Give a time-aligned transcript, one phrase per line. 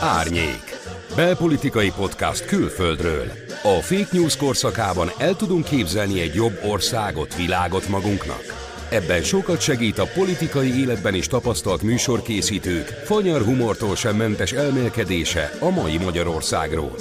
[0.00, 0.78] Árnyék.
[1.16, 3.32] Belpolitikai podcast külföldről.
[3.62, 8.42] A fake news korszakában el tudunk képzelni egy jobb országot, világot magunknak.
[8.90, 15.70] Ebben sokat segít a politikai életben is tapasztalt műsorkészítők, fanyar humortól sem mentes elmélkedése a
[15.70, 16.94] mai Magyarországról.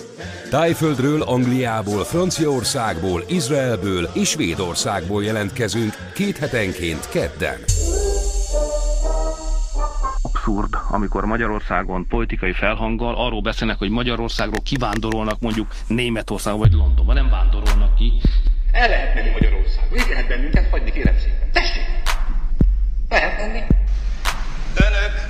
[0.50, 7.58] Tájföldről, Angliából, Franciaországból, Izraelből és Svédországból jelentkezünk két hetenként kedden
[10.44, 17.30] abszurd, amikor Magyarországon politikai felhanggal arról beszélnek, hogy Magyarországról kivándorolnak mondjuk Németországba vagy Londonba, nem
[17.30, 18.12] vándorolnak ki.
[18.72, 21.52] El lehet menni Magyarországon, így lehet bennünket hagyni, kérem szépen.
[21.52, 21.84] Tessék!
[23.10, 23.60] Lehet menni.
[24.76, 25.30] Önök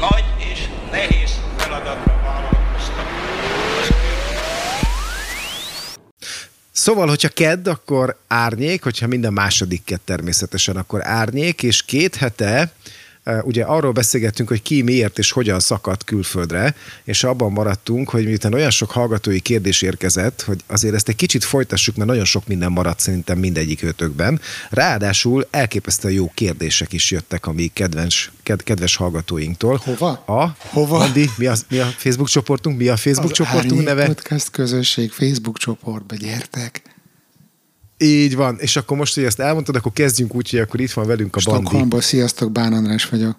[0.00, 3.06] nagy és nehéz feladatra vállalkoztak.
[6.72, 12.72] Szóval, hogyha kedd, akkor árnyék, hogyha minden második kedd természetesen, akkor árnyék, és két hete
[13.42, 18.54] ugye arról beszélgettünk, hogy ki miért és hogyan szakadt külföldre, és abban maradtunk, hogy miután
[18.54, 22.72] olyan sok hallgatói kérdés érkezett, hogy azért ezt egy kicsit folytassuk, mert nagyon sok minden
[22.72, 24.40] maradt szerintem mindegyik ötökben.
[24.70, 29.80] Ráadásul elképesztően jó kérdések is jöttek a mi kedves, ked, kedves hallgatóinktól.
[29.84, 30.10] Hova?
[30.10, 30.98] A, Hova?
[30.98, 32.78] Andi, mi a, mi a Facebook csoportunk?
[32.78, 34.06] Mi a Facebook Az csoportunk neve?
[34.06, 36.89] Podcast közösség Facebook csoportba, gyertek!
[38.02, 41.06] Így van, és akkor most, hogy ezt elmondtad, akkor kezdjünk úgy, hogy akkor itt van
[41.06, 41.60] velünk a Bandi.
[41.60, 43.36] Stockholmból, sziasztok, Bán András vagyok.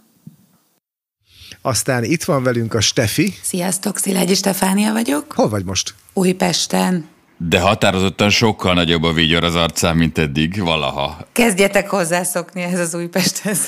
[1.61, 3.33] Aztán itt van velünk a Stefi.
[3.41, 5.31] Sziasztok, Szilágyi Stefánia vagyok.
[5.31, 5.93] Hol vagy most?
[6.13, 7.05] Újpesten.
[7.37, 11.27] De határozottan sokkal nagyobb a vigyor az arcán, mint eddig, valaha.
[11.31, 13.59] Kezdjetek hozzászokni ehhez az Újpesthez.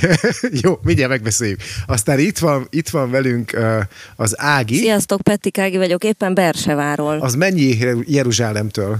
[0.62, 1.60] Jó, mindjárt megbeszéljük.
[1.86, 3.80] Aztán itt van, itt van velünk uh,
[4.16, 4.76] az Ági.
[4.76, 7.18] Sziasztok, Petti Ági vagyok, éppen Berseváról.
[7.20, 8.98] Az mennyi Jeruzsálemtől?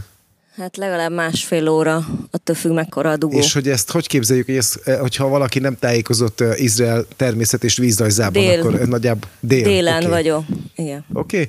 [0.59, 3.39] Hát legalább másfél óra, attól függ mekkora a dugó.
[3.39, 7.77] És hogy ezt hogy képzeljük, hogy ezt, hogyha valaki nem tájékozott uh, Izrael természet és
[7.77, 8.61] vízrajzában, Dél.
[8.61, 9.62] akkor nagyjából dél.
[9.62, 10.11] Délen okay.
[10.11, 10.45] vagyok,
[10.77, 11.05] igen.
[11.12, 11.37] Oké.
[11.37, 11.48] Okay.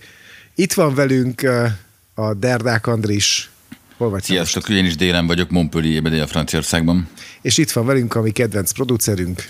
[0.55, 3.49] Itt van velünk uh, a Derdák Andris.
[3.97, 4.23] Hol vagy?
[4.23, 7.09] Sziasztok, én is délen vagyok, Montpellierben, dél Franciaországban.
[7.41, 9.43] És itt van velünk a mi kedvenc producerünk.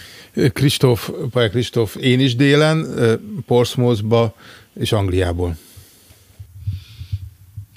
[0.53, 2.87] Kristóf, Pajak Kristóf, én is délen,
[3.45, 4.35] Portsmouthba
[4.79, 5.57] és Angliából.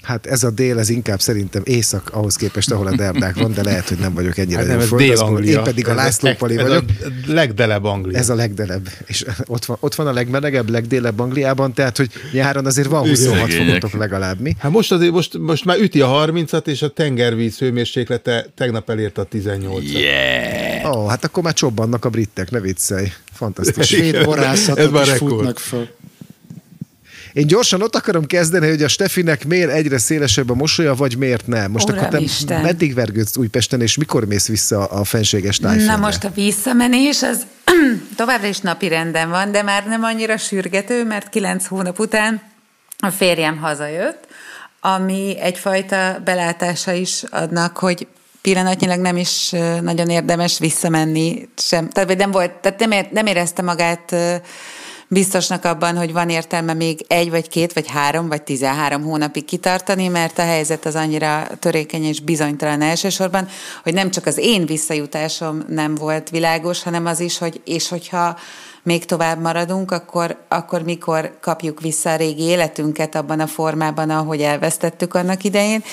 [0.03, 3.63] Hát ez a dél, ez inkább szerintem észak ahhoz képest, ahol a derdák van, de
[3.63, 5.57] lehet, hogy nem vagyok ennyire hát nem, ez Dél-Anglia.
[5.57, 6.83] Én pedig a László Pali ez vagyok.
[7.01, 8.17] a legdelebb Anglia.
[8.17, 8.89] Ez a legdelebb.
[9.05, 13.53] És ott van, ott van a legmelegebb, legdélebb Angliában, tehát, hogy nyáron azért van 26
[13.53, 14.55] fokotok legalább, mi?
[14.59, 19.21] Hát most azért, most, most már üti a 30-at, és a tengervíz hőmérséklete tegnap elérte
[19.21, 19.91] a 18-at.
[19.91, 20.95] Yeah!
[20.95, 23.11] Ó, oh, hát akkor már csobbannak a britek, ne viccelj.
[23.33, 23.87] Fantasztikus.
[23.93, 25.87] Svéd borászatok is futnak föl.
[27.33, 31.47] Én gyorsan ott akarom kezdeni, hogy a Stefinek miért egyre szélesebb a mosolya, vagy miért
[31.47, 31.71] nem.
[31.71, 32.61] Most Uram akkor te Isten.
[32.61, 35.95] meddig vergődsz Újpesten, és mikor mész vissza a fenséges tájföldre?
[35.95, 37.45] Na most a visszamenés az
[38.15, 42.41] továbbra is napi renden van, de már nem annyira sürgető, mert kilenc hónap után
[42.97, 44.27] a férjem hazajött,
[44.79, 48.07] ami egyfajta belátása is adnak, hogy
[48.41, 49.49] pillanatnyilag nem is
[49.81, 51.89] nagyon érdemes visszamenni sem.
[51.89, 54.15] Tehát nem volt, tehát nem, ér, nem érezte magát
[55.13, 60.07] biztosnak abban, hogy van értelme még egy, vagy két, vagy három, vagy tizenhárom hónapig kitartani,
[60.07, 63.47] mert a helyzet az annyira törékeny és bizonytalan elsősorban,
[63.83, 68.37] hogy nem csak az én visszajutásom nem volt világos, hanem az is, hogy és hogyha
[68.83, 74.41] még tovább maradunk, akkor, akkor mikor kapjuk vissza a régi életünket abban a formában, ahogy
[74.41, 75.83] elvesztettük annak idején.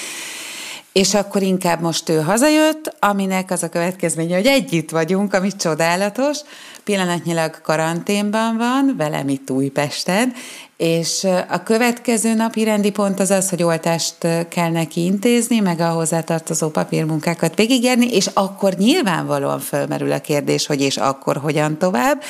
[0.93, 6.39] És akkor inkább most ő hazajött, aminek az a következménye, hogy együtt vagyunk, ami csodálatos.
[6.85, 10.33] Pillanatnyilag karanténban van, velem itt Újpesten,
[10.77, 14.17] és a következő napi rendi pont az az, hogy oltást
[14.49, 20.81] kell neki intézni, meg a hozzátartozó papírmunkákat végigérni, és akkor nyilvánvalóan fölmerül a kérdés, hogy
[20.81, 22.23] és akkor hogyan tovább.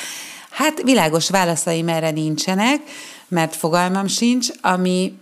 [0.49, 2.81] Hát világos válaszaim erre nincsenek,
[3.27, 5.13] mert fogalmam sincs, ami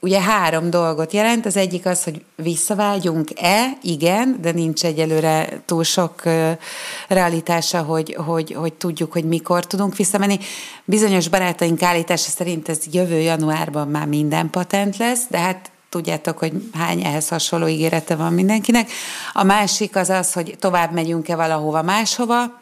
[0.00, 1.46] ugye három dolgot jelent.
[1.46, 6.22] Az egyik az, hogy visszavágyunk-e, igen, de nincs egyelőre túl sok
[7.08, 10.38] realitása, hogy, hogy, hogy tudjuk, hogy mikor tudunk visszamenni.
[10.84, 16.52] Bizonyos barátaink állítása szerint ez jövő januárban már minden patent lesz, de hát tudjátok, hogy
[16.72, 18.90] hány ehhez hasonló ígérete van mindenkinek.
[19.32, 22.58] A másik az az, hogy tovább megyünk-e valahova máshova,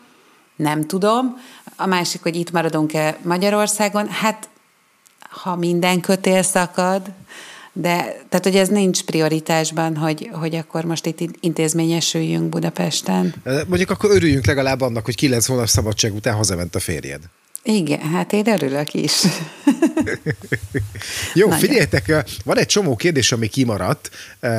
[0.56, 1.40] nem tudom.
[1.76, 4.48] A másik, hogy itt maradunk-e Magyarországon, hát
[5.42, 7.02] ha minden kötél szakad,
[7.72, 7.96] de
[8.28, 13.34] tehát, hogy ez nincs prioritásban, hogy, hogy akkor most itt intézményesüljünk Budapesten.
[13.66, 17.20] Mondjuk akkor örüljünk legalább annak, hogy kilenc hónap szabadság után hazament a férjed.
[17.72, 19.12] Igen, hát én örülök is.
[21.34, 21.60] Jó, Nagyon.
[21.60, 24.10] figyeljetek, van egy csomó kérdés, ami kimaradt,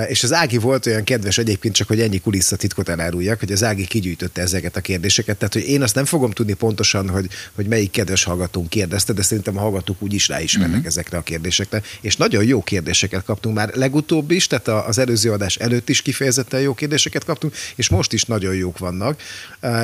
[0.07, 3.87] és az Ági volt olyan kedves egyébként, csak hogy ennyi kulisszatitkot eláruljak, hogy az Ági
[3.87, 7.91] kigyűjtötte ezeket a kérdéseket, tehát hogy én azt nem fogom tudni pontosan, hogy, hogy melyik
[7.91, 10.87] kedves hallgatónk kérdezte, de szerintem a hallgatók úgy is ráismernek uh-huh.
[10.87, 15.55] ezekre a kérdésekre, és nagyon jó kérdéseket kaptunk már legutóbb is, tehát az előző adás
[15.55, 19.21] előtt is kifejezetten jó kérdéseket kaptunk, és most is nagyon jók vannak,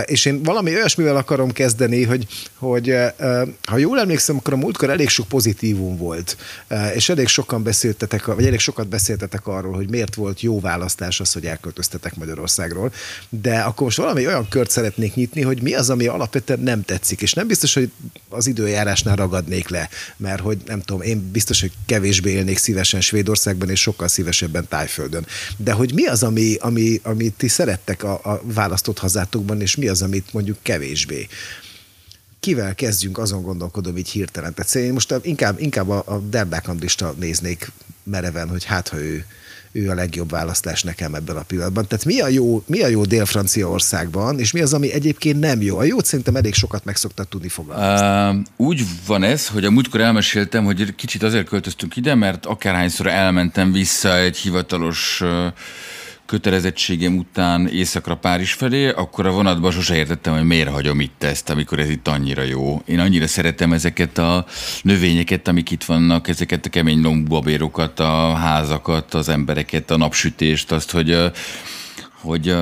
[0.05, 2.27] és én valami olyasmivel akarom kezdeni, hogy,
[2.57, 2.95] hogy
[3.65, 6.37] ha jól emlékszem, akkor a múltkor elég sok pozitívum volt,
[6.93, 11.33] és elég sokan beszéltetek, vagy elég sokat beszéltetek arról, hogy miért volt jó választás az,
[11.33, 12.91] hogy elköltöztetek Magyarországról.
[13.29, 17.21] De akkor most valami olyan kört szeretnék nyitni, hogy mi az, ami alapvetően nem tetszik,
[17.21, 17.91] és nem biztos, hogy
[18.29, 23.69] az időjárásnál ragadnék le, mert hogy nem tudom, én biztos, hogy kevésbé élnék szívesen Svédországban,
[23.69, 25.25] és sokkal szívesebben Tájföldön.
[25.57, 29.87] De hogy mi az, ami, ami, amit ti szerettek a, a választott hazátokban, és mi
[29.87, 31.27] az, amit mondjuk kevésbé?
[32.45, 34.53] Kivel kezdjünk, azon gondolkodom így hirtelen.
[34.53, 37.71] Tehát én most inkább, inkább a, a Derbák Andrista néznék
[38.03, 39.25] mereven, hogy hát ha ő,
[39.71, 41.87] ő a legjobb választás nekem ebben a pillanatban.
[41.87, 45.77] Tehát mi a jó, mi a jó Dél-Franciaországban, és mi az, ami egyébként nem jó?
[45.77, 48.39] A jót szerintem elég sokat meg szoktak tudni fogalmazni.
[48.39, 53.07] Uh, úgy van ez, hogy a múltkor elmeséltem, hogy kicsit azért költöztünk ide, mert akárhányszor
[53.07, 55.47] elmentem vissza egy hivatalos uh,
[56.25, 61.49] kötelezettségem után éjszakra Párizs felé, akkor a vonatban sose értettem, hogy miért hagyom itt ezt,
[61.49, 62.81] amikor ez itt annyira jó.
[62.85, 64.45] Én annyira szeretem ezeket a
[64.81, 70.91] növényeket, amik itt vannak, ezeket a kemény lombabérokat, a házakat, az embereket, a napsütést, azt,
[70.91, 71.31] hogy,
[72.21, 72.55] hogy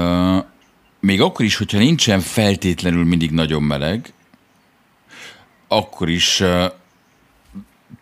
[1.00, 4.14] még akkor is, hogyha nincsen feltétlenül mindig nagyon meleg,
[5.68, 6.44] akkor is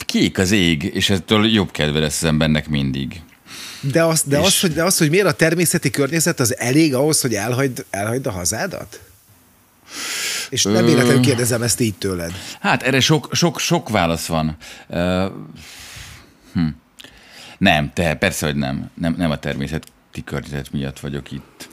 [0.05, 3.21] kék az ég, és ettől jobb kedve lesz az embernek mindig.
[3.81, 4.45] De az, de, és...
[4.45, 8.25] az, hogy, de az, hogy miért a természeti környezet, az elég ahhoz, hogy elhagyd, elhagyd
[8.25, 9.00] a hazádat?
[10.50, 12.31] És nem véletlenül kérdezem ezt így tőled.
[12.60, 14.57] Hát erre sok, sok, sok válasz van.
[14.88, 15.25] Uh,
[16.54, 16.68] hm.
[17.57, 18.89] Nem, te persze, hogy nem.
[18.94, 21.69] Nem, nem a természeti környezet miatt vagyok itt.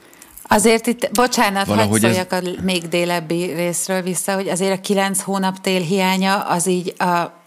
[0.50, 2.44] Azért itt, bocsánat, Valahogy hadd szóljak ez...
[2.44, 7.04] a még délebbi részről vissza, hogy azért a kilenc hónap tél hiánya az így a,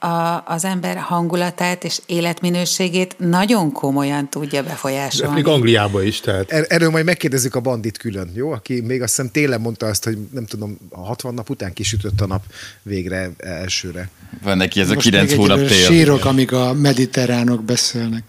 [0.07, 5.33] a, az ember hangulatát és életminőségét nagyon komolyan tudja befolyásolni.
[5.33, 6.51] Még Angliába is, tehát.
[6.51, 8.51] Er, erről majd megkérdezzük a bandit külön, jó?
[8.51, 12.21] Aki még azt hiszem télen mondta azt, hogy nem tudom, a 60 nap után kisütött
[12.21, 12.43] a nap
[12.83, 14.09] végre elsőre.
[14.43, 15.85] Van neki ez Most a kilenc hónap tél.
[15.85, 18.23] Sírok, amíg a mediterránok beszélnek.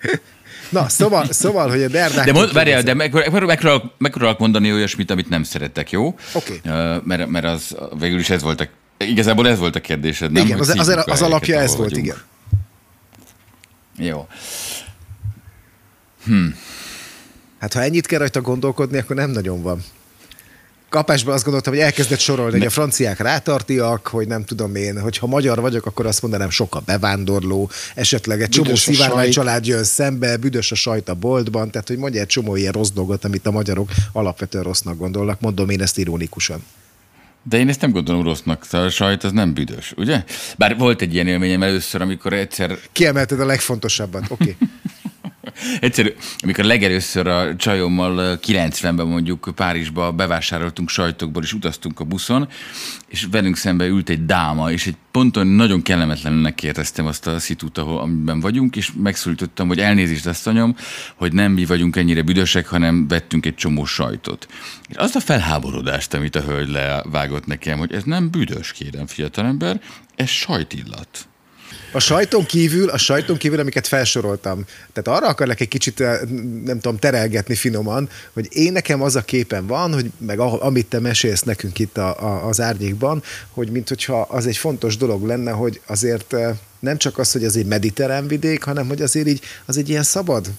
[0.70, 2.24] Na, szóval, szóval hogy a Derdák...
[2.24, 6.06] De, mond, várjál, de megpróbálok, meg, mondani olyasmit, amit nem szeretek, jó?
[6.06, 6.60] Oké.
[6.64, 6.96] Okay.
[6.96, 8.66] Uh, mert, mert az végül is ez volt a,
[9.04, 10.44] igazából ez volt a kérdésed, nem?
[10.44, 12.06] Igen, az, az, az alapja ez volt, vagyunk.
[12.06, 12.18] igen.
[14.08, 14.26] Jó.
[16.24, 16.46] Hm.
[17.60, 19.84] Hát ha ennyit kell rajta gondolkodni, akkor nem nagyon van
[20.90, 25.18] kapásban azt gondoltam, hogy elkezdett sorolni, hogy a franciák rátartiak, hogy nem tudom én, hogy
[25.18, 29.84] ha magyar vagyok, akkor azt mondanám sok a bevándorló, esetleg egy csomó szivárvány család jön
[29.84, 33.46] szembe, büdös a sajt a boltban, tehát hogy mondja egy csomó ilyen rossz dolgot, amit
[33.46, 36.64] a magyarok alapvetően rossznak gondolnak, mondom én ezt ironikusan.
[37.42, 40.24] De én ezt nem gondolom rossznak, szóval a sajt az nem büdös, ugye?
[40.56, 42.78] Bár volt egy ilyen élményem először, amikor egyszer...
[42.92, 44.42] Kiemelted a legfontosabbat, oké.
[44.42, 44.56] Okay.
[45.80, 46.08] Egyszerű,
[46.38, 52.48] amikor legelőször a csajommal 90-ben mondjuk Párizsba bevásároltunk sajtokból, és utaztunk a buszon,
[53.08, 57.78] és velünk szembe ült egy dáma, és egy ponton nagyon kellemetlenül kérdeztem azt a szitút,
[57.78, 60.76] ahol amiben vagyunk, és megszólítottam, hogy elnézést azt anyom,
[61.14, 64.48] hogy nem mi vagyunk ennyire büdösek, hanem vettünk egy csomó sajtot.
[64.88, 69.80] És azt a felháborodást, amit a hölgy levágott nekem, hogy ez nem büdös, kérem, fiatalember,
[70.14, 71.29] ez sajtillat.
[71.92, 76.20] A sajton kívül, a sajton kívül, amiket felsoroltam, tehát arra akarlak egy kicsit, eh,
[76.64, 81.00] nem tudom, terelgetni finoman, hogy én nekem az a képen van, hogy meg amit te
[81.00, 85.50] mesélsz nekünk itt a, a, az árnyékban, hogy mint hogyha az egy fontos dolog lenne,
[85.50, 89.40] hogy azért eh, nem csak az, hogy az egy mediterrán vidék, hanem hogy azért így,
[89.64, 90.50] az egy ilyen szabad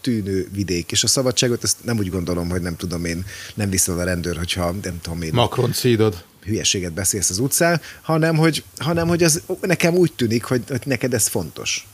[0.00, 3.24] tűnő vidék, és a szabadságot ezt nem úgy gondolom, hogy nem tudom én,
[3.54, 5.30] nem viszont a rendőr, hogyha nem tudom én.
[5.32, 10.62] Macron szídod hülyeséget beszélsz az utcán, hanem hogy, hanem, hogy az nekem úgy tűnik, hogy,
[10.68, 11.86] hogy neked ez fontos.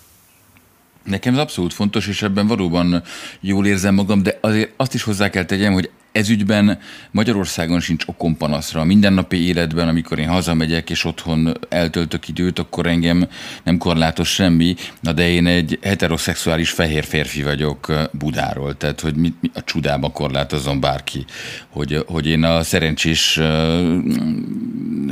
[1.05, 3.03] Nekem ez abszolút fontos, és ebben valóban
[3.41, 6.79] jól érzem magam, de azért azt is hozzá kell tegyem, hogy ezügyben
[7.11, 8.81] Magyarországon sincs okom panaszra.
[8.81, 13.29] A mindennapi életben, amikor én hazamegyek és otthon eltöltök időt, akkor engem
[13.63, 19.35] nem korlátos semmi, na de én egy heteroszexuális fehér férfi vagyok Budáról, tehát hogy mit,
[19.41, 21.25] mi a csudába korlátozom bárki,
[21.69, 23.41] hogy, hogy én a szerencsés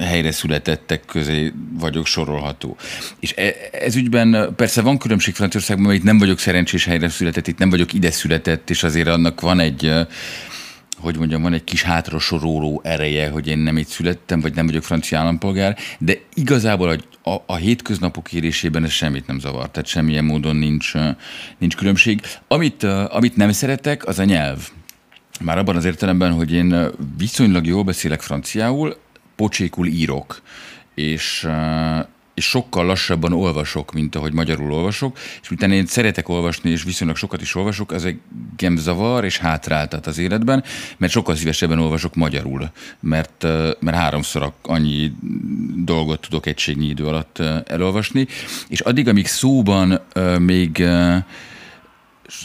[0.01, 2.77] helyre születettek közé vagyok sorolható.
[3.21, 7.47] És e, ez ügyben persze van különbség Franciaországban, mert itt nem vagyok szerencsés helyre született,
[7.47, 9.93] itt nem vagyok ide született, és azért annak van egy
[11.01, 14.83] hogy mondjam, van egy kis hátrasoroló ereje, hogy én nem itt születtem, vagy nem vagyok
[14.83, 20.25] francia állampolgár, de igazából a, a, a hétköznapok érésében ez semmit nem zavar, tehát semmilyen
[20.25, 20.93] módon nincs,
[21.59, 22.21] nincs különbség.
[22.49, 24.69] Amit, amit nem szeretek, az a nyelv.
[25.41, 28.97] Már abban az értelemben, hogy én viszonylag jól beszélek franciául,
[29.37, 30.43] pocsékul írok,
[30.95, 31.49] és
[32.39, 37.17] és sokkal lassabban olvasok, mint ahogy magyarul olvasok, és miután én szeretek olvasni, és viszonylag
[37.17, 38.21] sokat is olvasok, ez egy
[38.77, 40.65] zavar és hátráltat az életben,
[40.97, 43.47] mert sokkal szívesebben olvasok magyarul, mert,
[43.81, 45.13] mert háromszor annyi
[45.85, 48.27] dolgot tudok egységnyi idő alatt elolvasni,
[48.69, 50.01] és addig, amíg szóban
[50.39, 50.85] még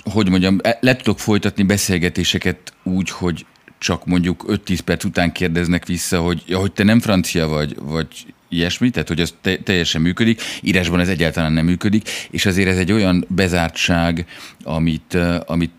[0.04, 3.46] hogy mondjam, le tudok folytatni beszélgetéseket úgy, hogy
[3.78, 8.34] csak mondjuk 5-10 perc után kérdeznek vissza, hogy, ja, hogy te nem francia vagy, vagy
[8.54, 12.78] ilyesmi, tehát hogy ez te- teljesen működik, írásban ez egyáltalán nem működik, és azért ez
[12.78, 14.26] egy olyan bezártság,
[14.64, 15.72] amit, amit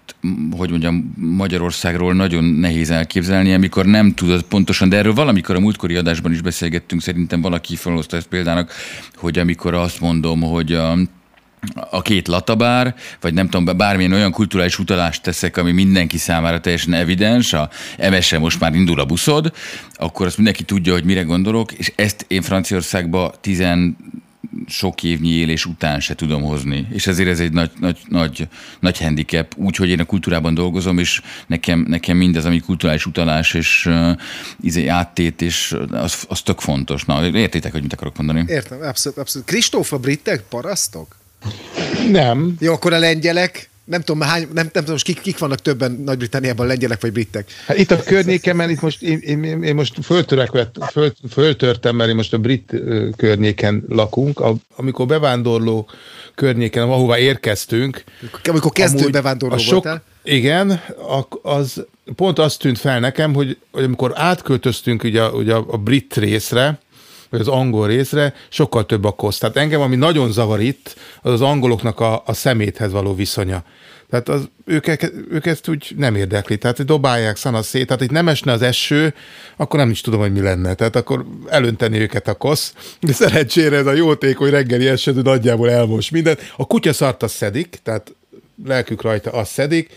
[0.50, 5.96] hogy mondjam, Magyarországról nagyon nehéz elképzelni, amikor nem tudod pontosan, de erről valamikor a múltkori
[5.96, 8.72] adásban is beszélgettünk, szerintem valaki felhozta ezt példának,
[9.14, 10.96] hogy amikor azt mondom, hogy a
[11.90, 16.92] a két latabár, vagy nem tudom, bármilyen olyan kulturális utalást teszek, ami mindenki számára teljesen
[16.92, 17.70] evidens, a
[18.10, 19.52] ms most már indul a buszod,
[19.94, 23.96] akkor azt mindenki tudja, hogy mire gondolok, és ezt én Franciaországban tizen
[24.66, 26.86] sok évnyi élés után se tudom hozni.
[26.90, 28.48] És ezért ez egy nagy, nagy, nagy,
[28.80, 33.86] nagy handicap, úgyhogy én a kultúrában dolgozom, és nekem, nekem mindez, ami kulturális utalás és
[33.86, 34.10] uh,
[34.60, 37.04] izé, áttét, és az, az tök fontos.
[37.04, 38.44] Na, értitek, hogy mit akarok mondani?
[38.46, 39.46] Értem, abszolút, abszolút.
[39.46, 41.16] Kristóf, a britek parasztok?
[42.10, 42.54] Nem.
[42.60, 46.66] Jó, akkor a lengyelek, nem tudom, hány, nem, nem tudom, kik, kik vannak többen Nagy-Britanniában,
[46.66, 47.50] lengyelek vagy britek?
[47.66, 50.24] Hát itt a környékemen, itt most én, én, én most föl,
[51.30, 52.74] föltörtem, mert én most a brit
[53.16, 54.40] környéken lakunk.
[54.40, 55.88] A, amikor bevándorló
[56.34, 58.04] környéken, ahová érkeztünk.
[58.44, 60.02] Amikor kezdő bevándorló sok, voltál?
[60.22, 60.80] Igen,
[61.42, 61.84] az
[62.16, 66.78] pont azt tűnt fel nekem, hogy, hogy amikor átköltöztünk ugye, ugye a, a brit részre,
[67.34, 69.38] vagy az angol részre, sokkal több a kosz.
[69.38, 73.64] Tehát engem, ami nagyon zavar itt, az az angoloknak a, a szeméthez való viszonya.
[74.10, 74.86] Tehát az, ők,
[75.30, 79.14] ők ezt úgy nem érdekli, tehát dobálják szana szét, tehát itt nem esne az eső,
[79.56, 80.74] akkor nem is tudom, hogy mi lenne.
[80.74, 86.10] Tehát akkor elönteni őket a kosz, de szerencsére ez a jótékony reggeli eső nagyjából elmos
[86.10, 86.52] mindent.
[86.56, 88.14] A kutya szart azt szedik, tehát
[88.64, 89.90] lelkük rajta azt szedik,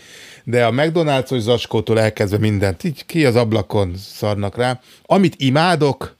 [0.44, 4.80] de a McDonald's-os zacskótól elkezdve mindent, így ki az ablakon szarnak rá.
[5.06, 6.16] Amit imádok,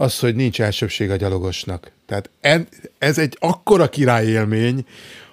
[0.00, 1.90] az, hogy nincs elsőbség a gyalogosnak.
[2.06, 2.30] Tehát
[2.98, 4.84] ez egy akkora királyélmény,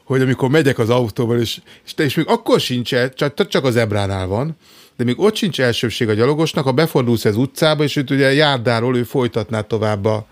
[0.04, 3.76] hogy amikor megyek az autóval, és, és, te, és még akkor sincs, csak, csak az
[3.76, 4.58] ebránál van,
[4.98, 8.98] de még ott sincs elsőbség a gyalogosnak, ha befordulsz az utcába, és őt ugye járdáról
[8.98, 10.26] ő folytatná tovább a,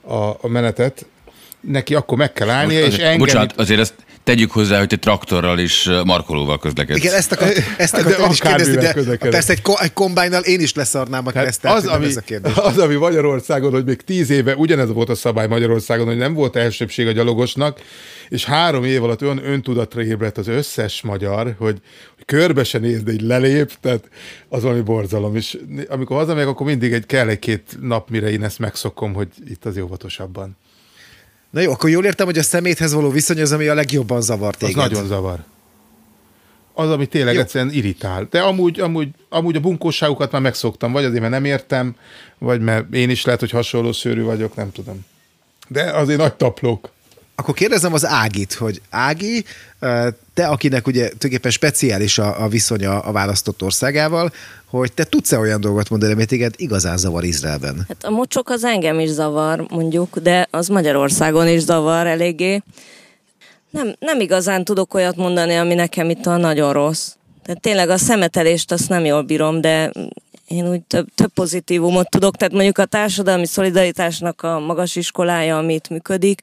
[0.00, 1.06] a, a menetet,
[1.60, 3.18] neki akkor meg kell állnia, Most, és engedni...
[3.18, 6.98] Bocsánat, azért ezt tegyük hozzá, hogy te traktorral és markolóval közlekedsz.
[6.98, 9.30] Igen, ezt, akar, ezt akartam is kérdezni, de közlekedek.
[9.30, 12.52] persze egy, egy kombájnal én is leszarnám a keresztet, az, ami, ez a kérdés.
[12.70, 16.56] Az, ami Magyarországon, hogy még tíz éve ugyanez volt a szabály Magyarországon, hogy nem volt
[16.56, 17.80] elsőbség a gyalogosnak,
[18.28, 21.78] és három év alatt olyan öntudatra ébredt az összes magyar, hogy,
[22.14, 24.08] hogy körbe se néz, de így lelép, tehát
[24.48, 25.36] az valami borzalom.
[25.36, 25.58] És
[25.88, 29.78] amikor hazamegyek, akkor mindig egy, kell egy-két nap, mire én ezt megszokom, hogy itt az
[29.78, 30.56] óvatosabban.
[31.50, 34.54] Na jó, akkor jól értem, hogy a szeméthez való viszony az, ami a legjobban zavar
[34.54, 34.76] téged.
[34.76, 35.38] Az nagyon zavar.
[36.72, 37.40] Az, ami tényleg jó.
[37.40, 38.26] egyszerűen irritál.
[38.30, 41.96] De amúgy, amúgy, amúgy a bunkóságukat már megszoktam, vagy azért, mert nem értem,
[42.38, 45.06] vagy mert én is lehet, hogy hasonló szőrű vagyok, nem tudom.
[45.68, 46.90] De azért nagy taplók.
[47.34, 49.44] Akkor kérdezem az Ágit, hogy Ági,
[50.40, 54.32] te, akinek ugye tulajdonképpen speciális a, a viszonya a választott országával,
[54.66, 57.84] hogy te tudsz-e olyan dolgot mondani, amit téged igazán zavar Izraelben?
[57.88, 62.62] Hát a mocsok az engem is zavar, mondjuk, de az Magyarországon is zavar eléggé.
[63.70, 67.12] Nem, nem igazán tudok olyat mondani, ami nekem itt a nagyon rossz.
[67.44, 69.92] Tehát tényleg a szemetelést azt nem jól bírom, de
[70.46, 75.88] én úgy több, több pozitívumot tudok, tehát mondjuk a társadalmi szolidaritásnak a magas iskolája, amit
[75.88, 76.40] működik,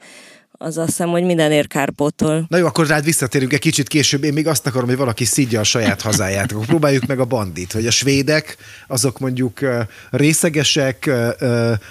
[0.58, 2.46] az azt hiszem, hogy minden ér kárpótol.
[2.48, 4.24] Na jó, akkor rád visszatérünk egy kicsit később.
[4.24, 6.52] Én még azt akarom, hogy valaki szidja a saját hazáját.
[6.52, 9.60] Akkor próbáljuk meg a bandit, hogy a svédek, azok mondjuk
[10.10, 11.10] részegesek,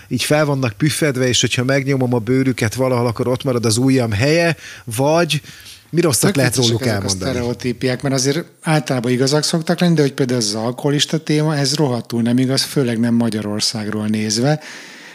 [0.09, 4.13] így fel vannak püffedve, és hogyha megnyomom a bőrüket valahol, akkor ott marad az ujjam
[4.13, 5.43] helye, vagy
[5.91, 7.23] mi rosszat lehet róluk elmondani?
[7.23, 11.75] a sztereotípiák, mert azért általában igazak szoktak lenni, de hogy például az alkoholista téma, ez
[11.75, 14.61] rohadtul nem igaz, főleg nem Magyarországról nézve.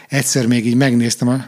[0.08, 1.44] Egyszer még így megnéztem a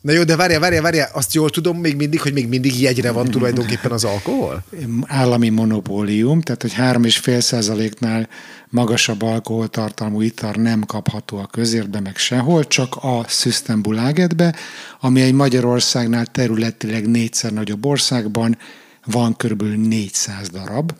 [0.00, 3.10] Na jó, de várjál, várjál, várjál, azt jól tudom még mindig, hogy még mindig jegyre
[3.10, 4.64] van tulajdonképpen az alkohol?
[5.06, 8.28] Állami monopólium, tehát hogy 3,5 százaléknál
[8.68, 14.54] magasabb alkoholtartalmú itar nem kapható a közérbe, meg sehol, csak a Systembolagetbe,
[15.00, 18.58] ami egy Magyarországnál területileg négyszer nagyobb országban
[19.04, 19.62] van kb.
[19.62, 20.92] 400 darab,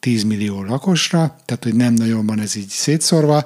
[0.00, 3.44] 10 millió lakosra, tehát hogy nem nagyon van ez így szétszorva.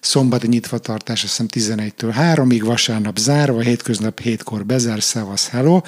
[0.00, 5.80] Szombati nyitvatartás azt hiszem 11-től 3-ig, vasárnap zárva, hétköznap 7-kor bezár, szevasz, hello.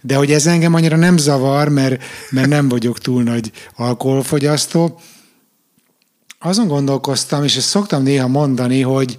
[0.00, 5.00] De hogy ez engem annyira nem zavar, mert, mert nem vagyok túl nagy alkoholfogyasztó.
[6.38, 9.18] Azon gondolkoztam, és ezt szoktam néha mondani, hogy,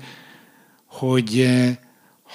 [0.85, 1.75] hogy eh,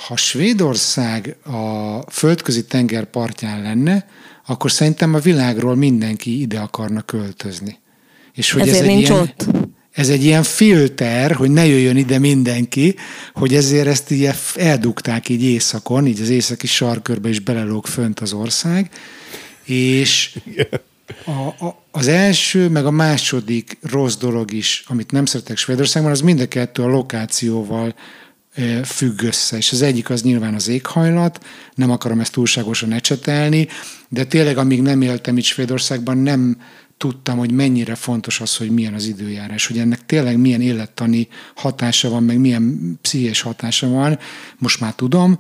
[0.07, 4.07] ha Svédország a földközi tenger partján lenne,
[4.47, 7.79] akkor szerintem a világról mindenki ide akarna költözni.
[8.33, 9.47] És hogy Ezért ez egy nincs ilyen, ott.
[9.99, 12.95] Ez egy ilyen filter, hogy ne jöjjön ide mindenki,
[13.33, 18.33] hogy ezért ezt így eldugták így északon, így az északi sarkörbe is belelóg fönt az
[18.33, 18.91] ország,
[19.65, 20.39] és
[21.25, 26.21] a, a, az első, meg a második rossz dolog is, amit nem szeretek Svédországban, az
[26.21, 27.95] mind a kettő a lokációval
[28.85, 29.57] függ össze.
[29.57, 33.69] És az egyik az nyilván az éghajlat, nem akarom ezt túlságosan ecsetelni,
[34.09, 36.57] de tényleg amíg nem éltem itt Svédországban, nem
[36.99, 42.09] tudtam, hogy mennyire fontos az, hogy milyen az időjárás, hogy ennek tényleg milyen élettani hatása
[42.09, 44.19] van, meg milyen pszichés hatása van.
[44.59, 45.39] Most már tudom,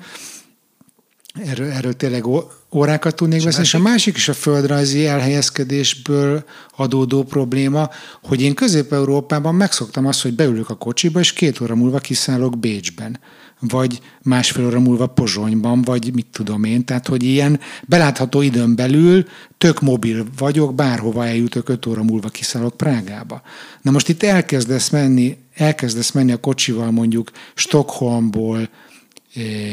[1.45, 2.25] erről, erről tényleg
[2.73, 3.67] órákat tudnék beszélni.
[3.67, 6.45] És a másik is a földrajzi elhelyezkedésből
[6.77, 7.91] adódó probléma,
[8.23, 13.21] hogy én Közép-Európában megszoktam azt, hogy beülök a kocsiba, és két óra múlva kiszállok Bécsben
[13.61, 16.85] vagy másfél óra múlva Pozsonyban, vagy mit tudom én.
[16.85, 19.27] Tehát, hogy ilyen belátható időn belül
[19.59, 23.43] tök mobil vagyok, bárhova eljutok, öt óra múlva kiszállok Prágába.
[23.83, 28.69] Na most itt elkezdesz menni, elkezdesz menni a kocsival mondjuk Stockholmból e,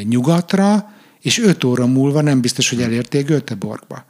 [0.04, 4.06] nyugatra, és öt óra múlva nem biztos, hogy elértél Göteborgba.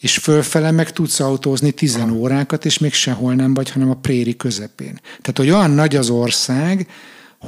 [0.00, 4.36] És fölfele meg tudsz autózni tizen órákat, és még sehol nem vagy, hanem a préri
[4.36, 5.00] közepén.
[5.02, 6.86] Tehát, hogy olyan nagy az ország,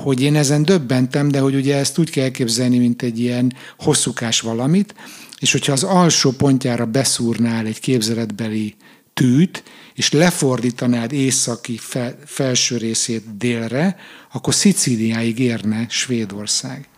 [0.02, 4.40] hogy én ezen döbbentem, de hogy ugye ezt úgy kell elképzelni, mint egy ilyen hosszúkás
[4.40, 4.94] valamit,
[5.38, 8.74] és hogyha az alsó pontjára beszúrnál egy képzeletbeli
[9.14, 9.62] tűt,
[9.94, 13.96] és lefordítanád északi fel, felső részét délre,
[14.32, 16.88] akkor Szicíliáig érne Svédország.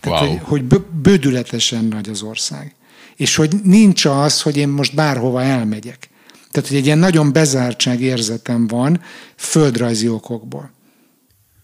[0.00, 0.30] Tehát, Wow.
[0.36, 2.74] hogy, hogy bődületesen nagy az ország.
[3.16, 6.08] És hogy nincs az, hogy én most bárhova elmegyek.
[6.50, 9.00] Tehát, hogy egy ilyen nagyon bezártság érzetem van
[9.36, 10.70] földrajzi okokból.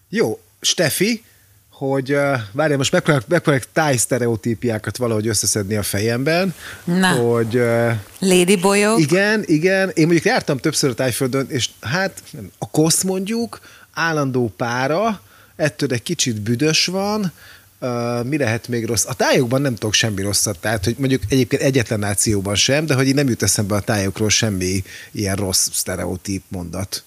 [0.09, 1.23] Jó, Stefi,
[1.69, 2.17] hogy
[2.51, 7.07] várjál, most megpróbálok, megpróbálok táj sztereotípiákat valahogy összeszedni a fejemben, Na.
[7.07, 8.99] hogy uh, Ladyboyok.
[8.99, 13.59] igen, igen, én mondjuk jártam többször a tájföldön, és hát nem, a kosz mondjuk,
[13.93, 15.21] állandó pára,
[15.55, 17.31] ettől egy kicsit büdös van,
[17.79, 19.05] Uh, mi lehet még rossz?
[19.07, 23.07] A tájokban nem tudok semmi rosszat, tehát hogy mondjuk egyébként egyetlen nációban sem, de hogy
[23.07, 27.03] így nem jut eszembe a tájokról semmi ilyen rossz sztereotíp mondat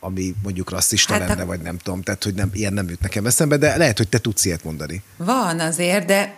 [0.00, 2.88] ami mondjuk rasszista Hát hát a- lenne, vagy nem tudom, tehát hogy nem, ilyen nem
[2.88, 5.02] jut nekem eszembe, de lehet, hogy te tudsz ilyet mondani.
[5.16, 6.34] Van azért, de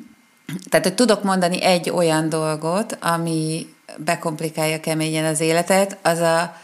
[0.70, 6.56] tehát, hogy tudok mondani egy olyan dolgot, ami bekomplikálja keményen az életet, az a,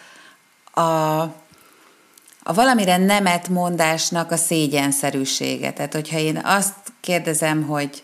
[0.80, 1.20] a,
[2.42, 5.72] a valamire nemet mondásnak a szégyenszerűsége.
[5.72, 8.02] Tehát, hogyha én azt kérdezem, hogy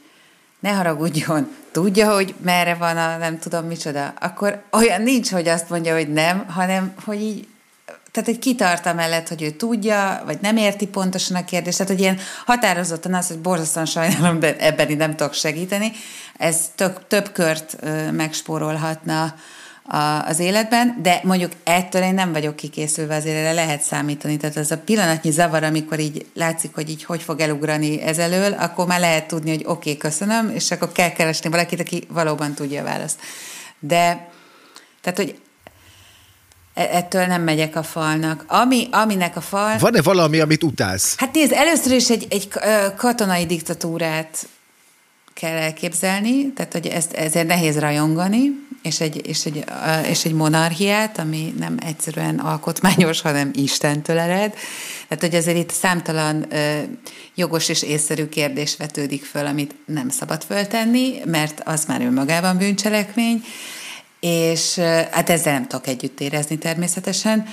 [0.61, 5.69] ne haragudjon, tudja, hogy merre van a nem tudom micsoda, akkor olyan nincs, hogy azt
[5.69, 7.47] mondja, hogy nem, hanem, hogy így
[8.13, 11.77] tehát egy kitart amellett, hogy ő tudja, vagy nem érti pontosan a kérdést.
[11.77, 15.93] Tehát, hogy ilyen határozottan az, hogy borzasztóan sajnálom, de ebben így nem tudok segíteni.
[16.37, 17.77] Ez tök, több kört
[18.11, 19.35] megspórolhatna
[19.83, 24.37] a, az életben, de mondjuk ettől én nem vagyok kikészülve, azért erre lehet számítani.
[24.37, 28.53] Tehát az a pillanatnyi zavar, amikor így látszik, hogy így hogy fog elugrani ez elől,
[28.53, 32.55] akkor már lehet tudni, hogy oké, okay, köszönöm, és akkor kell keresni valakit, aki valóban
[32.55, 33.21] tudja a választ.
[33.79, 34.29] De
[35.01, 35.41] tehát, hogy
[36.75, 38.45] ettől nem megyek a falnak.
[38.47, 39.79] Ami, aminek a fal...
[39.79, 41.15] Van-e valami, amit utálsz?
[41.17, 42.49] Hát nézd, először is egy, egy
[42.97, 44.49] katonai diktatúrát
[45.35, 48.51] kell elképzelni, tehát hogy ezt, ezért nehéz rajongani,
[48.83, 49.65] és egy, és, egy,
[50.09, 54.55] és egy monarchiát, ami nem egyszerűen alkotmányos, hanem Istentől ered.
[55.09, 56.47] Tehát, hogy azért itt számtalan
[57.35, 63.45] jogos és észszerű kérdés vetődik föl, amit nem szabad föltenni, mert az már önmagában bűncselekmény,
[64.23, 64.79] és
[65.11, 67.47] hát ezzel nem tudok együtt érezni természetesen.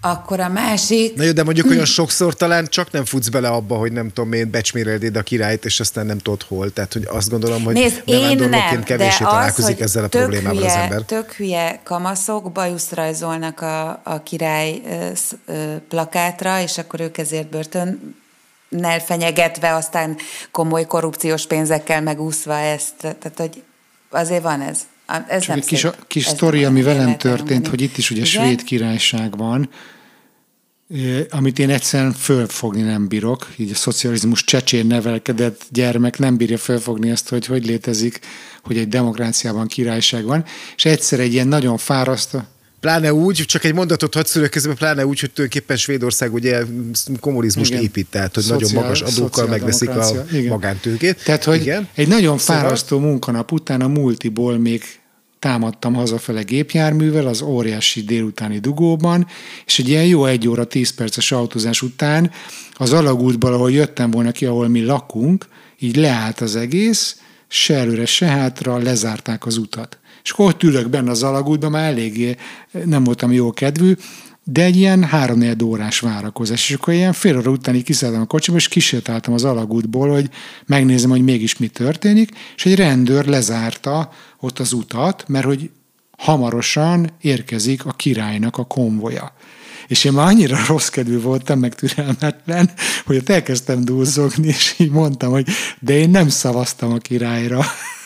[0.00, 1.16] Akkor a másik...
[1.16, 4.32] Na jó, de mondjuk olyan sokszor talán csak nem futsz bele abba, hogy nem tudom
[4.32, 6.72] én, becsmérelnéd a királyt, és aztán nem tudod hol.
[6.72, 10.72] Tehát, hogy azt gondolom, hogy Nézd, én nem, kevéssé találkozik az, ezzel a problémával hülye,
[10.72, 11.02] az ember.
[11.02, 15.08] Tök hülye kamaszok bajuszt rajzolnak a, a király ö,
[15.46, 20.16] ö, plakátra, és akkor ők ezért börtönnel fenyegetve, aztán
[20.50, 22.94] komoly korrupciós pénzekkel megúszva ezt.
[22.98, 23.62] Tehát, hogy
[24.10, 24.78] azért van ez.
[25.06, 25.94] A- Ez Csak nem egy kis, szép.
[26.06, 28.30] kis sztori, ami velem történt, hogy itt is ugye Igen?
[28.44, 29.68] svéd királyság van,
[30.94, 33.48] eh, amit én egyszerűen fölfogni nem bírok.
[33.56, 38.18] Így a szocializmus csecsén nevelkedett gyermek nem bírja fölfogni ezt, hogy hogy létezik,
[38.62, 40.44] hogy egy demokráciában királyság van.
[40.76, 42.42] És egyszer egy ilyen nagyon fárasztó,
[42.84, 46.62] Pláne úgy, csak egy mondatot hadd szülök közben, pláne úgy, hogy tulajdonképpen Svédország ugye
[47.20, 47.82] kommunizmust Igen.
[47.82, 50.24] épít, tehát hogy Szociál- nagyon magas adókkal megveszik a.
[50.32, 50.46] Igen.
[50.46, 51.24] magántőkét.
[51.24, 51.88] Tehát, hogy Igen.
[51.94, 54.82] egy nagyon Szóval- fárasztó munkanap után a multiból még
[55.38, 59.26] támadtam hazafele gépjárművel az óriási délutáni dugóban,
[59.66, 62.30] és egy ilyen jó egy óra, tíz perces autózás után
[62.74, 65.46] az alagútból, ahol jöttem volna ki, ahol mi lakunk,
[65.78, 67.16] így leállt az egész,
[67.48, 69.98] se előre, se hátra, lezárták az utat.
[70.24, 72.36] És akkor ott ülök benne az alagútban, már eléggé
[72.84, 73.94] nem voltam jó kedvű,
[74.44, 78.26] de egy ilyen három órás várakozás, és akkor ilyen fél óra után így kiszálltam a
[78.26, 80.30] kocsiba, és kisétáltam az alagútból, hogy
[80.66, 85.70] megnézem, hogy mégis mi történik, és egy rendőr lezárta ott az utat, mert hogy
[86.18, 89.32] hamarosan érkezik a királynak a konvoja.
[89.86, 92.70] És én már annyira rossz kedvű voltam, meg türelmetlen,
[93.04, 95.46] hogy ott elkezdtem dúzogni, és így mondtam, hogy
[95.80, 97.64] de én nem szavaztam a királyra.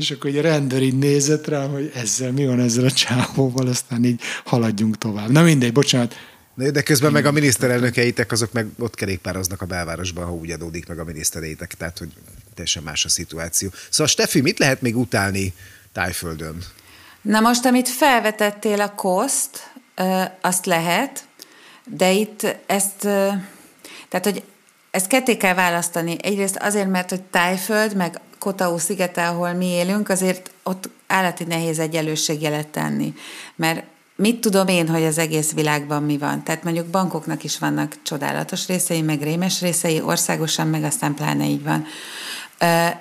[0.00, 3.66] És akkor egy a rendőr így nézett rám, hogy ezzel mi van ezzel a csávóval,
[3.66, 5.30] aztán így haladjunk tovább.
[5.30, 6.14] Na mindegy, bocsánat.
[6.54, 10.86] De de közben meg a miniszterelnökeitek azok meg ott kerékpároznak a belvárosban, ha úgy adódik
[10.86, 12.08] meg a minisztereitek, tehát hogy
[12.54, 13.68] teljesen más a szituáció.
[13.90, 15.52] Szóval Steffi, mit lehet még utálni
[15.92, 16.64] Tájföldön?
[17.22, 19.72] Na most, amit felvetettél a koszt,
[20.40, 21.24] azt lehet,
[21.84, 22.98] de itt ezt,
[24.08, 24.42] tehát, hogy
[24.90, 26.16] ezt ketté kell választani.
[26.22, 31.78] Egyrészt azért, mert hogy Tájföld, meg Kotau szigete, ahol mi élünk, azért ott állati nehéz
[31.78, 33.14] egy előségjelet tenni.
[33.56, 33.84] Mert
[34.16, 36.42] mit tudom én, hogy az egész világban mi van?
[36.42, 41.62] Tehát mondjuk bankoknak is vannak csodálatos részei, meg rémes részei, országosan, meg aztán pláne így
[41.62, 41.86] van.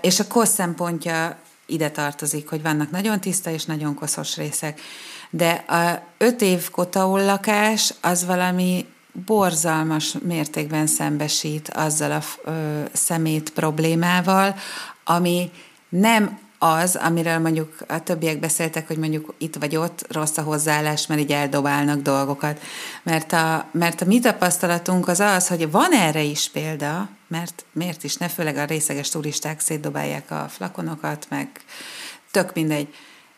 [0.02, 4.82] És a kosz szempontja ide tartozik, hogy vannak nagyon tiszta és nagyon koszos részek.
[5.30, 8.86] De a öt év kotaul lakás az valami
[9.25, 14.56] borzalmas mértékben szembesít azzal a ö, szemét problémával,
[15.10, 15.52] ami
[15.89, 21.08] nem az, amiről mondjuk a többiek beszéltek, hogy mondjuk itt vagy ott rossz a hozzáállás,
[21.08, 22.62] mert így eldobálnak dolgokat.
[23.04, 28.04] Mert a, mert a mi tapasztalatunk az az, hogy van erre is példa, mert miért
[28.04, 31.50] is ne, főleg a részeges turisták szétdobálják a flakonokat, meg
[32.32, 32.88] tök mindegy.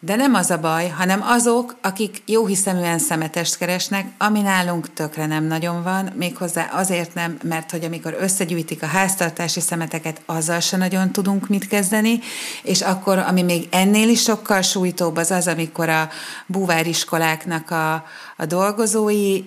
[0.03, 5.25] De nem az a baj, hanem azok, akik jó hiszeműen szemetest keresnek, ami nálunk tökre
[5.25, 10.77] nem nagyon van, méghozzá azért nem, mert hogy amikor összegyűjtik a háztartási szemeteket, azzal se
[10.77, 12.19] nagyon tudunk mit kezdeni,
[12.63, 16.09] és akkor, ami még ennél is sokkal sújtóbb, az az, amikor a
[16.45, 17.93] búváriskoláknak a,
[18.37, 19.43] a dolgozói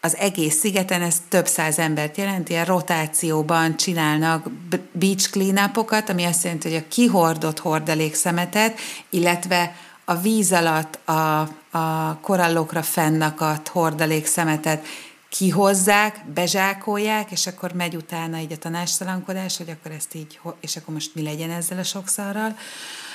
[0.00, 4.46] az egész szigeten, ez több száz embert jelent, ilyen rotációban csinálnak
[4.92, 5.72] beach clean
[6.08, 8.78] ami azt jelenti, hogy a kihordott hordalékszemetet,
[9.10, 9.74] illetve
[10.08, 11.40] a víz alatt a,
[11.70, 14.86] a korallokra fennakadt hordalékszemetet
[15.28, 20.94] kihozzák, bezsákolják, és akkor megy utána így a tanástalankodás, hogy akkor ezt így, és akkor
[20.94, 22.48] most mi legyen ezzel a sok szarral.
[22.48, 23.07] Ö,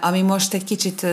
[0.00, 1.06] ami most egy kicsit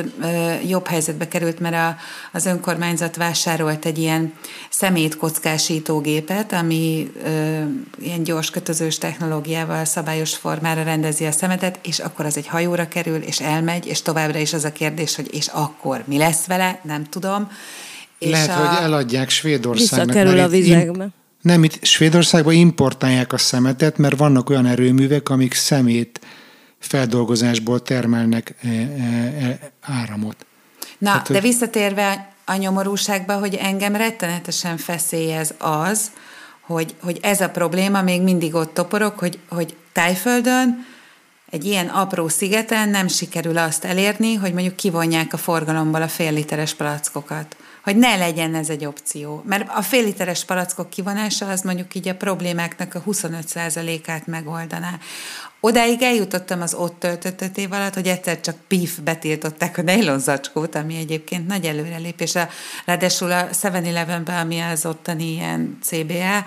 [0.68, 1.96] jobb helyzetbe került, mert a,
[2.32, 4.34] az önkormányzat vásárolt egy ilyen
[4.70, 7.12] szemétkockásítógépet, ami
[8.00, 13.22] ilyen gyors kötözős technológiával szabályos formára rendezi a szemetet, és akkor az egy hajóra kerül,
[13.22, 17.04] és elmegy, és továbbra is az a kérdés, hogy és akkor mi lesz vele, nem
[17.04, 17.52] tudom.
[18.20, 18.54] És Lehet, a...
[18.54, 20.06] hogy eladják Svédországnak.
[20.06, 21.04] Visszakerül mert a itt vizekbe.
[21.04, 26.20] im- Nem, itt Svédországba importálják a szemetet, mert vannak olyan erőművek, amik szemét
[26.80, 28.74] feldolgozásból termelnek e, e,
[29.48, 30.46] e, áramot.
[30.98, 36.12] Na, Hát, de visszatérve a nyomorúságba, hogy engem rettenetesen feszélyez az,
[36.62, 40.86] hogy, hogy ez a probléma még mindig ott toporog, hogy, hogy Tájföldön
[41.50, 46.34] egy ilyen apró szigeten nem sikerül azt elérni, hogy mondjuk kivonják a forgalomból a fél
[46.34, 47.56] literes palackokat.
[47.84, 49.44] Hogy ne legyen ez egy opció.
[49.46, 55.00] Mert a fél literes palackok kivonása az mondjuk így a problémáknak a 25%-át megoldaná.
[55.60, 60.20] Odáig eljutottam az ott töltött öt év alatt, hogy egyszer csak pif betiltották a nylon
[60.20, 62.34] zacskót, ami egyébként nagy előrelépés.
[62.86, 66.46] Ráadásul a 7-Elevenben, ami az ottani ilyen CBA,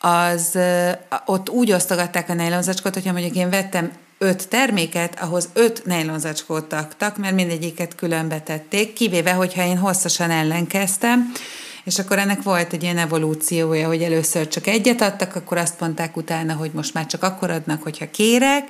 [0.00, 0.90] az ö,
[1.26, 7.16] ott úgy osztogatták a nejlonzacskót, hogyha mondjuk én vettem öt terméket, ahhoz öt nejlonzacskót taktak,
[7.16, 11.32] mert mindegyiket külön betették, kivéve, hogyha én hosszasan ellenkeztem,
[11.88, 16.16] és akkor ennek volt egy ilyen evolúciója, hogy először csak egyet adtak, akkor azt mondták
[16.16, 18.68] utána, hogy most már csak akkor adnak, hogyha kérek,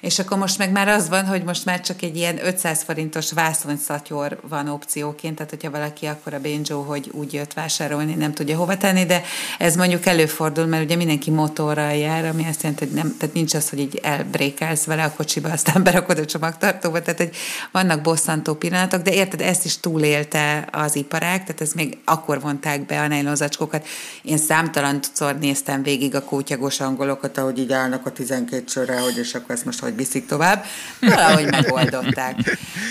[0.00, 3.32] és akkor most meg már az van, hogy most már csak egy ilyen 500 forintos
[3.32, 8.56] vászonszatyor van opcióként, tehát hogyha valaki akkor a Benjo, hogy úgy jött vásárolni, nem tudja
[8.56, 9.22] hova tenni, de
[9.58, 13.54] ez mondjuk előfordul, mert ugye mindenki motorral jár, ami azt jelenti, hogy nem, tehát nincs
[13.54, 17.36] az, hogy így elbrékelsz vele a kocsiba, aztán berakod a csomagtartóba, tehát hogy
[17.72, 22.86] vannak bosszantó pillanatok, de érted, ezt is túlélte az iparág, tehát ez még akkor vonták
[22.86, 23.86] be a nejlonzacskókat.
[24.22, 25.00] Én számtalan
[25.40, 29.64] néztem végig a kótyagos angolokat, ahogy így állnak a 12 sorra, hogy és akkor ezt
[29.64, 30.64] most hogy viszik tovább.
[31.00, 32.36] Valahogy megoldották.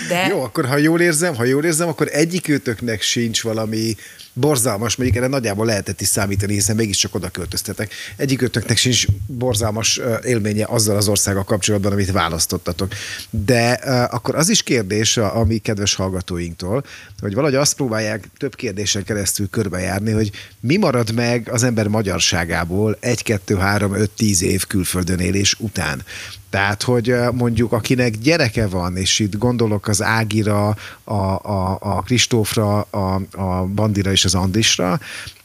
[0.08, 0.26] De...
[0.26, 3.96] Jó, akkor ha jól érzem, ha jól érzem, akkor egyik őtöknek sincs valami
[4.38, 7.92] borzalmas, mondjuk erre nagyjából lehetett is számítani, hiszen mégiscsak oda költöztetek.
[8.16, 12.92] Egyikőtöknek sincs borzalmas élménye azzal az országgal kapcsolatban, amit választottatok.
[13.30, 13.70] De
[14.10, 16.84] akkor az is kérdés a, a mi kedves hallgatóinktól,
[17.20, 22.96] hogy valahogy azt próbálják több kérdésen keresztül körbejárni, hogy mi marad meg az ember magyarságából
[23.00, 26.02] egy, kettő, három, öt, tíz év külföldön élés után.
[26.50, 32.80] Tehát, hogy mondjuk akinek gyereke van, és itt gondolok az Ágira, a, a, a Kristófra,
[32.80, 35.00] a, a Bandira és az Andisra,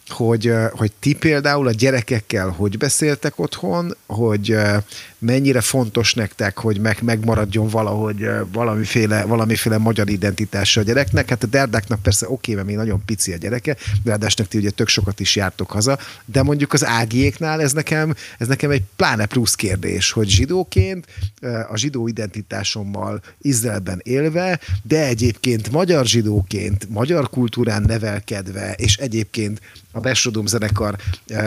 [0.07, 4.55] hogy, hogy ti például a gyerekekkel hogy beszéltek otthon, hogy
[5.19, 11.29] mennyire fontos nektek, hogy meg, megmaradjon valahogy valamiféle, valamiféle magyar identitása a gyereknek.
[11.29, 14.69] Hát a Derdáknak persze oké, mert még nagyon pici a gyereke, de ráadásnak ti ugye
[14.69, 19.25] tök sokat is jártok haza, de mondjuk az Ágiéknál ez nekem, ez nekem egy pláne
[19.25, 21.05] plusz kérdés, hogy zsidóként
[21.69, 29.61] a zsidó identitásommal Izraelben élve, de egyébként magyar zsidóként, magyar kultúrán nevelkedve, és egyébként
[29.95, 30.95] a Besrodum zenekar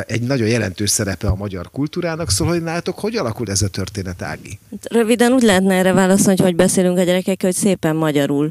[0.06, 4.22] egy nagyon jelentős szerepe a magyar kultúrának, szóval hogy nálatok, hogy alakul ez a történet,
[4.22, 4.58] Ági?
[4.90, 8.50] Röviden úgy lehetne erre válaszolni, hogy hogy beszélünk a gyerekekkel, hogy szépen magyarul.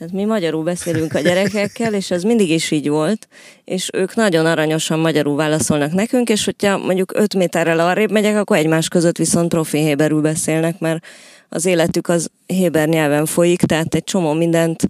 [0.00, 3.28] Hát mi magyarul beszélünk a gyerekekkel, és ez mindig is így volt,
[3.64, 8.56] és ők nagyon aranyosan magyarul válaszolnak nekünk, és hogyha mondjuk 5 méterrel arrébb megyek, akkor
[8.56, 11.04] egymás között viszont profi héberül beszélnek, mert
[11.48, 14.88] az életük az héber nyelven folyik, tehát egy csomó mindent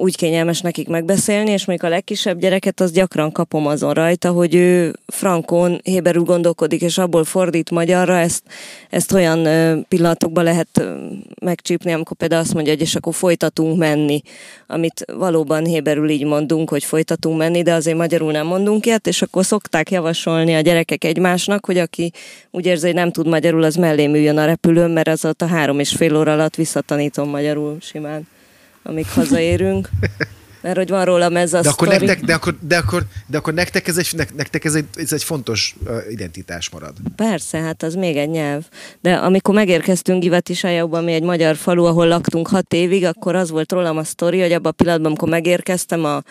[0.00, 4.54] úgy kényelmes nekik megbeszélni, és mondjuk a legkisebb gyereket az gyakran kapom azon rajta, hogy
[4.54, 8.42] ő frankon, héberül gondolkodik, és abból fordít magyarra, ezt,
[8.90, 9.42] ezt olyan
[9.88, 10.82] pillanatokban lehet
[11.40, 14.22] megcsípni, amikor például azt mondja, hogy és akkor folytatunk menni,
[14.66, 19.22] amit valóban héberül így mondunk, hogy folytatunk menni, de azért magyarul nem mondunk ilyet, és
[19.22, 22.12] akkor szokták javasolni a gyerekek egymásnak, hogy aki
[22.50, 25.46] úgy érzi, hogy nem tud magyarul, az mellé üljön a repülőn, mert az ott a
[25.46, 28.26] három és fél óra alatt visszatanítom magyarul simán
[28.82, 29.88] amíg hazaérünk.
[30.62, 33.54] Mert hogy van rólam ez a de akkor, nektek, de, akkor, de, akkor, de akkor
[33.54, 35.76] nektek ez egy, nektek ez egy, ez egy fontos
[36.10, 36.92] identitás marad.
[37.16, 38.64] Persze, hát az még egy nyelv.
[39.00, 43.72] De amikor megérkeztünk Ivatisájába, ami egy magyar falu, ahol laktunk hat évig, akkor az volt
[43.72, 46.22] rólam a sztori, hogy abban a pillanatban, amikor megérkeztem a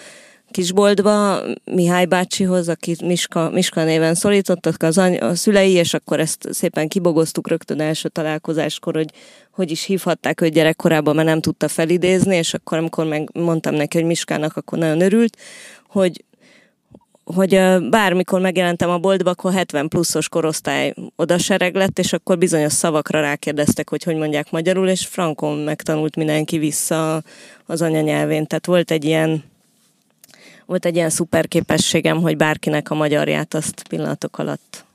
[0.51, 6.47] kisboltba Mihály bácsihoz, akit Miska, Miska néven szólítottak az any, a szülei, és akkor ezt
[6.51, 9.09] szépen kibogoztuk rögtön első találkozáskor, hogy
[9.51, 14.07] hogy is hívhatták őt gyerekkorában, mert nem tudta felidézni, és akkor amikor megmondtam neki, hogy
[14.07, 15.37] Miskának, akkor nagyon örült,
[15.87, 16.23] hogy
[17.35, 22.73] hogy bármikor megjelentem a boltba, akkor 70 pluszos korosztály oda sereg lett, és akkor bizonyos
[22.73, 27.23] szavakra rákérdeztek, hogy hogy mondják magyarul, és frankon megtanult mindenki vissza
[27.65, 28.47] az anyanyelvén.
[28.47, 29.43] Tehát volt egy ilyen
[30.69, 34.85] volt egy ilyen szuper képességem, hogy bárkinek a magyarját azt pillanatok alatt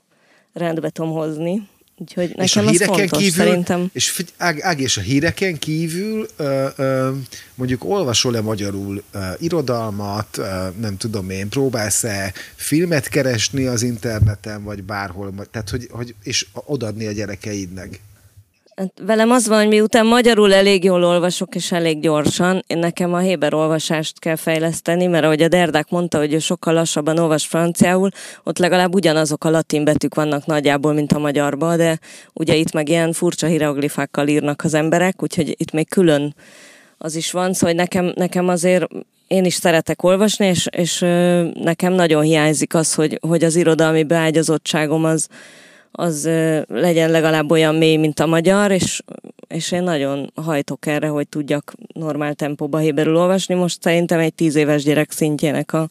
[0.53, 1.67] rendbe tudom hozni.
[1.97, 3.89] Úgyhogy nekem és a híreken fontos, kívül, szerintem.
[3.93, 7.11] És Ág, és a híreken kívül ö, ö,
[7.55, 14.83] mondjuk olvasol-e magyarul ö, irodalmat, ö, nem tudom én, próbálsz-e filmet keresni az interneten, vagy
[14.83, 17.99] bárhol, tehát hogy, hogy és odaadni a gyerekeidnek?
[18.75, 23.13] Hát velem az van, hogy miután magyarul elég jól olvasok, és elég gyorsan, én nekem
[23.13, 27.45] a Héber olvasást kell fejleszteni, mert ahogy a Derdák mondta, hogy ő sokkal lassabban olvas
[27.45, 28.09] franciául,
[28.43, 31.99] ott legalább ugyanazok a latin betűk vannak nagyjából, mint a magyarban, de
[32.33, 36.35] ugye itt meg ilyen furcsa hieroglifákkal írnak az emberek, úgyhogy itt még külön
[36.97, 38.87] az is van, szóval nekem, nekem azért
[39.27, 40.99] én is szeretek olvasni, és, és
[41.53, 45.27] nekem nagyon hiányzik az, hogy, hogy az irodalmi beágyazottságom az,
[45.95, 46.29] az
[46.67, 49.01] legyen legalább olyan mély, mint a magyar, és,
[49.47, 53.55] és én nagyon hajtok erre, hogy tudjak normál tempóba héberül olvasni.
[53.55, 55.87] Most szerintem egy tíz éves gyerek szintjének a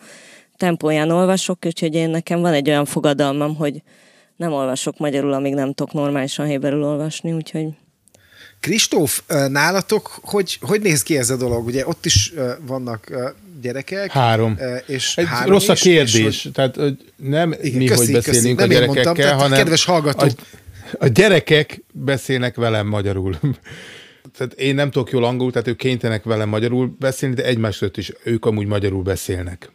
[0.56, 3.82] tempóján olvasok, úgyhogy én nekem van egy olyan fogadalmam, hogy
[4.36, 7.68] nem olvasok magyarul, amíg nem tudok normálisan héberül olvasni, úgyhogy
[8.64, 11.66] Kristóf, nálatok hogy, hogy néz ki ez a dolog?
[11.66, 13.10] Ugye ott is vannak
[13.60, 14.10] gyerekek.
[14.10, 14.58] Három.
[14.86, 16.14] És Egy három rossz a kérdés.
[16.14, 16.52] És, hogy...
[16.52, 18.70] Tehát hogy nem igen, mi, köszi, hogy beszélünk köszi.
[18.70, 20.30] a gyerekekkel, mondtam, hanem kedves hallgatók.
[20.30, 23.38] A, a gyerekek beszélnek velem magyarul.
[24.36, 27.96] tehát én nem tudok jól angolul, tehát ők kénytelenek velem magyarul beszélni, de egymás között
[27.96, 29.70] is ők amúgy magyarul beszélnek.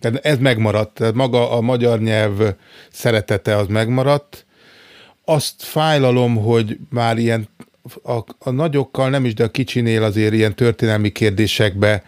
[0.00, 2.54] Tehát ez megmaradt, tehát maga a magyar nyelv
[2.92, 4.46] szeretete az megmaradt.
[5.24, 7.48] Azt fájlalom, hogy már ilyen
[8.02, 12.02] a, a nagyokkal nem is, de a kicsinél azért ilyen történelmi kérdésekbe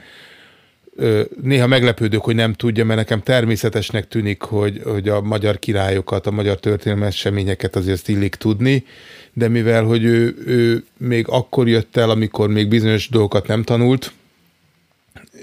[1.43, 6.31] néha meglepődök, hogy nem tudja, mert nekem természetesnek tűnik, hogy, hogy a magyar királyokat, a
[6.31, 8.85] magyar történelmi eseményeket azért illik tudni,
[9.33, 14.12] de mivel, hogy ő, ő még akkor jött el, amikor még bizonyos dolgokat nem tanult,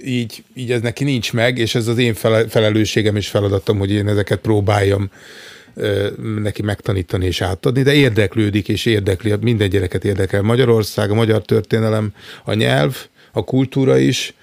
[0.06, 2.13] így, így ez neki nincs meg, és ez az én
[2.50, 5.10] felelősségem és feladatom, hogy én ezeket próbáljam
[6.42, 12.14] neki megtanítani és átadni, de érdeklődik és érdekli, minden gyereket érdekel Magyarország, a magyar történelem,
[12.44, 12.98] a nyelv,
[13.32, 14.34] a kultúra is.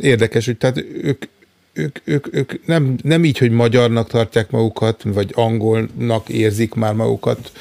[0.00, 1.24] Érdekes, hogy tehát ők,
[1.72, 7.52] ők, ők, ők nem, nem így, hogy magyarnak tartják magukat, vagy angolnak érzik már magukat,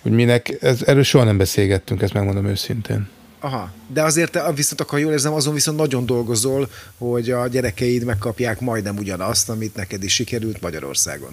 [0.00, 3.08] hogy minek, ez, erről soha nem beszélgettünk, ezt megmondom őszintén.
[3.40, 8.04] Aha, de azért te viszont, akkor jól érzem, azon viszont nagyon dolgozol, hogy a gyerekeid
[8.04, 11.32] megkapják majdnem ugyanazt, amit neked is sikerült Magyarországon.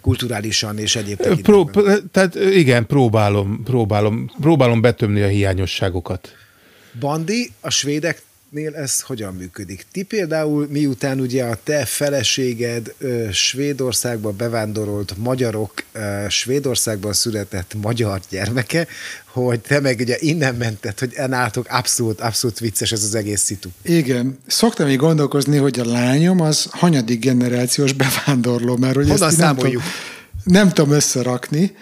[0.00, 1.70] Kulturálisan és egyéb Pró-
[2.12, 6.32] Tehát igen, próbálom, próbálom, próbálom betömni a hiányosságokat.
[7.00, 9.86] Bandi, a svédek nél ez hogyan működik?
[9.92, 12.94] Ti például, miután ugye a te feleséged
[13.32, 15.82] Svédországba bevándorolt magyarok,
[16.28, 18.86] Svédországban született magyar gyermeke,
[19.24, 23.68] hogy te meg ugye innen mented, hogy enáltok abszolút, abszolút vicces ez az egész szitu.
[23.82, 24.38] Igen.
[24.46, 29.82] Szoktam így gondolkozni, hogy a lányom az hanyadik generációs bevándorló, mert hogy Honnan ezt számoljuk?
[29.82, 29.90] Nem
[30.42, 31.76] tudom, nem tudom összerakni,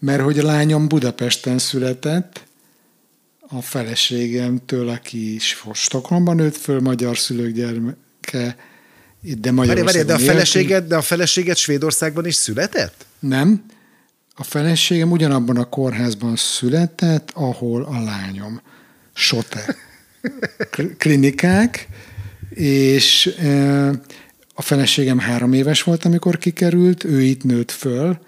[0.00, 2.44] mert hogy a lányom Budapesten született,
[3.48, 5.38] a feleségemtől, aki
[5.72, 8.56] Stockholmban nőtt föl, magyar szülők gyermeke,
[9.20, 13.06] de Magyarországon Várj, de a feleséged, de a feleséged Svédországban is született?
[13.18, 13.64] Nem.
[14.34, 18.60] A feleségem ugyanabban a kórházban született, ahol a lányom.
[19.12, 19.76] Sote.
[20.98, 21.88] Klinikák,
[22.54, 23.34] és
[24.54, 28.18] a feleségem három éves volt, amikor kikerült, ő itt nőtt föl,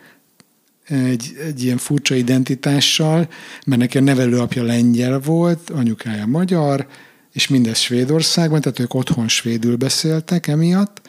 [0.89, 3.29] egy, egy ilyen furcsa identitással,
[3.67, 6.87] mert neki a nevelőapja lengyel volt, anyukája magyar,
[7.33, 11.01] és mindez Svédországban, tehát ők otthon svédül beszéltek emiatt,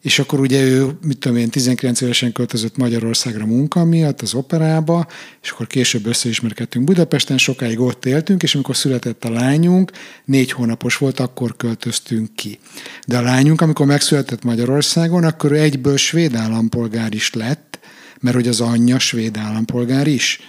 [0.00, 5.06] és akkor ugye ő, mit tudom én, 19 évesen költözött Magyarországra munka miatt, az operába,
[5.42, 9.90] és akkor később összeismerkedtünk Budapesten, sokáig ott éltünk, és amikor született a lányunk,
[10.24, 12.58] négy hónapos volt, akkor költöztünk ki.
[13.06, 17.77] De a lányunk, amikor megszületett Magyarországon, akkor egyből svéd állampolgár is lett,
[18.20, 20.40] mert hogy az anyja svéd állampolgár is.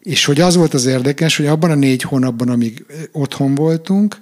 [0.00, 4.16] És hogy az volt az érdekes, hogy abban a négy hónapban, amíg otthon voltunk,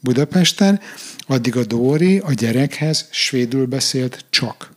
[0.00, 0.80] Budapesten,
[1.26, 4.72] addig a Dóri a gyerekhez svédül beszélt csak.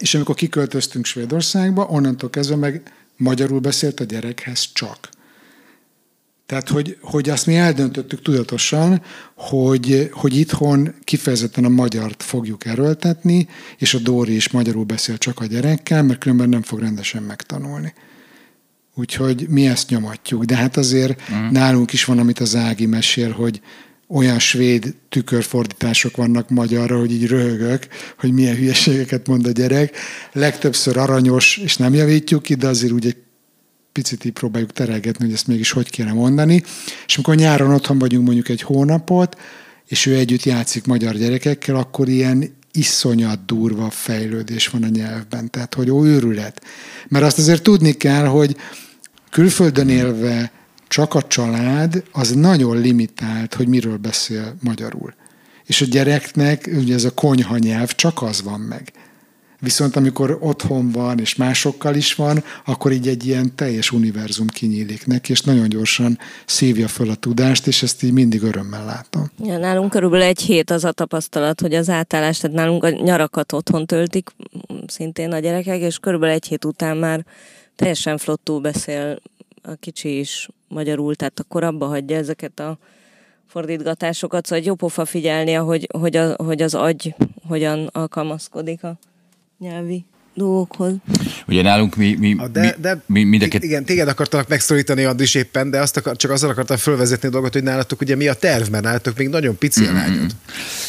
[0.00, 5.08] És amikor kiköltöztünk Svédországba, onnantól kezdve meg magyarul beszélt a gyerekhez csak.
[6.52, 9.02] Tehát, hogy, hogy azt mi eldöntöttük tudatosan,
[9.34, 15.40] hogy, hogy itthon kifejezetten a magyart fogjuk erőltetni, és a Dóri is magyarul beszél csak
[15.40, 17.94] a gyerekkel, mert különben nem fog rendesen megtanulni.
[18.94, 20.44] Úgyhogy mi ezt nyomatjuk.
[20.44, 21.50] De hát azért uh-huh.
[21.50, 23.60] nálunk is van, amit az Ági mesél, hogy
[24.08, 27.86] olyan svéd tükörfordítások vannak magyarra, hogy így röhögök,
[28.18, 29.96] hogy milyen hülyeségeket mond a gyerek.
[30.32, 33.16] Legtöbbször aranyos, és nem javítjuk ki, de azért úgy egy
[33.92, 36.62] picit így próbáljuk terelgetni, hogy ezt mégis hogy kéne mondani.
[37.06, 39.36] És amikor nyáron otthon vagyunk mondjuk egy hónapot,
[39.86, 45.50] és ő együtt játszik magyar gyerekekkel, akkor ilyen iszonyat durva fejlődés van a nyelvben.
[45.50, 46.62] Tehát, hogy ó, őrület.
[47.08, 48.56] Mert azt azért tudni kell, hogy
[49.30, 50.52] külföldön élve
[50.88, 55.14] csak a család, az nagyon limitált, hogy miről beszél magyarul.
[55.66, 58.92] És a gyereknek, ugye ez a konyha nyelv, csak az van meg.
[59.62, 65.06] Viszont amikor otthon van, és másokkal is van, akkor így egy ilyen teljes univerzum kinyílik
[65.06, 69.30] neki, és nagyon gyorsan szívja föl a tudást, és ezt így mindig örömmel látom.
[69.44, 73.52] Ja, nálunk körülbelül egy hét az a tapasztalat, hogy az átállás, tehát nálunk a nyarakat
[73.52, 74.30] otthon töltik,
[74.86, 77.24] szintén a gyerekek, és körülbelül egy hét után már
[77.76, 79.20] teljesen flottul beszél
[79.62, 82.78] a kicsi is magyarul, tehát akkor abba hagyja ezeket a
[83.46, 87.14] fordítgatásokat, szóval jó pofa figyelni, hogy, hogy, a, hogy az agy
[87.48, 88.98] hogyan alkalmazkodik a
[89.62, 90.92] nyelvi dolgokhoz.
[91.46, 93.62] Ugye nálunk mi, mi, de, de mi, mindeket...
[93.62, 97.52] Igen, téged akartalak megszólítani Andris éppen, de azt akar, csak azzal akartam fölvezetni a dolgot,
[97.52, 99.96] hogy nálatok ugye mi a terv, mert nálatok még nagyon pici a mm-hmm.
[99.96, 100.30] lányod.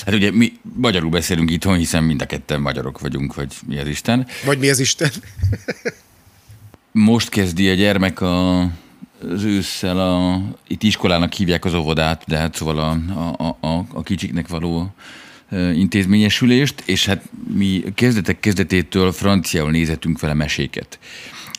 [0.05, 3.87] Hát ugye mi magyarul beszélünk itthon, hiszen mind a ketten magyarok vagyunk, vagy mi az
[3.87, 4.27] Isten.
[4.45, 5.09] Vagy mi az Isten.
[6.91, 12.55] Most kezdi a gyermek a, az ősszel, a, itt iskolának hívják az óvodát, de hát
[12.55, 12.91] szóval a,
[13.43, 14.93] a, a, a kicsiknek való
[15.75, 20.99] intézményesülést, és hát mi kezdetek kezdetétől franciául nézetünk vele meséket.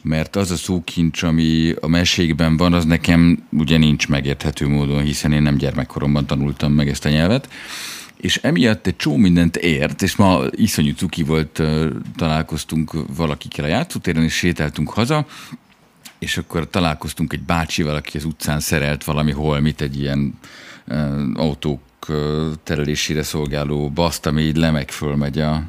[0.02, 5.32] Mert az a szókincs, ami a mesékben van, az nekem ugye nincs megérthető módon, hiszen
[5.32, 7.48] én nem gyermekkoromban tanultam meg ezt a nyelvet.
[8.16, 11.62] És emiatt egy csó mindent ért, és ma iszonyú cuki volt,
[12.16, 15.26] találkoztunk valakikkel a játszótéren, és sétáltunk haza,
[16.18, 20.38] és akkor találkoztunk egy bácsival, aki az utcán szerelt valami holmit, egy ilyen
[21.34, 21.80] autó autók
[22.62, 25.64] terelésére szolgáló baszt, ami így lemek fölmegy a, a,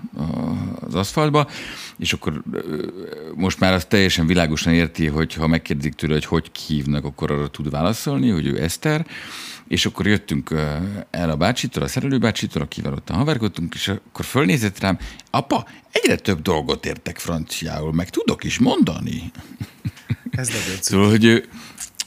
[0.79, 1.49] az aszfaltba,
[1.97, 2.43] és akkor
[3.35, 7.47] most már az teljesen világosan érti, hogy ha megkérdezik tőle, hogy hogy hívnak, akkor arra
[7.47, 9.05] tud válaszolni, hogy ő Eszter,
[9.67, 10.51] és akkor jöttünk
[11.11, 14.97] el a bácsitól, a szerelőbácsitól, akivel ott haverkodtunk, és akkor fölnézett rám,
[15.29, 19.31] apa, egyre több dolgot értek franciául, meg tudok is mondani.
[20.31, 21.45] Ez nagyon Szóval, hogy ő,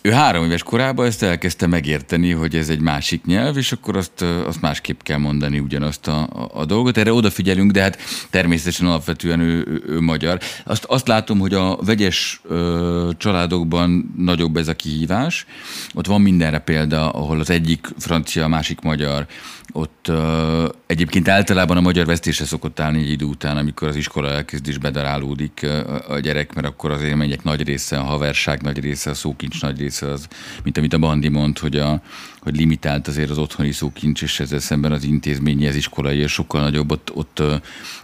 [0.09, 4.23] ő három éves korában ezt elkezdte megérteni, hogy ez egy másik nyelv, és akkor azt,
[4.23, 6.97] azt másképp kell mondani ugyanazt a, a, dolgot.
[6.97, 7.99] Erre odafigyelünk, de hát
[8.31, 10.39] természetesen alapvetően ő, ő, ő magyar.
[10.65, 15.47] Azt, azt látom, hogy a vegyes ö, családokban nagyobb ez a kihívás.
[15.95, 19.27] Ott van mindenre példa, ahol az egyik francia, a másik magyar,
[19.73, 24.31] ott uh, egyébként általában a magyar vesztése szokott állni egy idő után, amikor az iskola
[24.31, 28.81] elkezd is bedarálódik a, a gyerek, mert akkor az élmények nagy része, a haverság nagy
[28.81, 30.29] része, a szókincs nagy része az,
[30.63, 32.03] mint amit a Bandi mond, hogy, a,
[32.41, 36.61] hogy limitált azért az otthoni szókincs, és ezzel szemben az intézményi, az iskolai, és sokkal
[36.61, 37.43] nagyobb, ott, ott,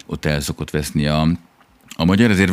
[0.07, 1.29] ott el szokott veszni a,
[1.97, 2.53] a magyar, ezért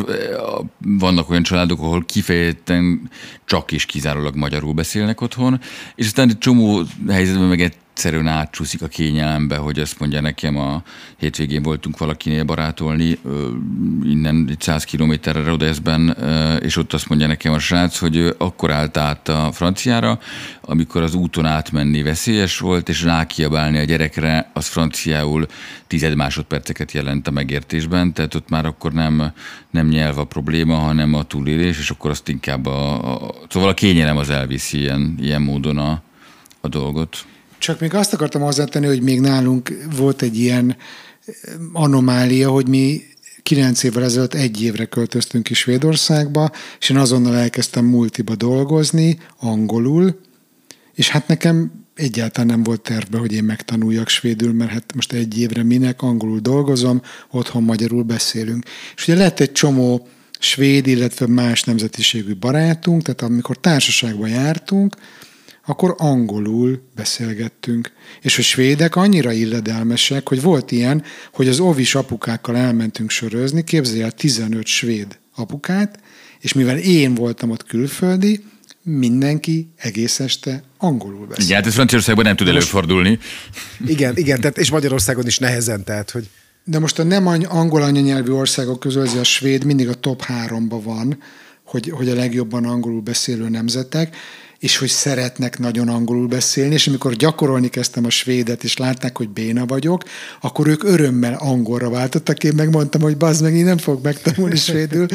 [0.78, 3.10] vannak olyan családok, ahol kifejezetten
[3.46, 5.60] csak és kizárólag magyarul beszélnek otthon,
[5.96, 7.60] és aztán egy csomó helyzetben meg
[7.92, 10.84] egyszerűen átcsúszik a kényelembe, hogy azt mondja nekem a
[11.18, 13.20] hétvégén voltunk valakinél barátolni,
[14.04, 16.18] innen egy száz kilométerre Rodeszben,
[16.62, 20.20] és ott azt mondja nekem a srác, hogy akkor állt át a franciára,
[20.62, 25.46] amikor az úton átmenni veszélyes volt, és rákiabálni a gyerekre, az franciául
[25.88, 29.34] tized másodperceket jelent a megértésben, tehát ott már akkor nem,
[29.70, 33.74] nem nyelv a probléma, hanem a túlélés, és akkor azt inkább a, a szóval a
[33.74, 36.02] kényelem az elviszi ilyen, ilyen módon a,
[36.62, 37.26] a dolgot.
[37.62, 40.76] Csak még azt akartam hozzátenni, hogy még nálunk volt egy ilyen
[41.26, 41.34] eh,
[41.74, 43.02] anomália, hogy mi
[43.44, 50.20] kilenc évvel ezelőtt egy évre költöztünk ki Svédországba, és én azonnal elkezdtem multiba dolgozni, angolul,
[50.94, 55.40] és hát nekem egyáltalán nem volt tervbe, hogy én megtanuljak svédül, mert hát most egy
[55.40, 57.02] évre minek, angolul dolgozom,
[57.32, 58.66] otthon magyarul beszélünk.
[58.96, 60.08] És ugye lett egy csomó
[60.40, 64.96] svéd, illetve más nemzetiségű barátunk, tehát amikor társaságban jártunk,
[65.66, 67.92] akkor angolul beszélgettünk.
[68.22, 71.04] És a svédek annyira illedelmesek, hogy volt ilyen,
[71.34, 76.00] hogy az ovis apukákkal elmentünk sörözni, képzelj el 15 svéd apukát,
[76.40, 78.44] és mivel én voltam ott külföldi,
[78.84, 81.46] mindenki egész este angolul beszél.
[81.46, 83.20] Igen, hát ez Franciaországban nem tud Most, előfordulni.
[83.86, 86.30] Igen, igen, tehát, és Magyarországon is nehezen, tehát, hogy...
[86.64, 90.82] De most a nem angol anyanyelvű országok közül ez a svéd mindig a top háromba
[90.82, 91.18] van,
[91.66, 94.16] hogy, hogy a legjobban angolul beszélő nemzetek,
[94.62, 99.30] és hogy szeretnek nagyon angolul beszélni, és amikor gyakorolni kezdtem a svédet, és látták, hogy
[99.30, 100.04] béna vagyok,
[100.42, 102.44] akkor ők örömmel angolra váltottak.
[102.44, 105.06] Én megmondtam, hogy bazd meg, én nem fogok megtanulni svédül,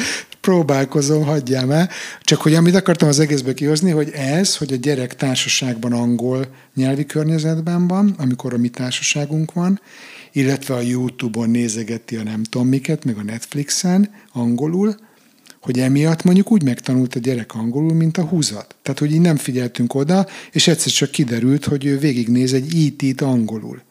[0.41, 1.91] próbálkozom, hagyjám el.
[2.21, 7.07] Csak hogy amit akartam az egészbe kihozni, hogy ez, hogy a gyerek társaságban angol nyelvi
[7.07, 9.81] környezetben van, amikor a mi társaságunk van,
[10.33, 14.97] illetve a YouTube-on nézegeti a nem tudom miket, meg a Netflixen angolul,
[15.67, 18.75] hogy emiatt mondjuk úgy megtanult a gyerek angolul, mint a húzat.
[18.83, 23.21] Tehát, hogy így nem figyeltünk oda, és egyszer csak kiderült, hogy ő végignéz egy IT-t
[23.21, 23.83] angolul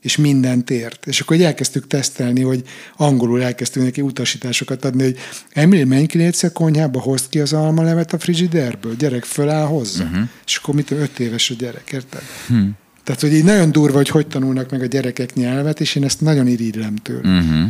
[0.00, 1.06] és mindent ért.
[1.06, 2.62] És akkor elkezdtük tesztelni, hogy
[2.96, 5.16] angolul elkezdtünk neki utasításokat adni, hogy
[5.52, 10.04] Emil, menj ki egyszer konyhába, hozd ki az almalevet a frigiderből, gyerek föláll hozzá.
[10.04, 10.28] Uh-huh.
[10.46, 12.22] És akkor mit öt éves a gyerek, érted?
[12.46, 12.76] Hmm.
[13.04, 16.20] Tehát, hogy így nagyon durva, hogy hogy tanulnak meg a gyerekek nyelvet, és én ezt
[16.20, 17.38] nagyon irigylem tőle.
[17.38, 17.68] Uh-huh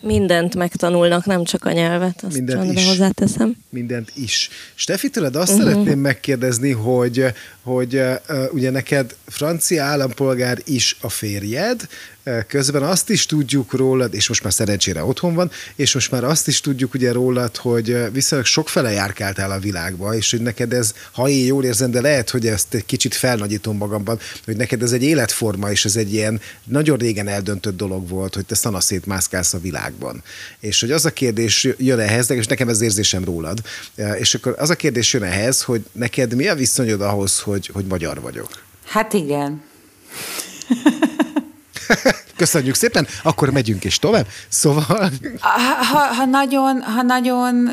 [0.00, 2.86] mindent megtanulnak, nem csak a nyelvet, azt mindent is.
[2.86, 3.56] hozzáteszem.
[3.68, 4.48] Mindent is.
[4.74, 5.68] Stefi, tőled azt uh-huh.
[5.68, 7.24] szeretném megkérdezni, hogy,
[7.62, 8.14] hogy uh,
[8.52, 11.88] ugye neked francia állampolgár is a férjed,
[12.46, 16.48] Közben azt is tudjuk rólad, és most már szerencsére otthon van, és most már azt
[16.48, 21.28] is tudjuk ugye rólad, hogy viszonylag sokfele járkáltál a világba, és hogy neked ez, ha
[21.28, 25.02] én jól érzem, de lehet, hogy ezt egy kicsit felnagyítom magamban, hogy neked ez egy
[25.02, 29.58] életforma, és ez egy ilyen nagyon régen eldöntött dolog volt, hogy te szanaszét mászkálsz a
[29.58, 30.22] világban.
[30.60, 33.58] És hogy az a kérdés jön ehhez, és nekem ez érzésem rólad,
[34.18, 37.84] és akkor az a kérdés jön ehhez, hogy neked mi a viszonyod ahhoz, hogy, hogy
[37.84, 38.48] magyar vagyok?
[38.84, 39.62] Hát igen.
[42.36, 44.26] Köszönjük szépen, akkor megyünk is tovább.
[44.48, 45.10] Szóval...
[45.40, 47.68] Ha, ha, nagyon, ha nagyon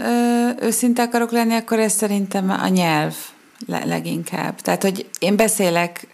[0.61, 3.15] őszinte akarok lenni, akkor ez szerintem a nyelv
[3.67, 4.61] leginkább.
[4.61, 6.07] Tehát, hogy én beszélek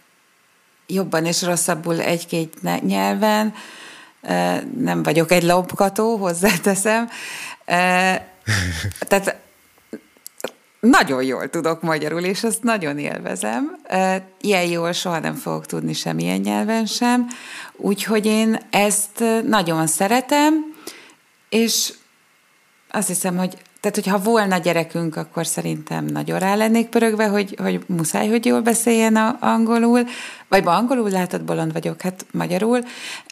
[0.88, 3.54] jobban és rosszabbul egy-két nyelven,
[4.80, 7.10] nem vagyok egy lopkató, hozzáteszem.
[9.00, 9.36] Tehát
[10.80, 13.78] nagyon jól tudok magyarul, és azt nagyon élvezem.
[14.42, 17.28] Ilyen jól soha nem fogok tudni semmilyen nyelven sem,
[17.76, 20.76] úgyhogy én ezt nagyon szeretem,
[21.50, 21.94] és
[22.92, 27.84] azt hiszem, hogy tehát, hogyha volna gyerekünk, akkor szerintem nagyon rá lennék pörögve, hogy, hogy
[27.88, 30.04] muszáj, hogy jól beszéljen a, angolul,
[30.48, 32.80] vagy angolul látod, bolond vagyok, hát magyarul.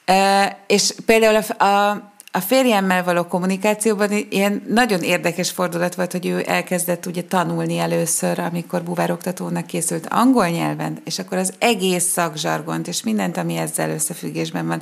[0.05, 6.25] E, és például a, a, a férjemmel való kommunikációban ilyen nagyon érdekes fordulat volt, hogy
[6.25, 12.87] ő elkezdett ugye tanulni először, amikor buvároktatónak készült angol nyelven, és akkor az egész szakzsargont,
[12.87, 14.81] és mindent, ami ezzel összefüggésben van,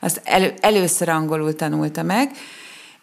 [0.00, 2.30] azt elő, először angolul tanulta meg,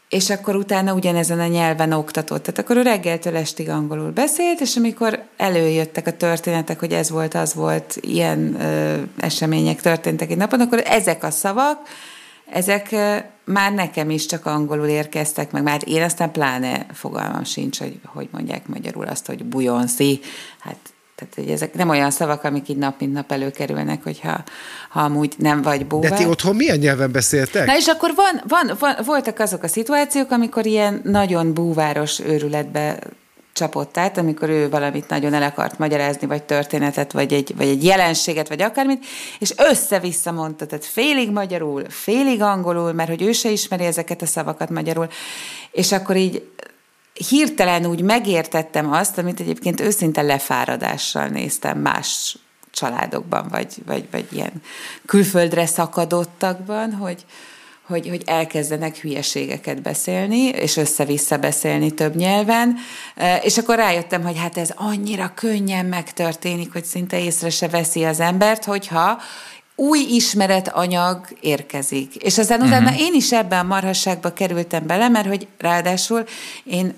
[0.10, 2.44] és akkor utána ugyanezen a nyelven oktatott.
[2.44, 7.34] Tehát akkor ő reggeltől estig angolul beszélt, és amikor előjöttek a történetek, hogy ez volt,
[7.34, 11.80] az volt, ilyen ö, események történtek egy napon, akkor ezek a szavak,
[12.54, 12.96] ezek
[13.46, 18.28] már nekem is csak angolul érkeztek, meg már én aztán pláne fogalmam sincs, hogy hogy
[18.32, 20.20] mondják magyarul azt, hogy bujonszi.
[20.60, 20.78] Hát
[21.16, 24.44] tehát, hogy ezek nem olyan szavak, amik így nap mint nap előkerülnek, hogyha
[24.90, 26.10] ha amúgy nem vagy búvár.
[26.12, 27.66] De ti otthon milyen nyelven beszéltek?
[27.66, 33.00] Na és akkor van, van, van, voltak azok a szituációk, amikor ilyen nagyon búváros őrületbe
[33.54, 37.84] csapott át, amikor ő valamit nagyon el akart magyarázni, vagy történetet, vagy egy, vagy egy
[37.84, 39.06] jelenséget, vagy akármit,
[39.40, 44.26] és össze-vissza mondta, tehát félig magyarul, félig angolul, mert hogy ő se ismeri ezeket a
[44.26, 45.08] szavakat magyarul,
[45.72, 46.44] és akkor így
[47.30, 52.38] hirtelen úgy megértettem azt, amit egyébként őszinte lefáradással néztem más
[52.72, 54.52] családokban, vagy, vagy, vagy ilyen
[55.06, 57.26] külföldre szakadottakban, hogy,
[57.88, 62.76] hogy, hogy elkezdenek hülyeségeket beszélni, és össze-vissza beszélni több nyelven,
[63.16, 68.04] e, és akkor rájöttem, hogy hát ez annyira könnyen megtörténik, hogy szinte észre se veszi
[68.04, 69.22] az embert, hogyha
[69.76, 72.16] új ismeretanyag érkezik.
[72.16, 72.74] És aztán uh-huh.
[72.78, 76.24] utána én is ebben a marhasságba kerültem bele, mert hogy ráadásul
[76.64, 76.98] én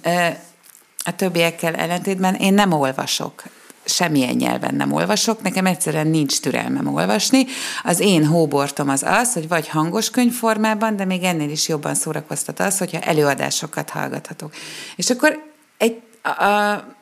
[1.03, 3.43] a többiekkel ellentétben én nem olvasok
[3.85, 7.45] semmilyen nyelven nem olvasok, nekem egyszerűen nincs türelmem olvasni.
[7.83, 12.59] Az én hóbortom az az, hogy vagy hangos könyvformában, de még ennél is jobban szórakoztat
[12.59, 14.53] az, hogyha előadásokat hallgathatok.
[14.95, 15.43] És akkor
[15.77, 16.94] egy, a, a,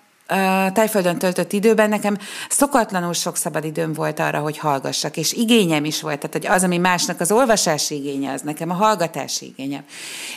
[0.74, 2.18] Tájföldön töltött időben nekem
[2.50, 6.78] szokatlanul sok szabad időm volt arra, hogy hallgassak, és igényem is volt, tehát az, ami
[6.78, 9.84] másnak az olvasási igénye, az nekem a hallgatási igényem.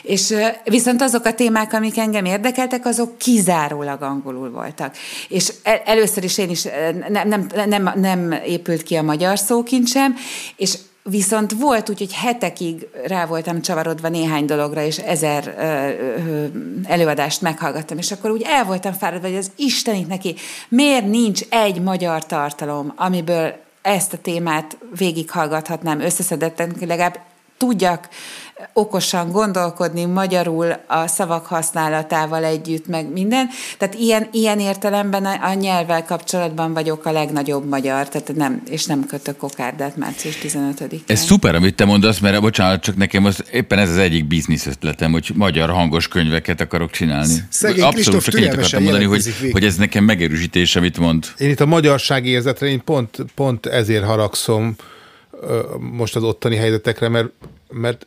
[0.03, 0.35] És
[0.65, 4.97] viszont azok a témák, amik engem érdekeltek, azok kizárólag angolul voltak.
[5.29, 5.53] És
[5.85, 6.63] először is én is
[7.09, 10.17] nem, nem, nem, nem épült ki a magyar szókincsem,
[10.57, 10.79] és
[11.09, 15.55] Viszont volt úgy, hogy hetekig rá voltam csavarodva néhány dologra, és ezer
[16.85, 20.35] előadást meghallgattam, és akkor úgy el voltam fáradva, hogy az Istenit neki,
[20.69, 27.19] miért nincs egy magyar tartalom, amiből ezt a témát végighallgathatnám összeszedetten, legalább
[27.57, 28.09] tudjak
[28.73, 33.49] okosan gondolkodni magyarul a szavak használatával együtt, meg minden.
[33.79, 38.85] Tehát ilyen, ilyen értelemben a, a nyelvvel kapcsolatban vagyok a legnagyobb magyar, tehát nem, és
[38.85, 41.01] nem kötök kokárdát március 15-én.
[41.07, 44.67] Ez szuper, amit te mondasz, mert bocsánat, csak nekem az, éppen ez az egyik biznisz
[44.67, 47.35] ötletem, hogy magyar hangos könyveket akarok csinálni.
[47.49, 51.27] Szegény Abszolút csak ennyit akartam mondani, hogy, hogy ez nekem megerősítés, amit mond.
[51.39, 54.77] Én itt a magyarság érzetre, én pont, pont ezért haragszom
[55.79, 57.29] most az ottani helyzetekre, mert,
[57.71, 58.07] mert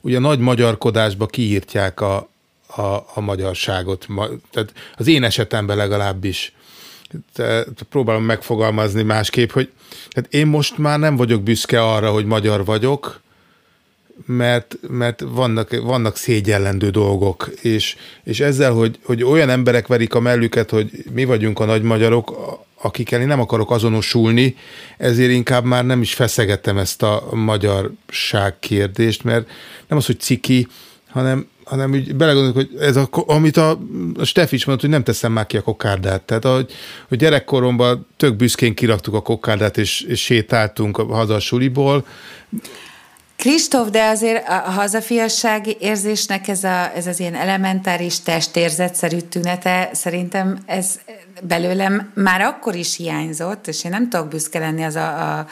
[0.00, 2.28] ugye nagy magyarkodásba kiírtják a,
[2.76, 2.82] a,
[3.14, 4.06] a magyarságot.
[4.50, 6.52] Tehát az én esetemben legalábbis
[7.32, 9.70] te, próbálom megfogalmazni másképp, hogy
[10.10, 13.20] tehát én most már nem vagyok büszke arra, hogy magyar vagyok,
[14.26, 20.20] mert, mert vannak, vannak szégyellendő dolgok, és, és ezzel, hogy, hogy olyan emberek verik a
[20.20, 22.34] mellüket, hogy mi vagyunk a nagy magyarok,
[22.82, 24.56] akikkel én nem akarok azonosulni,
[24.98, 29.48] ezért inkább már nem is feszegettem ezt a magyarság kérdést, mert
[29.88, 30.66] nem az, hogy ciki,
[31.08, 33.78] hanem, hanem úgy belegondolok, hogy ez a, amit a,
[34.14, 36.22] a Steff is mondott, hogy nem teszem már ki a kokárdát.
[36.22, 36.72] Tehát, ahogy,
[37.08, 42.06] hogy gyerekkoromban tök büszkén kiraktuk a kokárdát, és, és sétáltunk haza a suliból,
[43.40, 50.58] Kristóf, de azért a hazafiasság érzésnek ez, a, ez az ilyen elementáris testérzetszerű tünete, szerintem
[50.66, 50.98] ez
[51.42, 55.46] belőlem már akkor is hiányzott, és én nem tudok büszke lenni az a, a,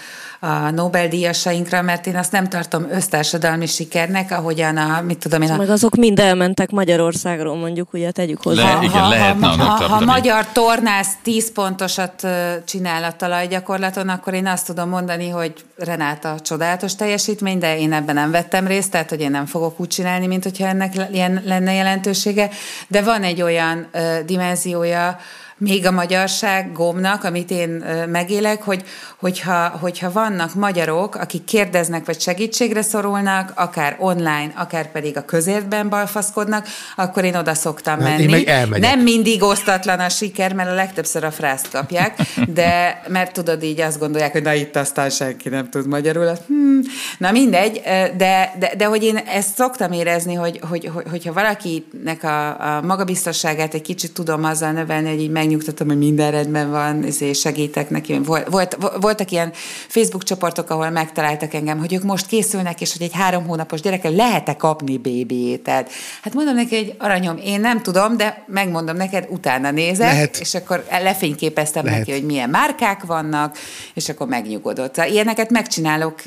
[0.46, 5.50] a Nobel-díjasainkra, mert én azt nem tartom össztársadalmi sikernek, ahogyan a, mit tudom én...
[5.50, 5.56] A...
[5.56, 8.78] Meg azok mind elmentek Magyarországról, mondjuk, ugye tegyük hozzá.
[8.78, 12.26] Le, igen, ha, lehetne ha, ha, ha magyar tornász 10 pontosat
[12.64, 18.14] csinál a talajgyakorlaton, akkor én azt tudom mondani, hogy Renáta csodálatos teljesítmény, de én ebben
[18.14, 21.72] nem vettem részt, tehát hogy én nem fogok úgy csinálni, mint hogyha ennek ilyen lenne
[21.72, 22.50] jelentősége.
[22.88, 25.18] De van egy olyan uh, dimenziója,
[25.58, 28.82] még a magyarságomnak, amit én megélek, hogy,
[29.18, 35.88] hogyha, hogyha vannak magyarok, akik kérdeznek vagy segítségre szorulnak, akár online, akár pedig a közértben
[35.88, 38.44] balfaszkodnak, akkor én oda szoktam Hát menni.
[38.68, 38.80] meg.
[38.80, 43.80] Nem mindig osztatlan a siker, mert a legtöbbször a frászt kapják, de mert tudod így
[43.80, 46.32] azt gondolják, hogy na itt aztán senki nem tud magyarul.
[46.46, 46.80] Hmm,
[47.18, 47.80] na mindegy,
[48.16, 52.82] de, de, de hogy én ezt szoktam érezni, hogy, hogy, hogy hogyha valakinek a, a
[52.82, 57.90] magabiztosságát egy kicsit tudom azzal növelni, hogy így megnyugtatom, hogy minden rendben van, és segítek
[57.90, 58.18] neki.
[58.18, 59.52] Volt, volt, voltak ilyen
[59.88, 64.12] Facebook csoportok, ahol megtaláltak engem, hogy ők most készülnek, és hogy egy három hónapos gyerekkel
[64.12, 65.90] lehet-e kapni bébi ételt.
[66.22, 70.36] Hát mondom neki, hogy aranyom, én nem tudom, de megmondom neked, utána nézek, Lehet.
[70.36, 71.98] és akkor lefényképeztem Lehet.
[71.98, 73.58] neki, hogy milyen márkák vannak,
[73.94, 74.94] és akkor megnyugodott.
[74.94, 76.22] Szóval Ilyeneket megcsinálok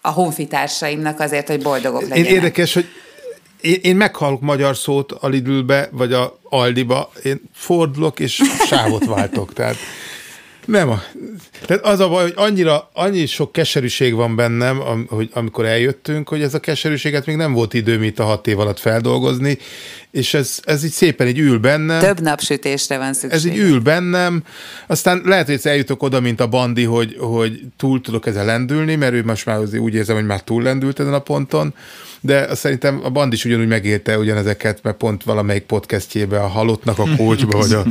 [0.00, 2.30] a honfitársaimnak azért, hogy boldogok Én legyenek.
[2.32, 2.86] érdekes, hogy
[3.62, 9.52] én, én meghallok magyar szót a Lidlbe, vagy a Aldiba, én fordulok és sávot váltok.
[9.52, 9.76] Tehát
[10.66, 11.02] nem a,
[11.66, 16.28] tehát az a baj, hogy annyira, annyi sok keserűség van bennem, am, hogy amikor eljöttünk,
[16.28, 19.58] hogy ez a keserűséget még nem volt időm itt a hat év alatt feldolgozni,
[20.10, 22.00] és ez, ez így szépen így ül bennem.
[22.00, 23.38] Több napsütésre van szükség.
[23.38, 24.44] Ez így ül bennem,
[24.86, 29.12] aztán lehet, hogy eljutok oda, mint a Bandi, hogy, hogy túl tudok ezzel lendülni, mert
[29.12, 31.74] ő most már úgy érzem, hogy már túl lendült ezen a ponton,
[32.24, 36.98] de azt szerintem a Bandi is ugyanúgy megélte ugyanezeket, mert pont valamelyik podcastjébe a halottnak
[36.98, 37.84] a kócsba, vagy a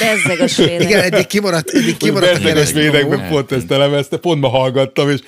[0.00, 0.82] Bezzeg a svédek.
[0.82, 2.82] Igen, eddig kimaradt, eddig kimaradt a Bezleges keresztül.
[2.82, 5.20] védekben pont ezt elemezte, pont ma hallgattam, és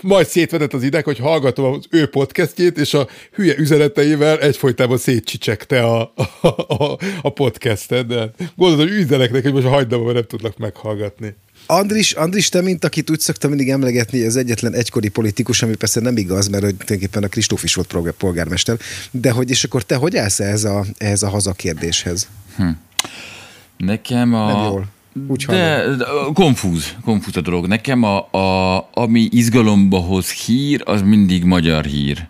[0.00, 5.82] majd szétvetett az ideg, hogy hallgatom az ő podcastjét, és a hülye üzeneteivel egyfolytában szétcsicsekte
[5.82, 10.14] a, a, a, a podcastet, de gondolod, hogy üzenek neki, hogy most hagyd abba, mert
[10.14, 11.34] nem tudlak meghallgatni.
[11.66, 16.00] Andris, Andris, te, mint akit úgy szoktam mindig emlegetni, az egyetlen egykori politikus, ami persze
[16.00, 18.76] nem igaz, mert hogy tulajdonképpen a Kristóf is volt polgár- polgármester,
[19.10, 22.28] de hogy és akkor te hogy állsz ehhez a, ehhez a hazakérdéshez?
[23.76, 24.52] Nekem a...
[24.52, 24.94] Nem jól.
[25.28, 26.04] Úgy de, de
[26.34, 27.66] konfúz, konfúz a dolog.
[27.66, 32.26] Nekem a, a, ami izgalomba hoz hír, az mindig magyar hír.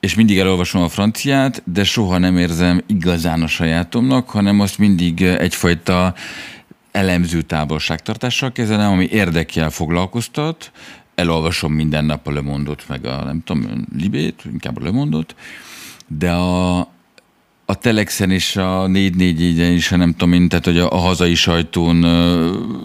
[0.00, 5.22] És mindig elolvasom a franciát, de soha nem érzem igazán a sajátomnak, hanem azt mindig
[5.22, 6.14] egyfajta
[6.90, 10.72] elemző távolságtartással kezelem, ami érdekel, foglalkoztat.
[11.14, 15.34] Elolvasom minden nap a Le Monde-ot, meg a nem tudom, Libét, inkább a Le Monde-ot,
[16.06, 16.88] de a,
[17.70, 22.04] a Telexen és a 444-en is, nem tudom én, tehát hogy a, a hazai sajtón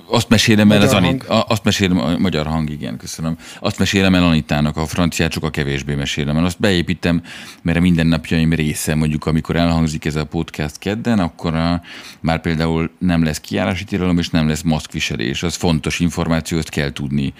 [0.07, 1.23] azt mesélem el, Magyar az Ani, hang.
[1.27, 3.37] a, azt mesélem, a magyar hang, igen, köszönöm.
[3.59, 6.45] Azt mesélem el Anitának, a franciát csak a kevésbé mesélem el.
[6.45, 7.21] Azt beépítem,
[7.61, 11.81] mert a mindennapjaim része, mondjuk amikor elhangzik ez a podcast kedden, akkor a,
[12.19, 15.43] már például nem lesz kiárási tilalom, és nem lesz maszkviselés.
[15.43, 17.33] Az fontos információ, azt kell tudni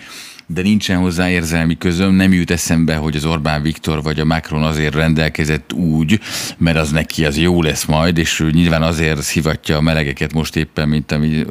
[0.48, 4.64] de nincsen hozzá érzelmi közöm, nem jut eszembe, hogy az Orbán Viktor vagy a Macron
[4.64, 6.20] azért rendelkezett úgy,
[6.58, 10.56] mert az neki az jó lesz majd, és ő nyilván azért szivatja a melegeket most
[10.56, 11.46] éppen, mint ami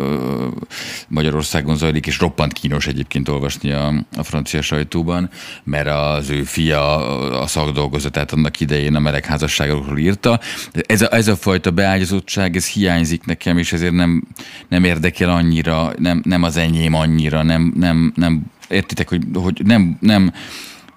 [1.08, 5.30] Magyarországon zajlik, és roppant kínos egyébként olvasni a, a francia sajtóban,
[5.64, 7.06] mert az ő fia
[7.40, 10.40] a szakdolgozatát annak idején a melegházasságokról írta.
[10.72, 14.22] Ez a, ez a fajta beágyazottság, ez hiányzik nekem, és ezért nem,
[14.68, 19.96] nem érdekel annyira, nem, nem az enyém annyira, nem, nem, nem értitek, hogy, hogy nem,
[20.00, 20.32] nem,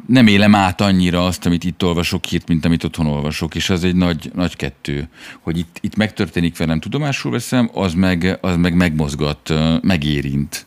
[0.07, 3.83] nem élem át annyira azt, amit itt olvasok hírt, mint amit otthon olvasok, és az
[3.83, 5.07] egy nagy, nagy kettő,
[5.41, 10.65] hogy itt, itt megtörténik velem, tudomásul veszem, az meg, az meg megmozgat, megérint.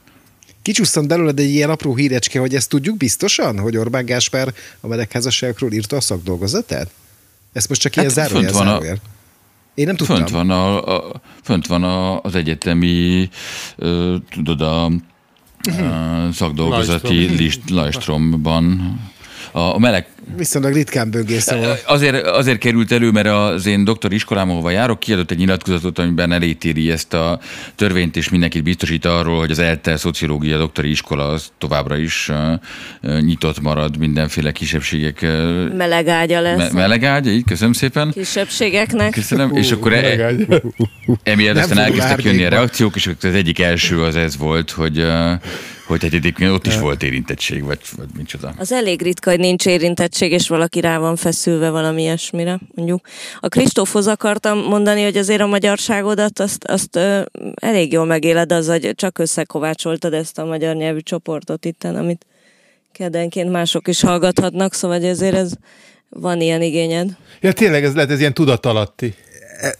[0.62, 5.72] Kicsúsztam belőled egy ilyen apró hírecske, hogy ezt tudjuk biztosan, hogy Orbán Gáspár a melegházasságokról
[5.72, 6.90] írta a szakdolgozatát?
[7.52, 8.80] Ezt most csak ilyen Hát zárójel, van a-.
[9.74, 10.16] Én nem tudtam.
[10.16, 13.28] Fönt van, a, a, fönt van a, az egyetemi,
[13.76, 14.90] ö, tudod, a
[16.32, 18.98] szakdolgozati list, Lajstromban.
[19.52, 24.50] A, meleg, Viszonylag ritkán böngész, szóval Azért, azért került elő, mert az én doktori iskolám,
[24.50, 27.40] ahova járok, kiadott egy nyilatkozatot, amiben elítéri ezt a
[27.74, 32.30] törvényt, és mindenkit biztosít arról, hogy az ELTE szociológia doktori iskola az továbbra is
[33.20, 36.56] nyitott marad mindenféle kisebbségek uh, Meleg ágya lesz.
[36.56, 38.10] me- melegágya, így köszönöm szépen.
[38.10, 39.10] Kisebbségeknek.
[39.12, 40.34] Köszönöm, és akkor e,
[41.22, 45.32] emiatt aztán elkezdtek jönni a reakciók, és az egyik első az ez volt, hogy, uh,
[45.88, 48.54] hogy hát egyébként ott is volt érintettség, vagy, vagy micsoda.
[48.58, 53.08] Az elég ritka, hogy nincs érintettség, és valaki rá van feszülve valami ilyesmire, mondjuk.
[53.40, 57.20] A Kristófhoz akartam mondani, hogy azért a magyarságodat azt, azt ö,
[57.54, 62.26] elég jól megéled az, hogy csak összekovácsoltad ezt a magyar nyelvű csoportot itten, amit
[62.92, 65.52] keddenként mások is hallgathatnak, szóval ezért ez
[66.08, 67.16] van ilyen igényed.
[67.40, 69.14] Ja, tényleg ez lehet, ez ilyen tudatalatti.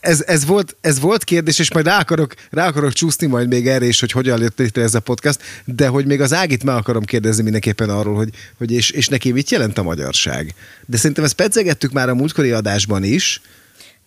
[0.00, 3.68] Ez, ez, volt, ez volt kérdés, és majd rá akarok, rá akarok csúszni majd még
[3.68, 6.74] erre is, hogy hogyan jött létre ez a podcast, de hogy még az Ágit meg
[6.74, 10.54] akarom kérdezni mindenképpen arról, hogy, hogy és, és neki mit jelent a magyarság.
[10.86, 13.40] De szerintem ezt pedzegettük már a múltkori adásban is,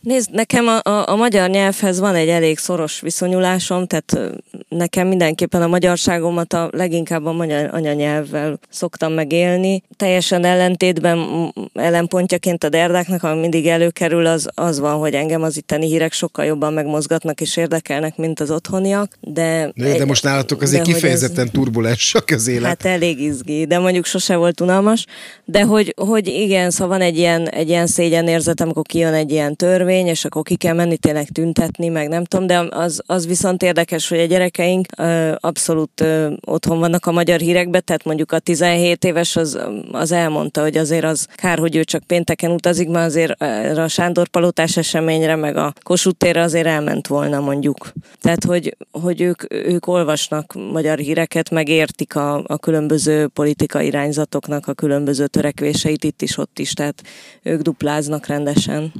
[0.01, 4.35] Nézd, nekem a, a, a magyar nyelvhez van egy elég szoros viszonyulásom, tehát
[4.69, 9.83] nekem mindenképpen a magyarságomat a leginkább a magyar anyanyelvvel szoktam megélni.
[9.97, 11.27] Teljesen ellentétben,
[11.73, 16.45] ellenpontjaként a derdáknak, ami mindig előkerül, az, az van, hogy engem az itteni hírek sokkal
[16.45, 19.17] jobban megmozgatnak és érdekelnek, mint az otthoniak.
[19.19, 22.67] De, de, de most nálatok azért kifejezetten ez, turbulensak az élet.
[22.67, 25.05] Hát elég izgi, de mondjuk sose volt unalmas.
[25.45, 29.55] De hogy, hogy igen, szóval van egy ilyen, egy ilyen szégyenérzet, amikor kijön egy ilyen
[29.55, 33.27] törvény, törvény, és akkor ki kell menni tényleg tüntetni, meg nem tudom, de az, az
[33.27, 38.31] viszont érdekes, hogy a gyerekeink ö, abszolút ö, otthon vannak a magyar hírekbe, tehát mondjuk
[38.31, 39.59] a 17 éves az,
[39.91, 43.41] az elmondta, hogy azért az kár, hogy ő csak pénteken utazik, mert azért
[43.77, 47.91] a Sándor Palotás eseményre, meg a Kossuth térre azért elment volna mondjuk.
[48.21, 54.67] Tehát, hogy, hogy ők, ők olvasnak magyar híreket, meg értik a, a különböző politikai irányzatoknak
[54.67, 57.03] a különböző törekvéseit itt is, ott is, tehát
[57.43, 58.91] ők dupláznak rendesen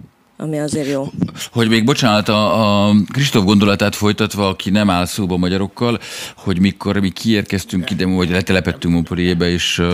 [0.42, 1.12] ami azért jó.
[1.52, 6.00] Hogy még bocsánat, a, a Kristóf gondolatát folytatva, aki nem áll szóba magyarokkal,
[6.36, 9.88] hogy mikor mi kiérkeztünk ide, vagy letelepettünk Montpellierbe, és uh,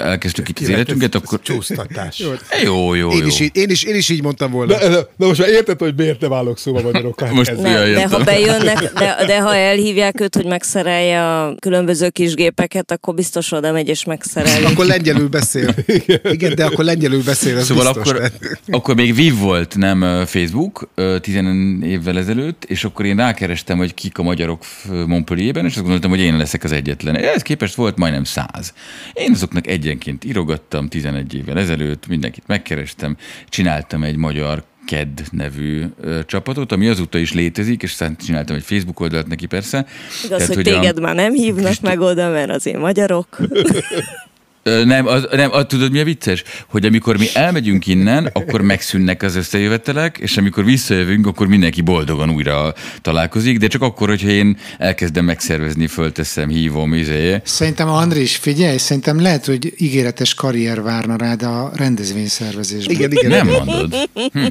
[0.00, 1.40] elkezdtük itt az életünket, akkor...
[1.42, 2.18] Csúsztatás.
[2.64, 3.10] jó, jó, jó.
[3.10, 4.78] Én is, így, én, is, én is így mondtam volna.
[4.78, 7.32] De, de, de most már érted, hogy miért nem állok szóba magyarokkal?
[7.32, 12.34] most nem, de ha bejönnek, de, de ha elhívják őt, hogy megszerelje a különböző kis
[12.34, 14.66] gépeket, akkor biztos oda megy és megszerelje.
[14.66, 15.74] akkor lengyelül beszél.
[16.22, 18.12] Igen, de akkor lengyelül beszél, az Szóval biztos.
[18.12, 18.30] akkor,
[18.70, 20.88] akkor még Viv volt, nem nem Facebook
[21.20, 21.36] 10
[21.82, 24.64] évvel ezelőtt, és akkor én rákerestem, hogy kik a magyarok
[25.06, 27.16] Montpellierben, és azt gondoltam, hogy én leszek az egyetlen.
[27.16, 28.74] Ez képest volt majdnem száz.
[29.12, 33.16] Én azoknak egyenként írogattam 11 évvel ezelőtt, mindenkit megkerestem,
[33.48, 39.00] csináltam egy magyar KED nevű ö, csapatot, ami azóta is létezik, és csináltam egy Facebook
[39.00, 39.86] oldalt neki persze.
[40.24, 41.00] Igaz, Tehát, hogy, hogy téged a...
[41.00, 41.82] már nem hívnak Christ...
[41.82, 43.36] meg oda, mert azért magyarok.
[44.62, 46.42] Nem, az, nem az, tudod mi a vicces?
[46.68, 52.30] Hogy amikor mi elmegyünk innen, akkor megszűnnek az összejövetelek, és amikor visszajövünk, akkor mindenki boldogan
[52.30, 57.40] újra találkozik, de csak akkor, hogyha én elkezdem megszervezni, fölteszem, hívom, izé.
[57.44, 62.94] Szerintem Andris, figyelj, szerintem lehet, hogy ígéretes karrier várna rád a rendezvényszervezésben.
[62.94, 63.30] Igen, igen.
[63.30, 63.94] Nem mondod.
[64.32, 64.44] Hm.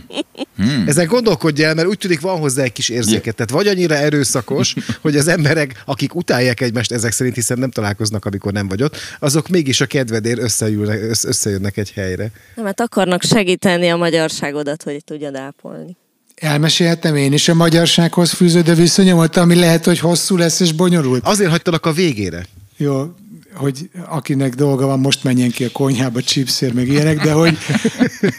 [0.58, 0.88] Hm.
[0.88, 3.36] Ezen gondolkodj el, mert úgy tűnik van hozzá egy kis érzéket.
[3.36, 8.26] Tehát vagy annyira erőszakos, hogy az emberek, akik utálják egymást ezek szerint, hiszen nem találkoznak,
[8.26, 12.32] amikor nem vagy ott, azok mégis a kedvedért összeülnek, összejönnek egy helyre.
[12.56, 15.98] Nem, mert akarnak segíteni a magyarságodat, hogy tudjad ápolni.
[16.36, 21.26] Elmesélhetem én is a magyarsághoz fűződő viszonyomat, ami lehet, hogy hosszú lesz és bonyolult.
[21.26, 22.46] Azért hagytalak a végére.
[22.78, 23.14] Jó,
[23.54, 27.58] hogy akinek dolga van, most menjen ki a konyhába chipsért, meg ilyenek, de hogy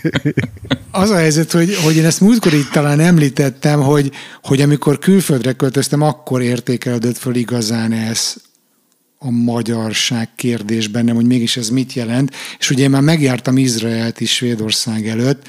[1.02, 4.10] az a helyzet, hogy, hogy én ezt múltkor itt talán említettem, hogy,
[4.42, 8.34] hogy amikor külföldre költöztem, akkor értékelődött föl igazán ez
[9.24, 12.30] a magyarság kérdés bennem, hogy mégis ez mit jelent.
[12.58, 15.48] És ugye én már megjártam Izraelt is Svédország előtt,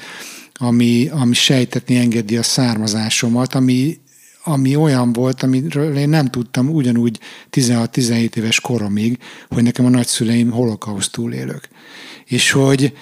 [0.54, 3.98] ami, ami sejtetni engedi a származásomat, ami,
[4.44, 7.18] ami olyan volt, amiről én nem tudtam ugyanúgy
[7.52, 9.18] 16-17 éves koromig,
[9.48, 11.68] hogy nekem a nagyszüleim holokauszt túlélők.
[12.24, 12.92] És hogy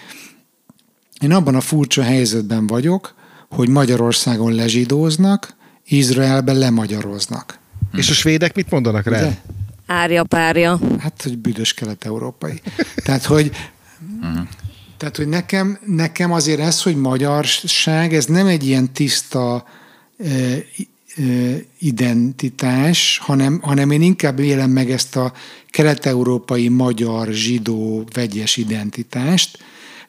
[1.21, 3.15] én abban a furcsa helyzetben vagyok,
[3.51, 5.55] hogy Magyarországon lezsidóznak,
[5.85, 7.59] Izraelben lemagyaroznak.
[7.97, 9.21] És a svédek mit mondanak rá?
[9.21, 9.43] De?
[9.93, 10.79] Árja párja.
[10.99, 12.61] Hát, hogy büdös kelet-európai.
[13.05, 13.51] Tehát, hogy.
[14.97, 19.65] Tehát, hogy nekem, nekem azért ez, hogy magyarság, ez nem egy ilyen tiszta
[20.19, 20.63] e, e,
[21.79, 25.33] identitás, hanem, hanem én inkább élem meg ezt a
[25.71, 29.59] kelet-európai magyar zsidó vegyes identitást,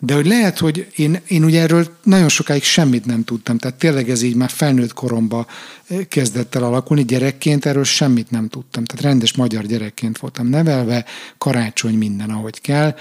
[0.05, 4.09] de hogy lehet, hogy én, én ugye erről nagyon sokáig semmit nem tudtam, tehát tényleg
[4.09, 5.47] ez így már felnőtt koromba
[6.07, 11.05] kezdett el alakulni, gyerekként erről semmit nem tudtam, tehát rendes magyar gyerekként voltam nevelve,
[11.37, 12.95] karácsony minden, ahogy kell,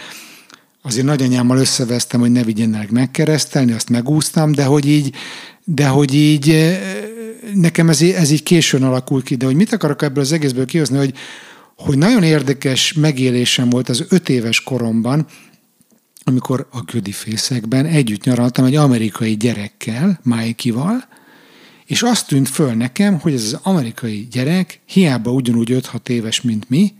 [0.82, 5.14] azért nagyanyámmal összevesztem, hogy ne vigyenek megkeresztelni, azt megúsztam, de hogy így,
[5.64, 6.78] de hogy így
[7.55, 10.96] nekem ez, ez így későn alakul ki, de hogy mit akarok ebből az egészből kihozni,
[10.96, 11.14] hogy,
[11.76, 15.26] hogy nagyon érdekes megélésem volt az öt éves koromban,
[16.24, 21.04] amikor a Gödifészekben együtt nyaraltam egy amerikai gyerekkel, Mikey-val,
[21.86, 26.70] és azt tűnt föl nekem, hogy ez az amerikai gyerek hiába ugyanúgy 5-6 éves, mint
[26.70, 26.92] mi,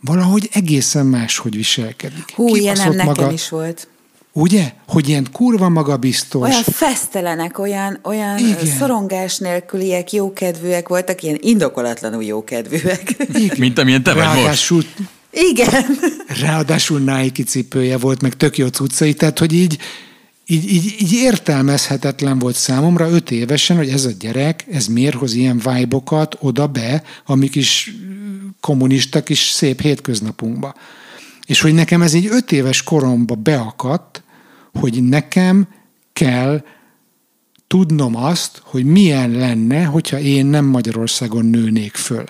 [0.00, 2.32] valahogy egészen máshogy viselkedik.
[2.34, 3.32] Hú, ilyen nem nekem maga...
[3.32, 3.88] is volt.
[4.32, 4.72] Ugye?
[4.86, 6.48] Hogy ilyen kurva magabiztos.
[6.48, 8.66] Olyan fesztelenek, olyan, olyan Igen.
[8.78, 13.16] szorongás nélküliek, jókedvűek voltak, ilyen indokolatlanul jókedvűek.
[13.34, 13.56] Igen.
[13.58, 14.72] Mint amilyen te vagy most.
[15.30, 15.84] Igen.
[16.40, 19.78] Ráadásul Nike cipője volt, meg tök jó cuccai, tehát hogy így,
[20.46, 25.34] így, így, így értelmezhetetlen volt számomra öt évesen, hogy ez a gyerek, ez miért hoz
[25.34, 26.02] ilyen vibe
[26.38, 27.94] oda be, amik is
[28.60, 30.74] kommunista kis szép hétköznapunkba.
[31.46, 34.22] És hogy nekem ez így öt éves koromba beakadt,
[34.72, 35.68] hogy nekem
[36.12, 36.64] kell
[37.66, 42.24] tudnom azt, hogy milyen lenne, hogyha én nem Magyarországon nőnék föl.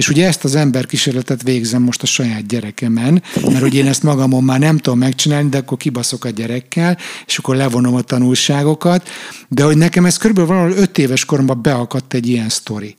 [0.00, 4.44] És ugye ezt az emberkísérletet végzem most a saját gyerekemen, mert hogy én ezt magamon
[4.44, 9.08] már nem tudom megcsinálni, de akkor kibaszok a gyerekkel, és akkor levonom a tanulságokat.
[9.48, 12.94] De hogy nekem ez körülbelül valahol öt éves koromban beakadt egy ilyen sztori.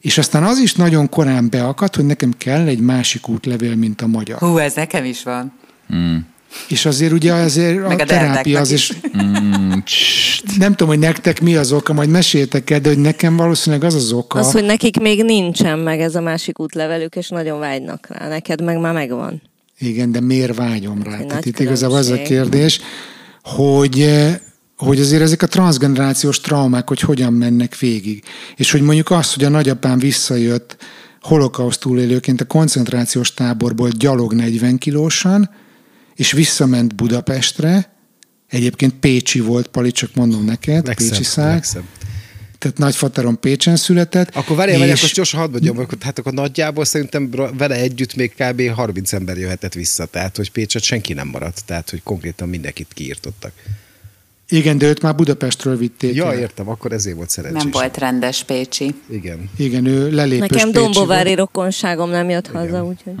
[0.00, 4.06] És aztán az is nagyon korán beakadt, hogy nekem kell egy másik útlevél, mint a
[4.06, 4.38] magyar.
[4.38, 5.52] Hú, ez nekem is van.
[5.88, 6.26] Hmm.
[6.68, 8.92] És azért ugye azért a, a terápia az is.
[9.84, 10.42] is...
[10.58, 13.94] Nem tudom, hogy nektek mi az oka, majd meséltek el, de hogy nekem valószínűleg az
[13.94, 14.38] az oka.
[14.38, 18.28] Az, hogy nekik még nincsen meg ez a másik útlevelük, és nagyon vágynak rá.
[18.28, 19.42] Neked meg már megvan.
[19.78, 21.18] Igen, de miért vágyom rá?
[21.18, 22.36] Tehát itt igazából az a különbség.
[22.36, 22.80] kérdés,
[23.42, 24.38] hogy, eh,
[24.76, 28.24] hogy azért ezek a transgenerációs traumák, hogy hogyan mennek végig.
[28.56, 30.76] És hogy mondjuk az, hogy a nagyapám visszajött
[31.20, 35.50] holokauszt túlélőként a koncentrációs táborból gyalog 40 kilósan,
[36.16, 37.92] és visszament Budapestre,
[38.48, 41.84] egyébként Pécsi volt, Pali, csak mondom neked, Legszebb, Pécsi szág, legszebb.
[42.58, 44.34] tehát nagyfaterom Pécsen született.
[44.34, 48.14] Akkor várjál, várjál, és- akkor gyorsan hadd mondjam, akkor, hát akkor nagyjából szerintem vele együtt
[48.14, 48.70] még kb.
[48.70, 53.52] 30 ember jöhetett vissza, tehát hogy Pécset senki nem maradt, tehát hogy konkrétan mindenkit kiírtottak.
[54.48, 56.38] Igen, de őt már Budapestről vitték Ja, el.
[56.38, 57.62] értem, akkor ezért volt szerencsés.
[57.62, 58.94] Nem volt rendes Pécsi.
[59.10, 59.50] Igen.
[59.56, 61.38] Igen, ő lelépős Nekem Pécsi dombovári volt.
[61.38, 63.14] rokonságom nem jött haza, úgyhogy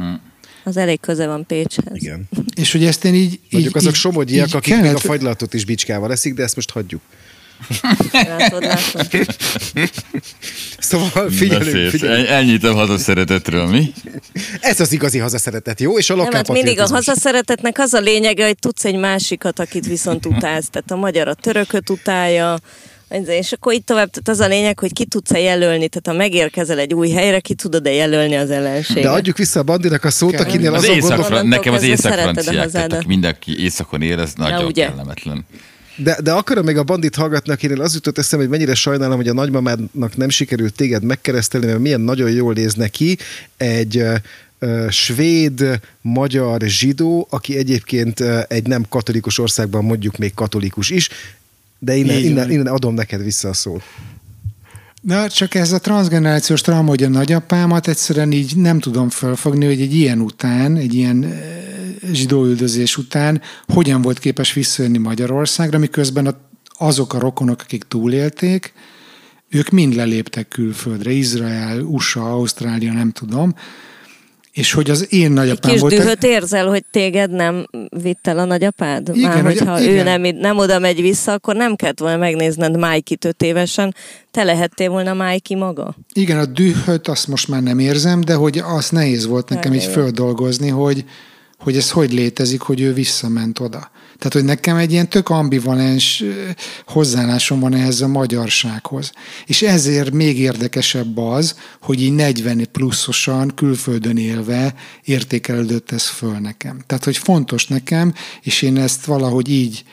[0.66, 1.84] az elég köze van Pécshez.
[1.92, 2.28] Igen.
[2.60, 3.40] És hogy ezt én így...
[3.50, 6.42] Mondjuk így, azok így- somogyiak, így akik még a kellett- fagylaltot is bicskával eszik, de
[6.42, 7.00] ezt most hagyjuk.
[8.12, 9.08] Látod, látod.
[10.78, 12.28] Szóval figyelünk, figyelünk.
[12.28, 13.92] En- Ennyit a hazaszeretetről, mi?
[14.60, 15.98] Ez az igazi hazaszeretet, jó?
[15.98, 19.86] És a Nem, hát mindig a hazaszeretetnek az a lényege, hogy tudsz egy másikat, akit
[19.86, 20.68] viszont utálsz.
[20.70, 22.58] Tehát a magyar a törököt utálja,
[23.08, 26.78] és akkor itt tovább, tehát az a lényeg, hogy ki tudsz-e jelölni, tehát ha megérkezel
[26.78, 29.02] egy új helyre, ki tudod-e jelölni az ellenséget.
[29.02, 33.06] De adjuk vissza a bandinak a szót, akinél Az azon Onnantól nekem az észak-franciák, tehát
[33.06, 34.86] mindenki északon él, ez nagyon ugye?
[34.86, 35.46] kellemetlen.
[35.96, 39.28] De, de akarom még a bandit hallgatni, akinél az jutott eszembe, hogy mennyire sajnálom, hogy
[39.28, 43.18] a nagymamának nem sikerült téged megkeresztelni, mert milyen nagyon jól néz neki
[43.56, 44.04] egy
[44.88, 51.08] svéd, magyar zsidó, aki egyébként egy nem katolikus országban mondjuk még katolikus is,
[51.78, 52.50] de innen, Így innen, van.
[52.50, 53.82] innen adom neked vissza a szót.
[55.00, 59.80] Na, csak ez a transgenerációs trauma, hogy a nagyapámat egyszerűen így nem tudom felfogni, hogy
[59.80, 61.30] egy ilyen után, egy ilyen eh,
[62.12, 66.36] zsidóüldözés után hogyan volt képes visszajönni Magyarországra, miközben a,
[66.78, 68.72] azok a rokonok, akik túlélték,
[69.48, 73.54] ők mind leléptek külföldre, Izrael, USA, Ausztrália, nem tudom,
[74.56, 75.94] és hogy az én nagyapám Kis volt...
[75.94, 77.66] dühöt érzel, hogy téged nem
[78.02, 79.08] vitt el a nagyapád?
[79.14, 79.94] Igen, Már hogy- hogyha igen.
[79.94, 83.94] ő nem, nem oda megy vissza, akkor nem kellett volna megnézned Májkit öt évesen,
[84.30, 85.94] te lehettél volna Májki maga.
[86.12, 89.84] Igen, a dühöt azt most már nem érzem, de hogy az nehéz volt nekem így
[89.84, 91.04] Hát, földolgozni, hogy,
[91.58, 93.90] hogy ez hogy létezik, hogy ő visszament oda.
[94.18, 96.24] Tehát, hogy nekem egy ilyen tök ambivalens
[96.86, 99.12] hozzáállásom van ehhez a magyarsághoz.
[99.46, 106.80] És ezért még érdekesebb az, hogy így 40 pluszosan, külföldön élve értékelődött ez föl nekem.
[106.86, 109.84] Tehát, hogy fontos nekem, és én ezt valahogy így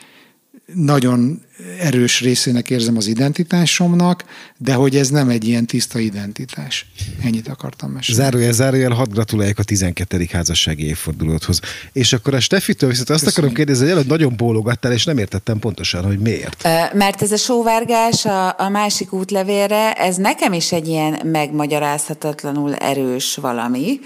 [0.72, 1.42] nagyon
[1.80, 4.24] erős részének érzem az identitásomnak,
[4.56, 6.86] de hogy ez nem egy ilyen tiszta identitás.
[7.24, 8.22] Ennyit akartam mesélni.
[8.22, 10.28] Zárójel, zárójel, hadd gratuláljuk a 12.
[10.32, 11.60] házassági évfordulódhoz.
[11.92, 16.04] És akkor a Steffitől viszont azt akarom kérdezni, hogy nagyon bólogattál, és nem értettem pontosan,
[16.04, 16.68] hogy miért.
[16.92, 23.34] Mert ez a sóvárgás a, a másik útlevélre, ez nekem is egy ilyen megmagyarázhatatlanul erős
[23.34, 24.00] valami,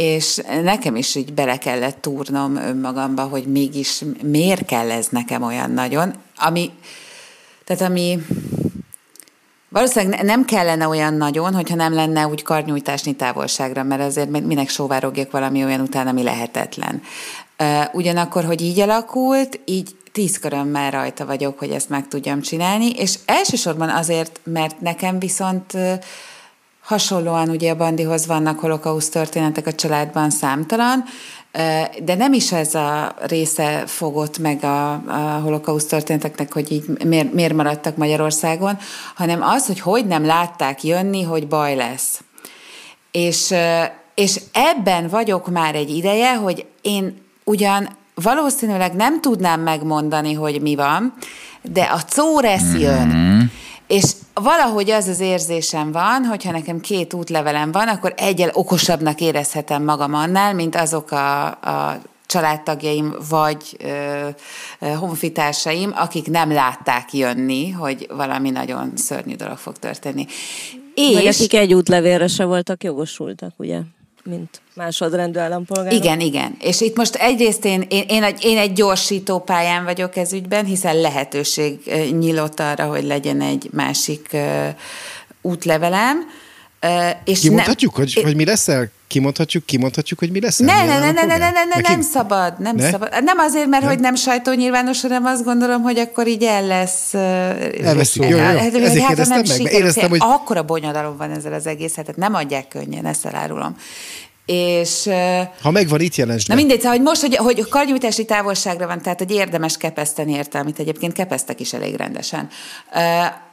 [0.00, 5.70] és nekem is így bele kellett túrnom önmagamba, hogy mégis miért kell ez nekem olyan
[5.70, 6.70] nagyon, ami,
[7.64, 8.18] tehát ami
[9.68, 14.40] Valószínűleg ne- nem kellene olyan nagyon, hogyha nem lenne úgy karnyújtásni távolságra, mert azért mi-
[14.40, 17.02] minek sóvárogjak valami olyan után, ami lehetetlen.
[17.92, 23.18] Ugyanakkor, hogy így alakult, így tíz körömmel rajta vagyok, hogy ezt meg tudjam csinálni, és
[23.24, 25.72] elsősorban azért, mert nekem viszont
[26.86, 31.04] hasonlóan ugye a Bandihoz vannak holokauszt történetek a családban számtalan,
[32.02, 37.32] de nem is ez a része fogott meg a, a holokauszt történeteknek, hogy így miért,
[37.32, 38.78] miért maradtak Magyarországon,
[39.14, 42.20] hanem az, hogy hogy nem látták jönni, hogy baj lesz.
[43.10, 43.54] És,
[44.14, 50.74] és ebben vagyok már egy ideje, hogy én ugyan valószínűleg nem tudnám megmondani, hogy mi
[50.74, 51.14] van,
[51.62, 53.50] de a córesz jön.
[53.86, 59.84] És valahogy az az érzésem van, hogyha nekem két útlevelem van, akkor egyel okosabbnak érezhetem
[59.84, 64.28] magam annál, mint azok a, a családtagjaim vagy ö,
[64.80, 70.26] ö, honfitársaim, akik nem látták jönni, hogy valami nagyon szörnyű dolog fog történni.
[70.94, 71.14] És...
[71.14, 73.80] Vagy akik egy útlevélre se voltak jogosultak, ugye?
[74.26, 75.92] Mint másodrendű állampolgár.
[75.92, 76.56] Igen, igen.
[76.60, 80.64] És itt most egyrészt én, én, én, egy, én egy gyorsító pályán vagyok ez ügyben,
[80.64, 81.78] hiszen lehetőség
[82.18, 84.36] nyílt arra, hogy legyen egy másik
[85.42, 86.18] útlevelem.
[87.24, 88.90] És Kimondhatjuk, nem, hogy, hogy mi leszel?
[89.08, 90.58] Kimondhatjuk, kimondhatjuk, hogy mi lesz?
[90.58, 92.90] Ne, ne, ne, ne, ne, ne, ne, ne, nem szabad, nem ne?
[92.90, 93.22] szabad.
[93.24, 93.88] Nem azért, mert ne?
[93.88, 97.14] hogy nem sajtónyilvános, hanem azt gondolom, hogy akkor így el lesz...
[97.14, 100.18] Elveszik, jó, jó, hát, ezért hát, kérdeztem meg, mert éreztem, hogy...
[100.22, 103.76] Akkora bonyodalom van ezzel az egész, hát nem adják könnyen, ezt elárulom.
[104.46, 105.08] És,
[105.62, 106.48] ha megvan, itt jelensd.
[106.48, 110.58] Na mindegy, szóval, hogy most, hogy, hogy karnyújtási távolságra van, tehát hogy érdemes kepeszteni érte,
[110.58, 112.48] amit egyébként kepesztek is elég rendesen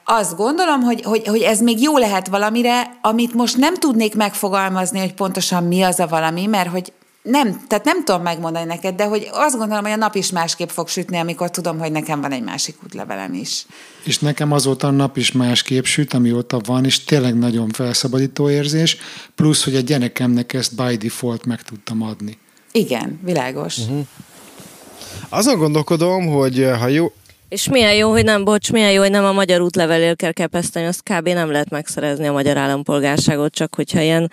[0.04, 5.00] azt gondolom, hogy, hogy, hogy ez még jó lehet valamire, amit most nem tudnék megfogalmazni,
[5.00, 6.94] hogy pontosan mi az a valami, mert hogy
[7.24, 10.70] nem, tehát nem tudom megmondani neked, de hogy azt gondolom, hogy a nap is másképp
[10.70, 13.66] fog sütni, amikor tudom, hogy nekem van egy másik útlevelem is.
[14.04, 18.98] És nekem azóta a nap is másképp süt, amióta van, és tényleg nagyon felszabadító érzés,
[19.36, 22.38] plusz, hogy a gyerekemnek ezt by default meg tudtam adni.
[22.72, 23.78] Igen, világos.
[23.78, 24.06] Uh-huh.
[25.30, 27.12] Azon gondolkodom, hogy ha jó,
[27.54, 30.86] és milyen jó, hogy nem, bocs, milyen jó, hogy nem a magyar útlevelért kell kepeszteni,
[30.86, 31.28] azt kb.
[31.28, 34.32] nem lehet megszerezni a magyar állampolgárságot, csak hogyha ilyen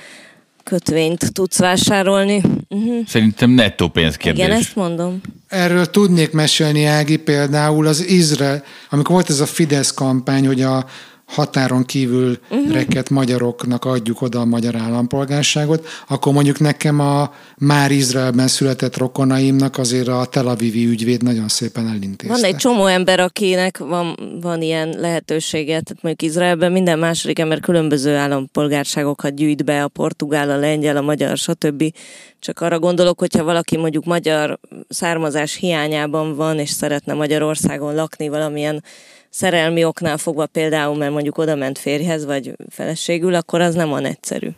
[0.65, 2.43] kötvényt tudsz vásárolni.
[2.69, 3.07] Uh-huh.
[3.07, 4.45] Szerintem nettó pénzkérdés.
[4.45, 5.21] Igen, ezt mondom.
[5.49, 10.85] Erről tudnék mesélni, Ági, például az Izrael, amikor volt ez a Fidesz kampány, hogy a
[11.31, 12.73] határon kívül uh-huh.
[12.73, 19.79] reket magyaroknak adjuk oda a magyar állampolgárságot, akkor mondjuk nekem a már Izraelben született rokonaimnak
[19.79, 22.35] azért a Tel Avivi ügyvéd nagyon szépen elintézte.
[22.35, 27.61] Van egy csomó ember, akinek van, van ilyen lehetősége, tehát mondjuk Izraelben minden második ember
[27.61, 31.93] különböző állampolgárságokat gyűjt be, a portugál, a lengyel, a magyar, stb.
[32.39, 34.59] Csak arra gondolok, hogyha valaki mondjuk magyar
[34.89, 38.83] származás hiányában van, és szeretne Magyarországon lakni valamilyen
[39.31, 44.05] szerelmi oknál fogva például, mert mondjuk oda ment férjhez, vagy feleségül, akkor az nem van
[44.05, 44.49] egyszerű.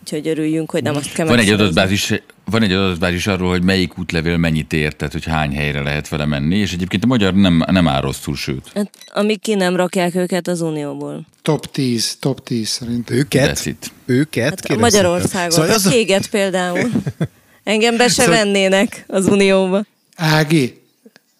[0.00, 2.12] Úgyhogy örüljünk, hogy nem azt kell van egy adatbázis,
[2.44, 6.24] van egy adatbázis arról, hogy melyik útlevél mennyit ér, tehát hogy hány helyre lehet vele
[6.24, 8.70] menni, és egyébként a magyar nem, nem áll rosszul, sőt.
[8.74, 11.26] Hát, amíg ki nem rakják őket az Unióból.
[11.42, 13.16] Top 10, top 10 szerintem.
[13.16, 13.70] Őket?
[14.06, 14.66] Őket?
[14.68, 15.82] Hát Magyarországon, szóval az...
[15.82, 16.90] téged például.
[17.64, 18.34] Engem be se szóval...
[18.34, 19.84] vennének az Unióba.
[20.16, 20.80] Ági,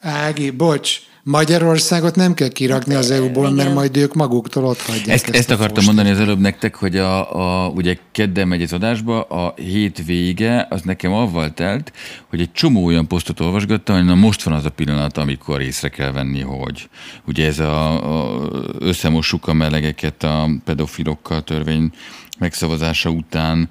[0.00, 5.08] Ági, bocs, Magyarországot nem kell kirakni az EU-ból, mert majd ők maguktól ott hagyják.
[5.08, 8.72] Ezt, ezt, ezt akartam mondani az előbb nektek, hogy a, a, ugye kedden megy az
[8.72, 11.92] adásba, a hét vége az nekem avval telt,
[12.28, 15.88] hogy egy csomó olyan posztot olvasgattam, hogy na most van az a pillanat, amikor észre
[15.88, 16.88] kell venni, hogy
[17.26, 18.48] ugye ez a, a
[18.78, 21.90] összemossuk a melegeket a pedofilokkal törvény
[22.38, 23.68] megszavazása után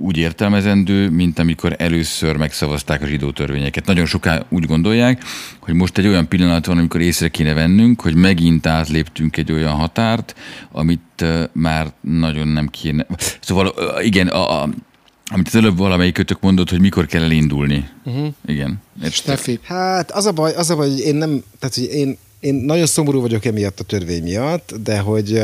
[0.00, 3.86] úgy értelmezendő, mint amikor először megszavazták a zsidó törvényeket.
[3.86, 5.22] Nagyon soká úgy gondolják,
[5.60, 9.74] hogy most egy olyan pillanat van, amikor észre kéne vennünk, hogy megint átléptünk egy olyan
[9.74, 10.34] határt,
[10.72, 13.06] amit már nagyon nem kéne.
[13.40, 14.68] Szóval igen, a, a
[15.28, 17.88] amit az előbb valamelyik kötök mondott, hogy mikor kell elindulni.
[18.04, 18.26] Uh-huh.
[18.46, 18.82] Igen.
[19.10, 19.58] Stefi.
[19.62, 22.86] Hát az a baj, az a baj, hogy én nem, tehát hogy én, én nagyon
[22.86, 25.42] szomorú vagyok emiatt a törvény miatt, de hogy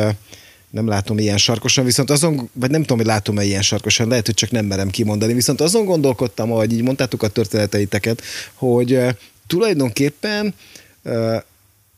[0.70, 4.34] nem látom ilyen sarkosan, viszont azon, vagy nem tudom, hogy látom-e ilyen sarkosan, lehet, hogy
[4.34, 8.22] csak nem merem kimondani, viszont azon gondolkodtam, ahogy így mondtátok a történeteiteket,
[8.54, 8.98] hogy
[9.46, 10.52] tulajdonképpen uh,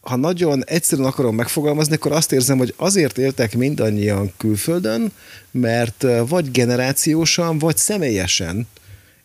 [0.00, 5.12] ha nagyon egyszerűen akarom megfogalmazni, akkor azt érzem, hogy azért éltek mindannyian külföldön,
[5.50, 8.66] mert vagy generációsan, vagy személyesen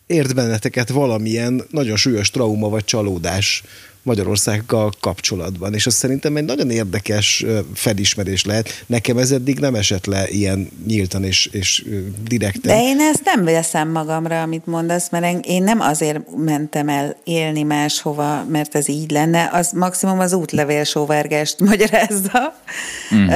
[0.06, 3.62] ért benneteket valamilyen nagyon súlyos trauma vagy csalódás
[4.02, 7.44] Magyarországgal kapcsolatban, és az szerintem egy nagyon érdekes
[7.74, 8.84] felismerés lehet.
[8.86, 11.84] Nekem ez eddig nem esett le ilyen nyíltan és, és
[12.28, 12.76] direkten.
[12.76, 17.62] De én ezt nem veszem magamra, amit mondasz, mert én nem azért mentem el élni
[17.62, 22.54] máshova, mert ez így lenne, az maximum az útlevél sóvárgást magyarázza,
[23.14, 23.28] mm-hmm.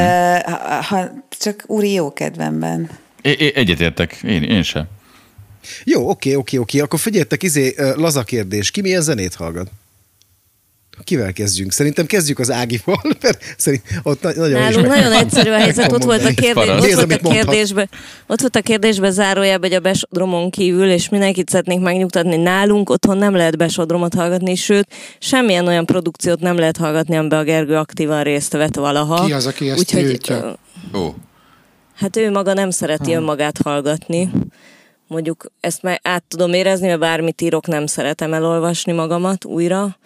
[0.45, 2.91] ha, ha, csak úri jó kedvemben.
[3.23, 4.87] É, egyetértek, én, én sem.
[5.85, 6.79] Jó, oké, oké, oké.
[6.79, 8.71] Akkor figyeljetek, izé, laza kérdés.
[8.71, 9.71] Ki milyen zenét hallgat?
[11.05, 11.73] Kivel kezdjünk?
[11.73, 16.25] Szerintem kezdjük az Ágival, mert szerint ott nagyon Nálunk nagyon egyszerű a helyzet, ott volt
[16.25, 17.89] a, kérdés, ott, volt a kérdésbe,
[18.27, 23.19] ott volt a kérdésbe zárójában, hogy a besodromon kívül, és mindenkit szeretnénk megnyugtatni, nálunk otthon
[23.19, 24.89] nem lehet besodromot hallgatni, sőt,
[25.19, 29.25] semmilyen olyan produkciót nem lehet hallgatni, amiben a Gergő aktívan részt vett valaha.
[29.25, 30.21] Ki az, aki ezt Úgyhogy,
[30.95, 31.15] Ó.
[31.95, 33.19] Hát ő maga nem szereti ha.
[33.19, 34.31] önmagát hallgatni.
[35.07, 39.97] Mondjuk ezt már át tudom érezni, mert bármit írok, nem szeretem elolvasni magamat újra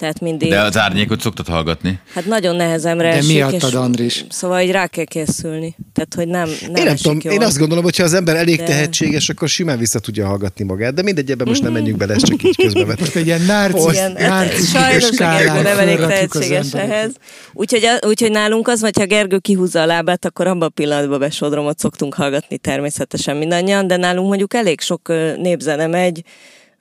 [0.00, 0.48] Tehát mindig...
[0.48, 2.00] De az árnyékot szoktad hallgatni.
[2.14, 4.24] Hát nagyon nehezemre De miattad, és Andris?
[4.28, 5.76] Szóval így rá kell készülni.
[5.94, 7.32] Tehát, hogy nem, nem Én nem tudom, jól.
[7.32, 10.64] én azt gondolom, hogy ha az ember elég De- tehetséges, akkor simán vissza tudja hallgatni
[10.64, 10.94] magát.
[10.94, 12.98] De mindegy, ebben most nem menjünk bele, ez csak így közbevet.
[12.98, 17.12] Most egy ilyen narcisz, Igen, hát narcisztikus sajnos Gergő nem elég tehetséges ehhez.
[17.52, 22.14] Úgyhogy, úgyhogy nálunk az, hogyha Gergő kihúzza a lábát, akkor abban a pillanatban besodromot szoktunk
[22.14, 26.22] hallgatni természetesen mindannyian, de nálunk mondjuk elég sok népzene megy,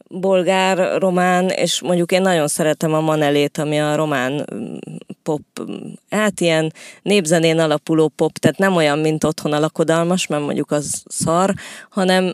[0.09, 4.75] bolgár, román, és mondjuk én nagyon szeretem a manelét, ami a román mm,
[5.23, 5.75] pop, mm,
[6.09, 11.03] hát ilyen népzenén alapuló pop, tehát nem olyan, mint otthon a lakodalmas, mert mondjuk az
[11.07, 11.53] szar,
[11.89, 12.33] hanem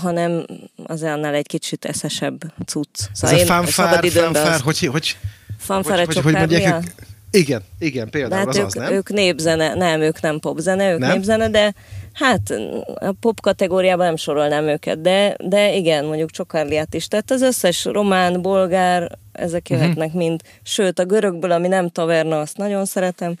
[0.00, 0.44] hanem
[0.86, 2.88] azért annál egy kicsit eszesebb cucc.
[3.00, 5.16] Ez Szóval a én fanfár, fanfár, az- hogy, hogy,
[5.58, 6.90] Fanfare hogy, hogy, hogy mondják ők?
[7.30, 8.92] Igen, igen, De például hát az ők, az, nem?
[8.92, 11.12] ők népzene, nem, ők nem popzene, ők nem?
[11.12, 11.74] népzene, de
[12.14, 12.54] hát
[12.94, 17.08] a pop kategóriában nem sorolnám őket, de, de igen, mondjuk Csokarliát is.
[17.08, 19.78] Tehát az összes román, bolgár, ezek Mhm.
[19.78, 20.22] jöhetnek uh-huh.
[20.22, 20.40] mind.
[20.62, 23.36] Sőt, a görögből, ami nem taverna, azt nagyon szeretem.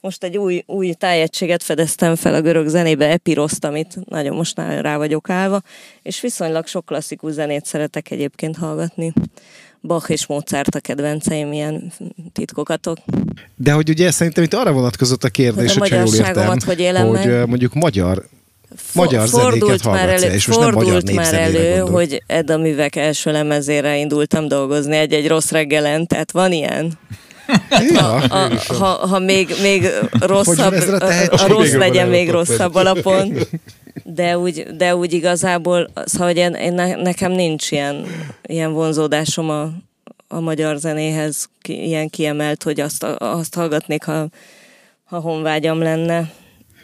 [0.00, 4.96] Most egy új, új tájegységet fedeztem fel a görög zenébe, Epiroszt, amit nagyon most rá
[4.96, 5.62] vagyok állva,
[6.02, 9.12] és viszonylag sok klasszikus zenét szeretek egyébként hallgatni.
[9.80, 11.92] Bach és Mozart a kedvenceim, ilyen
[12.32, 12.98] titkokatok.
[13.56, 16.78] De hogy ugye szerintem itt arra vonatkozott a kérdés, Hogy a hogyha jól értem, hogy
[16.80, 17.46] élem hogy meg?
[17.46, 18.26] mondjuk magyar,
[18.92, 21.88] magyar zenéket fordult már elő, és most nem magyar már elő, gondolok.
[21.88, 26.98] hogy Edda művek első lemezére indultam dolgozni egy-egy rossz reggelen, tehát van ilyen.
[27.92, 29.88] Ja, A, ha, ha még, még
[30.20, 33.32] rosszabb, a a, rossz Még legyen még rosszabb alapon,
[34.04, 38.06] de úgy, de úgy igazából, szóval hogy én, én ne, nekem nincs ilyen,
[38.42, 39.70] ilyen vonzódásom a,
[40.28, 44.26] a magyar zenéhez, ki, ilyen kiemelt, hogy azt, azt hallgatnék, ha,
[45.04, 46.32] ha honvágyam lenne.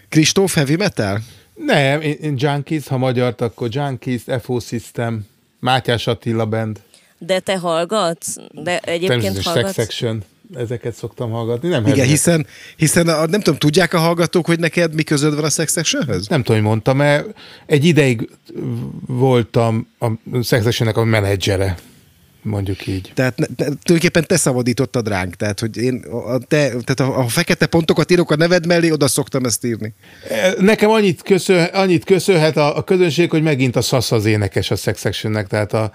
[0.09, 1.21] Kristóf heavy metal?
[1.55, 5.27] Nem, én, én Junkies, ha magyart, akkor Junkies, FO System,
[5.61, 6.81] Mátyás Attila Band,
[7.19, 8.37] De te hallgatsz?
[8.51, 10.31] De egyébként természetesen Sex hallgatsz?
[10.55, 11.69] Ezeket szoktam hallgatni.
[11.69, 12.47] Nem Igen, heavy hiszen,
[12.77, 16.27] hiszen a, nem tudom, tudják a hallgatók, hogy neked mi közöd van a Sex Sectionhöz?
[16.29, 17.27] Nem tudom, hogy mondtam, mert
[17.67, 18.29] egy ideig
[19.07, 20.07] voltam a
[20.43, 21.77] Sex Sectionnek a menedzsere,
[22.43, 23.13] mondjuk így.
[23.15, 27.29] Tehát ne, ne, tulajdonképpen te szabadítottad ránk, tehát hogy én a, te, tehát a, a
[27.29, 29.95] fekete pontokat írok a neved mellé, oda szoktam ezt írni.
[30.59, 34.77] Nekem annyit, köszön, annyit köszönhet a, a közönség, hogy megint a Sassa az énekes a
[34.77, 35.93] Sex Sectionnek, tehát a,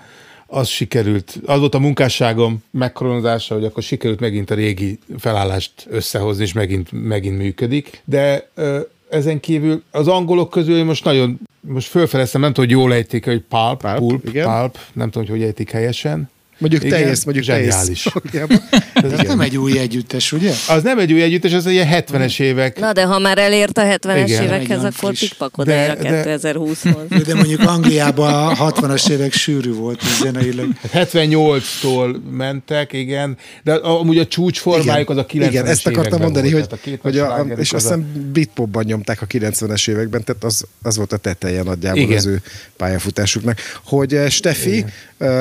[0.48, 6.44] az sikerült, az volt a munkásságom megkoronázása, hogy akkor sikerült megint a régi felállást összehozni,
[6.44, 8.02] és megint, megint működik.
[8.06, 8.80] De ö,
[9.10, 13.42] ezen kívül az angolok közül most nagyon, most fölfeleztem, nem tudom, hogy jól ejtik, hogy
[13.50, 14.46] pulp, Pulp, pulp, igen.
[14.46, 16.30] pulp, nem tudom, hogy hogy ejtik helyesen.
[16.58, 18.00] Mondjuk Igen, ész, mondjuk zseniális.
[18.12, 18.62] Sokjában.
[18.94, 20.52] Ez nem egy új együttes, ugye?
[20.70, 22.80] Az nem egy új együttes, az egy ilyen 70-es évek.
[22.80, 24.44] Na de ha már elért a 70-es Igen.
[24.44, 25.20] évekhez, akkor friss.
[25.30, 27.24] pikpakodj a De- de- 2020-hoz.
[27.26, 30.66] De mondjuk Angliában a 60-as évek sűrű volt zeneileg.
[30.94, 36.70] 78-tól mentek, igen, de amúgy a csúcsformájuk az a 90-es Igen, ezt akartam mondani, volt,
[36.70, 40.24] hogy, a két hogy a, és az azt a- hiszem Britpopban nyomták a 90-es években,
[40.24, 42.18] tehát az, az volt a teteje nagyjából Igen.
[42.18, 42.42] az ő
[42.78, 43.58] pályafutásuknak.
[43.86, 44.86] Hogy eh, Steffi, eh,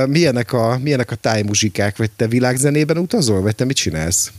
[0.08, 4.32] milyenek a, milyenek a tájmuzsikák, vagy te világzenében utazol, vagy te mit csinálsz?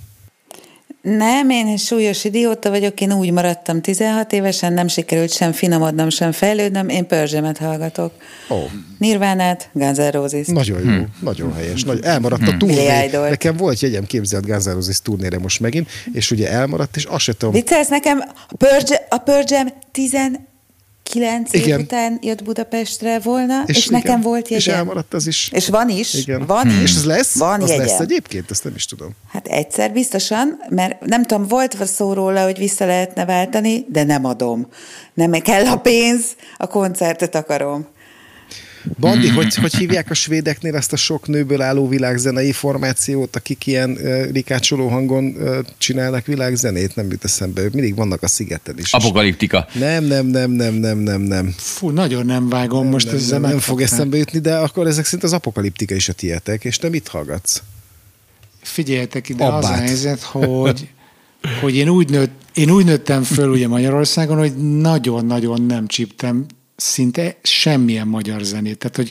[1.01, 6.31] Nem, én súlyos idióta vagyok, én úgy maradtam 16 évesen, nem sikerült sem finomodnom, sem
[6.31, 8.13] fejlődnöm, én pörzsemet hallgatok.
[8.47, 8.63] Oh.
[8.97, 10.47] Nirvánát, Guns N' Roses.
[10.47, 11.13] Nagyon jó, hmm.
[11.19, 11.83] nagyon helyes.
[11.83, 12.49] Nagy, elmaradt hmm.
[12.49, 12.57] a hm.
[12.57, 13.09] turné.
[13.29, 17.23] Nekem volt jegyem képzelt Guns N' Roses turnére most megint, és ugye elmaradt, és azt
[17.23, 17.53] sem tudom.
[17.53, 18.23] Viccelsz nekem,
[19.09, 20.39] a pörzsem 15
[21.08, 21.80] kilenc év Igen.
[21.80, 24.74] után jött Budapestre volna, és, és nekem volt jegyem.
[24.74, 25.49] És elmaradt az is.
[25.53, 26.14] És van is.
[26.14, 26.45] Igen.
[26.45, 26.82] Van hmm.
[26.84, 26.91] is.
[26.91, 27.38] És ez lesz?
[27.38, 28.51] Van az lesz egyébként?
[28.51, 29.10] Ezt nem is tudom.
[29.32, 34.26] Hát egyszer biztosan, mert nem tudom, volt szó róla, hogy vissza lehetne váltani, de nem
[34.26, 34.68] adom.
[35.14, 36.24] Nem kell a pénz,
[36.58, 37.88] a koncertet akarom.
[38.99, 43.89] Bandi, hogy, hogy hívják a svédeknél ezt a sok nőből álló világzenei formációt, akik ilyen
[43.91, 46.95] uh, rikácsoló hangon uh, csinálnak világzenét?
[46.95, 47.61] Nem jut eszembe.
[47.61, 48.93] Mindig vannak a szigeten is.
[48.93, 49.67] Apokaliptika.
[49.73, 51.53] Nem, nem, nem, nem, nem, nem, nem.
[51.57, 55.05] Fú, nagyon nem vágom most nem, ezzel nem, nem fog eszembe jutni, de akkor ezek
[55.05, 57.61] szerint az apokaliptika is a tietek, és te mit hallgatsz?
[58.61, 59.79] Figyeljetek ide, az a Abbát.
[59.79, 60.89] helyzet, hogy,
[61.61, 66.45] hogy én, úgy nőtt, én úgy nőttem föl ugye Magyarországon, hogy nagyon-nagyon nem csíptem
[66.78, 68.78] szinte semmilyen magyar zenét.
[68.78, 69.09] Tehát, hogy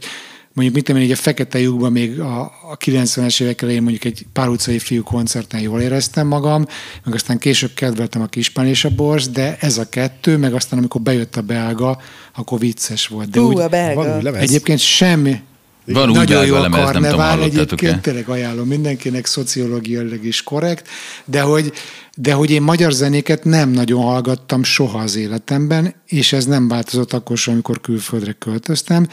[0.52, 4.26] mondjuk mit tudom én, a Fekete lyukban még a, a 90-es évek elején mondjuk egy
[4.32, 6.66] pár utcai fiú koncerten jól éreztem magam,
[7.04, 10.78] meg aztán később kedveltem a Kispán és a Borz, de ez a kettő, meg aztán
[10.78, 11.98] amikor bejött a belga,
[12.34, 13.30] akkor vicces volt.
[13.30, 14.36] De Hú, úgy, a belga.
[14.36, 15.40] Egyébként semmi.
[15.84, 20.88] Van úgy Nagyon jó a nem karnevál egyébként, tényleg ajánlom mindenkinek, szociológiailag is korrekt,
[21.24, 21.72] de hogy,
[22.18, 27.12] de hogy én magyar zenéket nem nagyon hallgattam soha az életemben, és ez nem változott
[27.12, 29.08] akkor sem, amikor külföldre költöztem.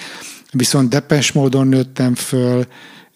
[0.52, 2.68] Viszont depes módon nőttem föl,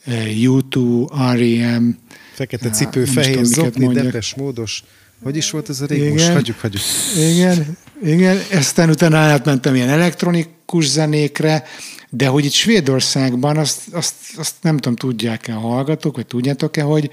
[0.07, 1.97] U2, R.E.M.
[2.33, 4.83] Fekete Á, cipő, is fehér zokni, depes, módos.
[5.23, 6.11] Hogy is volt ez a rég?
[6.11, 6.33] Most Igen.
[6.35, 6.81] hagyjuk, hagyjuk.
[7.17, 11.63] Igen, igen, aztán utána átmentem ilyen elektronikus zenékre,
[12.09, 17.09] de hogy itt Svédországban, azt, azt, azt nem tudom, tudják-e a hallgatók, vagy tudjátok-e, hogy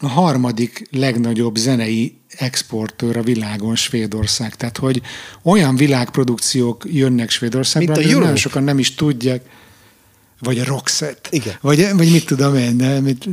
[0.00, 4.54] a harmadik legnagyobb zenei exportőr a világon Svédország.
[4.54, 5.00] Tehát, hogy
[5.42, 9.42] olyan világprodukciók jönnek Svédországba, Mint a nagyon sokan nem is tudják.
[10.42, 11.28] Vagy a Roxette.
[11.32, 11.54] Igen.
[11.60, 13.28] Vagy, vagy mit tudom én, de mit,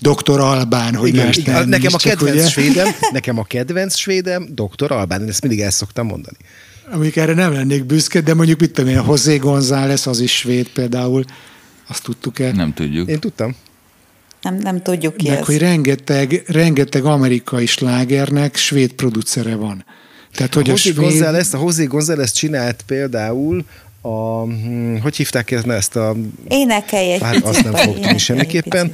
[0.00, 0.40] Dr.
[0.40, 1.54] Albán, hogy Igen, más igen.
[1.54, 4.92] nem nekem is, a csak kedvenc ugye- svédem, nekem a kedvenc svédem Dr.
[4.92, 6.36] Albán, én ezt mindig el szoktam mondani.
[6.90, 10.36] Amik erre nem lennék büszke, de mondjuk mit tudom én, a José González, az is
[10.36, 11.24] svéd például,
[11.88, 12.52] azt tudtuk el.
[12.52, 13.08] Nem tudjuk.
[13.08, 13.54] Én tudtam.
[14.42, 15.46] Nem, nem tudjuk ki Meg ez.
[15.46, 19.84] hogy rengeteg, rengeteg amerikai slágernek svéd producere van.
[20.34, 21.04] Tehát, hogy a a, José svéd...
[21.04, 23.64] González, a José González csinált például
[24.04, 26.16] a, hm, hogy hívták ezt a
[26.48, 28.92] Énekelj egy Hát picit, azt nem vagy fog tudni énekelj semmiképpen.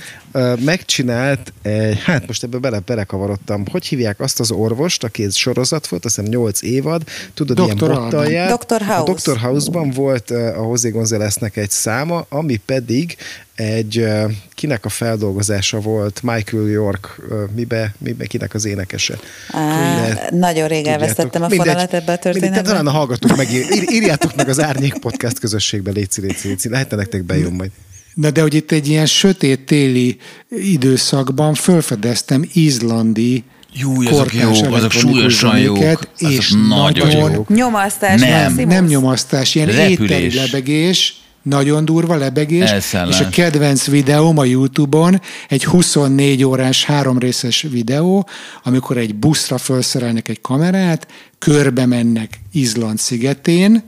[0.65, 5.87] Megcsinált, egy, hát most ebbe bele, belekavarodtam, hogy hívják azt az orvost, aki egy sorozat
[5.87, 7.03] volt, azt hiszem 8 évad,
[7.35, 7.65] tudod, Dr.
[7.65, 8.31] ilyen bottal Alban.
[8.31, 8.65] járt.
[8.65, 8.83] Dr.
[8.83, 9.31] House.
[9.31, 9.41] A Dr.
[9.41, 13.17] House-ban volt a José Gonzáleznek egy száma, ami pedig
[13.59, 14.07] egy,
[14.55, 17.21] kinek a feldolgozása volt, Michael York,
[17.55, 19.19] mibe, mibe kinek az énekese.
[19.51, 22.63] Á, Lehet, nagyon rég elvesztettem a fonalat ebbe a történetbe.
[22.63, 26.69] Talán a hallgatók meg ír, írjátok meg az Árnyék Podcast közösségbe, léci, léci, léci.
[26.69, 27.71] Lehetne nektek bejön majd.
[28.15, 30.17] Na de hogy itt egy ilyen sötét téli
[30.49, 37.49] időszakban felfedeztem izlandi Jú, azok jók, azok súlyosan jók, azok és nagyon nagyon, jók.
[37.49, 38.21] Nyomasztás.
[38.21, 39.99] Nem, nem nyomasztás, ilyen Repülés.
[39.99, 41.15] éteri lebegés,
[41.49, 43.21] nagyon durva lebegés, Elszállás.
[43.21, 48.29] és a kedvenc videóm a Youtube-on egy 24 órás, három részes videó,
[48.65, 51.07] amikor egy buszra felszerelnek egy kamerát,
[51.39, 53.83] körbe mennek Izland szigetén,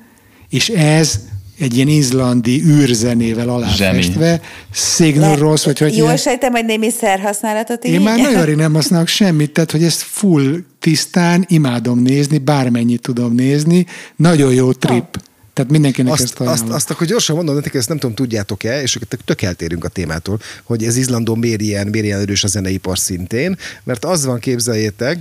[0.49, 1.20] és ez
[1.59, 4.41] egy ilyen izlandi űrzenével aláfestve,
[4.73, 7.93] Signal Ross, vagy hogy Jól ilyen- sejtem, hogy némi szerhasználatot így.
[7.93, 13.01] én már nagyon rég nem használok semmit, tehát hogy ezt full tisztán imádom nézni, bármennyit
[13.01, 15.20] tudom nézni, nagyon jó trip.
[15.61, 16.73] Tehát mindenkinek Azt, ezt azt, ajánlom.
[16.74, 20.85] azt akkor gyorsan mondom nektek, ezt nem tudom, tudjátok-e, és tök- eltérünk a témától, hogy
[20.85, 25.19] ez Izlandon miért ilyen, miért ilyen erős a zeneipar szintén, mert az van, képzeljétek,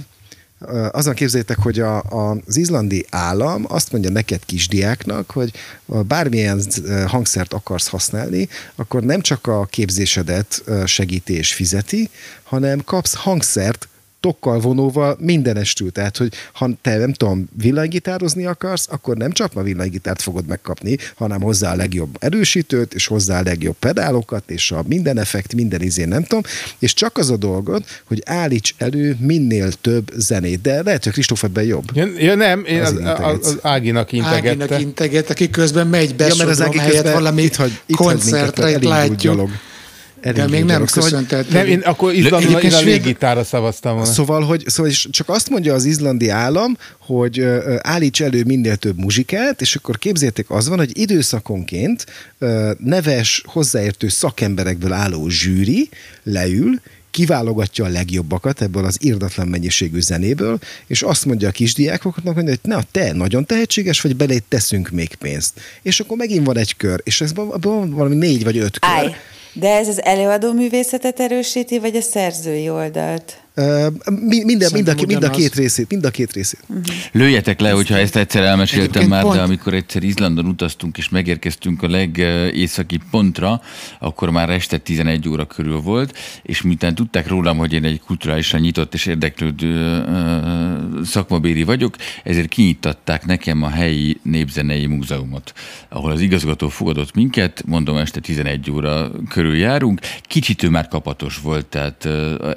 [0.60, 5.52] ö, az van képzeljétek, hogy a, a, az izlandi állam azt mondja neked kisdiáknak, hogy
[5.86, 6.61] bármilyen
[7.07, 12.10] hangszert akarsz használni, akkor nem csak a képzésedet ö, segíti és fizeti,
[12.44, 13.88] hanem kapsz hangszert
[14.20, 15.91] tokkal, vonóval mindenestül.
[15.91, 20.98] Tehát, hogy ha te nem tudom, villanygitározni akarsz, akkor nem csak a villanygitárt fogod megkapni,
[21.16, 25.82] hanem hozzá a legjobb erősítőt, és hozzá a legjobb pedálokat, és a minden effekt, minden
[25.82, 26.44] izén, nem tudom,
[26.80, 30.62] és csak az a dolgod, hogy állíts elő minél több zenét.
[30.62, 31.86] De lehet, hogy Kristóf ebben jobb.
[31.94, 33.48] Ja, ja nem, én az, az, integetsz.
[33.48, 34.64] az Áginak integette.
[34.64, 37.96] Áginak integet, aki közben megy be, Ja, mert az Ági helyett valami itt hagy, itt
[37.96, 39.18] hagy minket, koncertre, itt elindult látjuk.
[39.18, 39.50] gyalog.
[40.22, 40.86] De Elindult még nem.
[40.86, 41.52] Szóval, hogy- köszöntett.
[41.52, 44.12] Nem, én akkor Izlandon én a légitára szavaztam volna.
[44.12, 47.46] Szóval, hogy szóval és csak azt mondja az izlandi állam, hogy
[47.82, 52.06] állíts elő minél több muzsikát, és akkor képzétek, az van, hogy időszakonként
[52.78, 55.90] neves, hozzáértő szakemberekből álló zsűri
[56.24, 56.80] leül,
[57.12, 62.84] kiválogatja a legjobbakat ebből az irdatlan mennyiségű zenéből, és azt mondja a kisdiákoknak, hogy na,
[62.91, 65.60] te nagyon tehetséges vagy, belé teszünk még pénzt.
[65.82, 68.90] És akkor megint van egy kör, és ez van valami négy vagy öt kör.
[68.90, 69.16] Állj!
[69.53, 73.38] De ez az előadó művészetet erősíti, vagy a szerzői oldalt?
[73.60, 73.88] Ö,
[74.27, 76.60] mi- minden, mind, a, mind a két részét, mind a két részét.
[77.11, 81.10] Lőjetek le, hogyha ezt egyszer elmeséltem Egyébként már, pont- de amikor egyszer Izlandon utaztunk és
[81.10, 83.61] megérkeztünk a legészaki pontra,
[83.99, 88.60] akkor már este 11 óra körül volt, és miután tudták rólam, hogy én egy kulturálisan
[88.60, 90.03] nyitott és érdeklődő
[91.03, 95.53] szakmabéri vagyok, ezért kinyitatták nekem a helyi népzenei múzeumot,
[95.90, 101.38] ahol az igazgató fogadott minket, mondom este 11 óra körül járunk, kicsit ő már kapatos
[101.38, 102.07] volt, tehát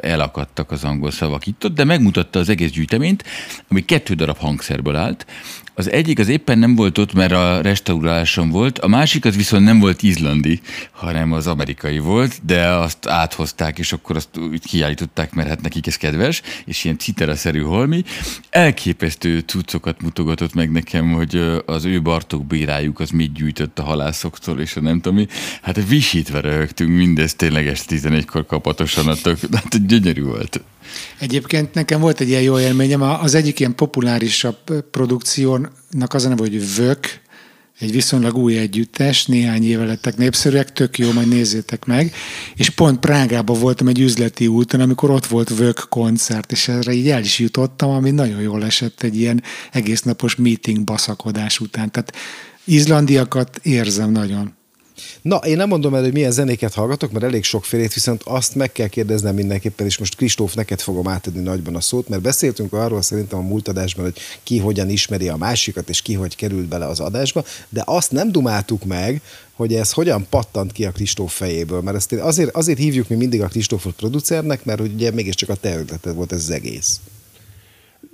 [0.00, 3.24] elakadtak az angol szavak itt de megmutatta az egész gyűjteményt,
[3.68, 5.26] ami kettő darab hangszerből állt.
[5.74, 9.64] Az egyik az éppen nem volt ott, mert a restauráláson volt, a másik az viszont
[9.64, 10.60] nem volt izlandi,
[10.90, 15.86] hanem az amerikai volt, de azt áthozták, és akkor azt úgy kiállították, mert hát nekik
[15.86, 18.02] ez kedves, és ilyen citeraszerű holmi.
[18.50, 24.60] Elképesztő cuccokat mutogatott meg nekem, hogy az ő Bartók bírájuk az mit gyűjtött a halászoktól,
[24.60, 25.26] és a nem tudom mi.
[25.62, 30.60] Hát visítve röhögtünk mindezt tényleg este 11-kor kapatosan, a tök, hát gyönyörű volt.
[31.18, 36.40] Egyébként nekem volt egy ilyen jó élményem, az egyik ilyen populárisabb produkciónak az a neve,
[36.40, 37.20] hogy Vök,
[37.78, 42.14] egy viszonylag új együttes, néhány éve lettek népszerűek, tök jó, majd nézzétek meg.
[42.56, 47.08] És pont Prágában voltam egy üzleti úton, amikor ott volt Vök koncert, és erre így
[47.10, 49.42] el is jutottam, ami nagyon jól esett egy ilyen
[49.72, 51.90] egész napos meeting baszakodás után.
[51.90, 52.14] Tehát
[52.64, 54.54] izlandiakat érzem nagyon.
[55.22, 58.72] Na, én nem mondom el, hogy milyen zenéket hallgatok, mert elég sokfélét, viszont azt meg
[58.72, 63.02] kell kérdeznem mindenképpen, és most Kristóf, neked fogom átadni nagyban a szót, mert beszéltünk arról
[63.02, 66.86] szerintem a múlt adásban, hogy ki hogyan ismeri a másikat, és ki hogy került bele
[66.86, 69.22] az adásba, de azt nem dumáltuk meg,
[69.52, 73.42] hogy ez hogyan pattant ki a Kristóf fejéből, mert ezt azért, azért hívjuk mi mindig
[73.42, 77.00] a Kristófot producernek, mert ugye mégiscsak a te volt ez az egész.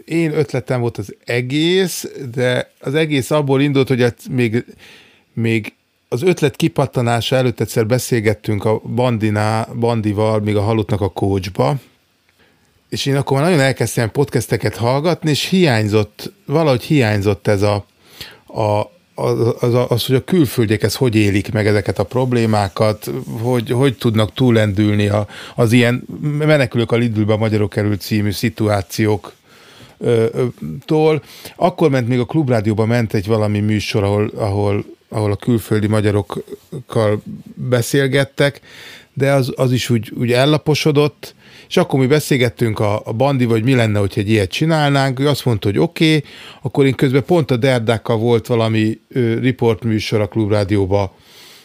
[0.05, 4.65] Én ötletem volt az egész, de az egész abból indult, hogy még,
[5.33, 5.73] még
[6.09, 11.77] az ötlet kipattanása előtt egyszer beszélgettünk a Bandiná, Bandival, még a Halottnak a coachba,
[12.89, 17.87] és én akkor nagyon elkezdtem podcasteket hallgatni, és hiányzott, valahogy hiányzott ez a,
[18.47, 23.11] a az, az, az, hogy a külföldiek ez hogy élik meg ezeket a problémákat,
[23.41, 26.05] hogy, hogy tudnak túlendülni a, az ilyen
[26.39, 29.33] menekülők a Lidlbe a Magyarok került című szituációk
[30.85, 31.23] tól.
[31.57, 37.23] Akkor ment még a klubrádióban ment egy valami műsor, ahol, ahol, ahol a külföldi magyarokkal
[37.55, 38.61] beszélgettek,
[39.13, 41.35] de az, az is úgy, úgy ellaposodott,
[41.69, 45.29] és akkor mi beszélgettünk a, a Bandi, vagy mi lenne, hogy egy ilyet csinálnánk, ő
[45.29, 46.31] azt mondta, hogy oké, okay,
[46.63, 51.17] akkor én közben pont a Derdákkal volt valami ö, riportműsor a klubrádióba,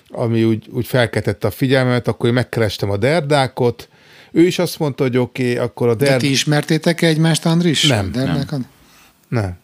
[0.09, 3.87] ami úgy, úgy felkeltette a figyelmemet, akkor én megkerestem a Derdákot,
[4.31, 6.09] ő is azt mondta, hogy oké, okay, akkor a Der...
[6.09, 7.87] De ti ismertétek -e egymást, Andris?
[7.87, 8.09] Nem.
[8.13, 8.45] Nem.
[9.27, 9.57] nem.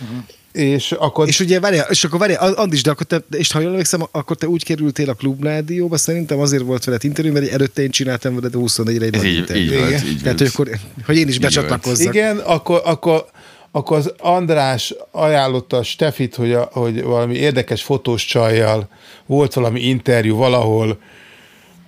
[0.00, 0.24] Uh-huh.
[0.52, 1.28] És akkor...
[1.28, 4.36] És ugye várjál, és akkor várjál, Andis, de akkor te, és ha jól emlékszem, akkor
[4.36, 8.52] te úgy kerültél a klubrádióba, szerintem azért volt veled interjú, mert előtte én csináltam veled
[8.56, 9.62] 24-re egy nagy interjú.
[9.62, 10.70] Így, volt, így Tehát, hogy, akkor,
[11.06, 12.14] hogy én is becsatlakozzak.
[12.14, 13.24] Igen, akkor, akkor,
[13.70, 18.88] akkor az András ajánlotta a Stefit, hogy, a, hogy valami érdekes fotós csajjal
[19.26, 20.98] volt valami interjú valahol,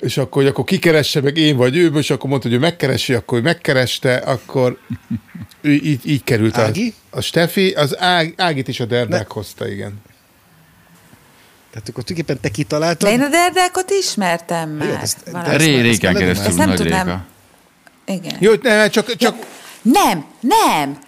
[0.05, 3.15] és akkor, hogy akkor kikeresse meg én vagy ő, és akkor mondta, hogy ő megkeresi,
[3.15, 4.79] akkor ő megkereste, akkor
[5.61, 6.95] ő így, így került Ági?
[7.11, 9.35] A, a Stefi, az Ág, Ágit is a Derdák ne.
[9.35, 10.03] hozta, igen.
[11.71, 13.09] Tehát akkor tulajdonképpen te kitaláltad?
[13.09, 14.89] De én a Derdákot ismertem már.
[14.89, 17.27] Jó, ezt, Ré, réken keresztül ezt nem tudnám.
[18.07, 18.37] Igen.
[18.39, 19.37] Jó, nem, csak, csak...
[19.83, 20.99] Nem, nem,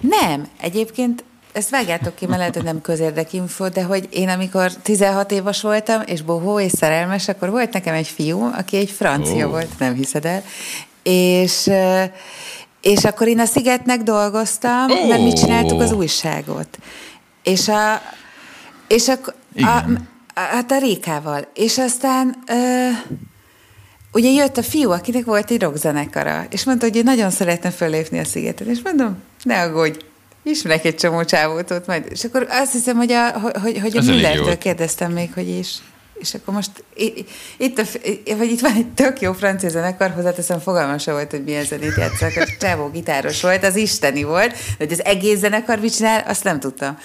[0.00, 0.48] nem.
[0.60, 1.24] Egyébként
[1.56, 6.02] ezt vágjátok ki, mert lehet, hogy nem közérdekinfo, de hogy én amikor 16 éves voltam,
[6.06, 9.50] és bohó és szerelmes, akkor volt nekem egy fiú, aki egy francia oh.
[9.50, 10.42] volt, nem hiszed el,
[11.02, 11.70] és
[12.80, 15.08] és akkor én a Szigetnek dolgoztam, oh.
[15.08, 16.78] mert mi csináltuk az újságot.
[17.42, 18.02] És a,
[18.88, 19.12] és a,
[19.56, 19.76] a,
[20.34, 21.48] a, hát a Rékával.
[21.54, 22.88] És aztán ö,
[24.12, 28.18] ugye jött a fiú, akinek volt egy rockzenekara, és mondta, hogy én nagyon szeretne fölépni
[28.18, 28.66] a szigetet.
[28.66, 29.98] És mondom, ne aggódj,
[30.46, 32.06] ismerek egy csomó csávót ott majd.
[32.10, 33.30] És akkor azt hiszem, hogy a,
[33.62, 35.78] hogy, hogy a Müllertől kérdeztem még, hogy is.
[36.18, 36.70] És akkor most
[37.56, 37.84] itt, a,
[38.36, 41.96] vagy itt van egy tök jó francia zenekar, hozzáteszem, fogalmam sem volt, hogy milyen zenét
[41.96, 46.24] játszak, a csávó gitáros volt, az isteni volt, de hogy az egész zenekar mit csinál,
[46.26, 46.98] azt nem tudtam.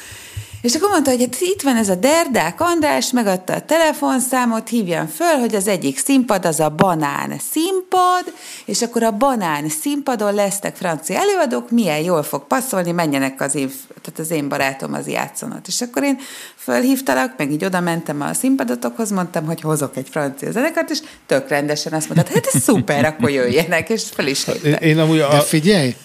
[0.62, 5.08] És akkor mondta, hogy hát itt van ez a Derdák András, megadta a telefonszámot, hívjam
[5.08, 8.34] föl, hogy az egyik színpad az a banán színpad,
[8.66, 13.72] és akkor a banán színpadon lesznek francia előadók, milyen jól fog passzolni, menjenek az én,
[14.02, 15.68] tehát az én barátom az játszonat.
[15.68, 16.18] És akkor én
[16.56, 21.50] fölhívtalak, meg így oda mentem a színpadotokhoz, mondtam, hogy hozok egy francia zenekart, és tök
[21.50, 24.82] rendesen azt mondta, hát ez szuper, akkor jöjjenek, és fel is hívták.
[24.82, 25.30] Én amúgy a...
[25.30, 25.96] De figyelj,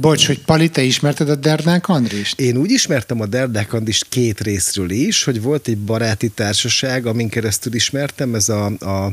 [0.00, 2.40] Bocs, hogy Pali, te ismerted a Derdák Andrist?
[2.40, 7.28] Én úgy ismertem a Derdák Andrist két részről is, hogy volt egy baráti társaság, amin
[7.28, 9.12] keresztül ismertem, ez a, a,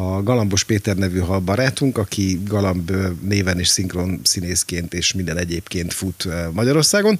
[0.00, 6.28] a Galambos Péter nevű barátunk, aki Galamb néven és szinkron színészként és minden egyébként fut
[6.52, 7.18] Magyarországon.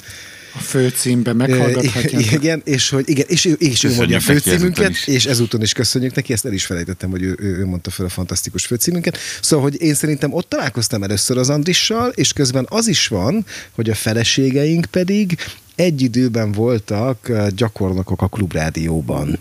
[0.54, 2.32] A főcímben meghallgathatják.
[2.32, 6.32] Igen, és hogy igen, és, és ő mondja a főcímünket, és ezúton is köszönjük neki,
[6.32, 9.18] ezt el is felejtettem, hogy ő, ő, ő mondta fel a fantasztikus főcímünket.
[9.40, 13.90] Szóval, hogy én szerintem ott találkoztam először az Andrissal, és közben az is van, hogy
[13.90, 15.38] a feleségeink pedig
[15.76, 19.38] egy időben voltak gyakornokok a klubrádióban.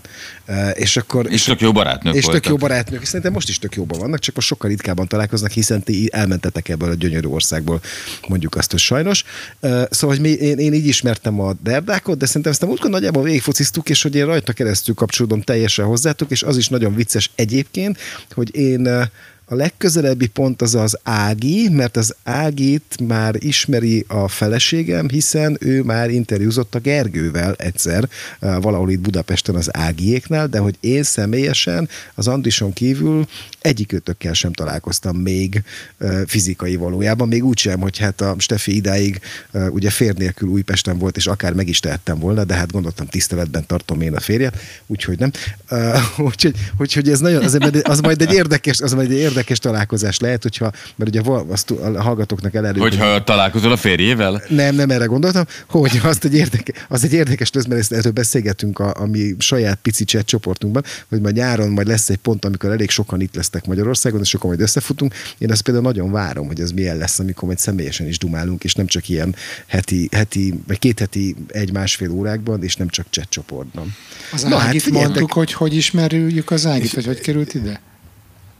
[0.74, 1.32] És akkor...
[1.32, 2.42] És tök jó barátnők És voltak.
[2.42, 3.00] tök jó barátnők.
[3.02, 6.68] És szerintem most is tök jóban vannak, csak most sokkal ritkábban találkoznak, hiszen ti elmentetek
[6.68, 7.80] ebből a gyönyörű országból,
[8.28, 9.24] mondjuk azt, hogy sajnos.
[9.60, 13.22] Szóval, hogy mi, én, én így ismertem a derdákot, de szerintem ezt a múltkor nagyjából
[13.22, 17.98] végigfociztuk, és hogy én rajta keresztül kapcsolódom teljesen hozzátok, és az is nagyon vicces egyébként,
[18.34, 19.10] hogy én
[19.48, 25.82] a legközelebbi pont az az Ági, mert az Ágit már ismeri a feleségem, hiszen ő
[25.82, 28.08] már interjúzott a Gergővel egyszer,
[28.40, 33.28] eh, valahol itt Budapesten az Ágiéknál, de hogy én személyesen az Andrison kívül
[33.60, 35.62] egyikőtökkel sem találkoztam még
[35.98, 39.20] eh, fizikai valójában, még úgy sem, hogy hát a Stefi idáig
[39.52, 43.06] eh, ugye fér nélkül Újpesten volt, és akár meg is tehettem volna, de hát gondoltam
[43.06, 44.56] tiszteletben tartom én a férjet,
[44.86, 45.30] úgyhogy nem.
[46.16, 50.18] Úgyhogy, úgyhogy ez nagyon, az, az majd egy érdekes, az majd egy érdekes érdekes találkozás
[50.18, 54.42] lehet, hogyha, mert ugye azt a hallgatóknak hogy- Hogyha találkozol a férjével?
[54.48, 58.12] nem, nem erre gondoltam, hogy azt egy érdeke, az egy érdekes lesz, mert ezt erről
[58.12, 62.44] beszélgetünk a, a mi saját pici chat csoportunkban, hogy majd nyáron majd lesz egy pont,
[62.44, 65.14] amikor elég sokan itt lesznek Magyarországon, és sokan majd összefutunk.
[65.38, 68.74] Én azt például nagyon várom, hogy ez milyen lesz, amikor majd személyesen is dumálunk, és
[68.74, 69.34] nem csak ilyen
[69.66, 73.94] heti, heti vagy két heti egy-másfél órákban, és nem csak chat csoportban.
[74.32, 77.80] Az Na, hát Ágit mondtuk, hogy hogy ismerjük az Ágit, vagy hogy került ide?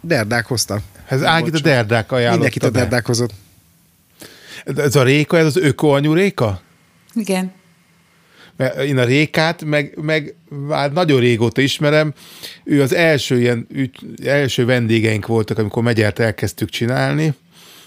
[0.06, 0.80] Derdák hozta.
[1.08, 2.70] Ez Ágit a Derdák ajánlotta Mindenkit a.
[2.70, 3.32] Derdák hozott.
[4.64, 6.60] Ez a Réka, ez az ökoanyú Réka?
[7.14, 7.52] Igen.
[8.56, 12.12] Mert én a Rékát meg, meg már nagyon régóta ismerem.
[12.64, 13.66] Ő az első ilyen
[14.24, 17.34] első vendégeink voltak, amikor megyert elkezdtük csinálni,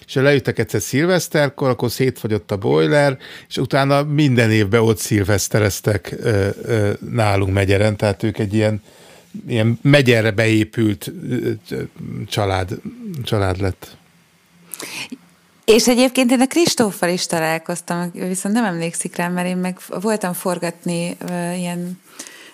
[0.05, 3.17] és lejöttek egyszer szilveszterkor, akkor szétfagyott a boiler,
[3.47, 8.81] és utána minden évben ott szilvesztereztek ö, ö, nálunk megyeren, tehát ők egy ilyen,
[9.47, 11.11] ilyen megyerre beépült
[12.27, 12.81] család,
[13.23, 13.97] család lett.
[15.65, 20.33] És egyébként én a Kristóffal is találkoztam, viszont nem emlékszik rám, mert én meg voltam
[20.33, 21.17] forgatni
[21.55, 21.99] ilyen,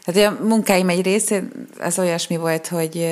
[0.03, 1.47] tehát a munkáim egy része
[1.79, 3.07] az olyasmi volt, hogy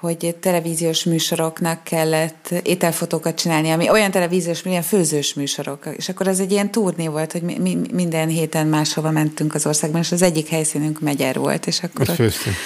[0.00, 5.88] hogy televíziós műsoroknak kellett ételfotókat csinálni, ami olyan televíziós, ilyen főzős műsorok.
[5.96, 9.66] És akkor ez egy ilyen turné volt, hogy mi, mi minden héten máshova mentünk az
[9.66, 12.56] országban, és az egyik helyszínünk Megyer volt, és akkor Ott főztünk.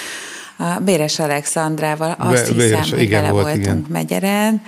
[0.57, 3.85] a Béres Alexandrával, azt Be- hiszem, Béres, hogy igen, vele volt, voltunk igen.
[3.89, 4.61] Megyeren,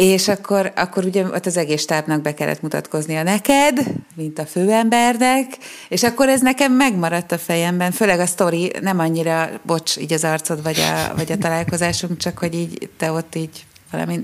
[0.00, 5.46] és akkor, akkor ugye ott az egész stábnak be kellett mutatkoznia neked, mint a főembernek,
[5.88, 10.24] és akkor ez nekem megmaradt a fejemben, főleg a sztori nem annyira, bocs, így az
[10.24, 14.20] arcod vagy a, vagy a találkozásunk, csak hogy így te ott így valami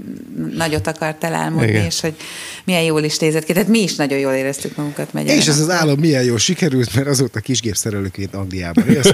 [0.55, 1.84] nagyot akartál álmodni, Igen.
[1.84, 2.14] és hogy
[2.64, 3.52] milyen jól is nézett ki.
[3.52, 5.36] Tehát mi is nagyon jól éreztük magunkat Megyeren.
[5.40, 9.12] És ez az álom milyen jól sikerült, mert azóta kisgépszerelőként Angliában élsz.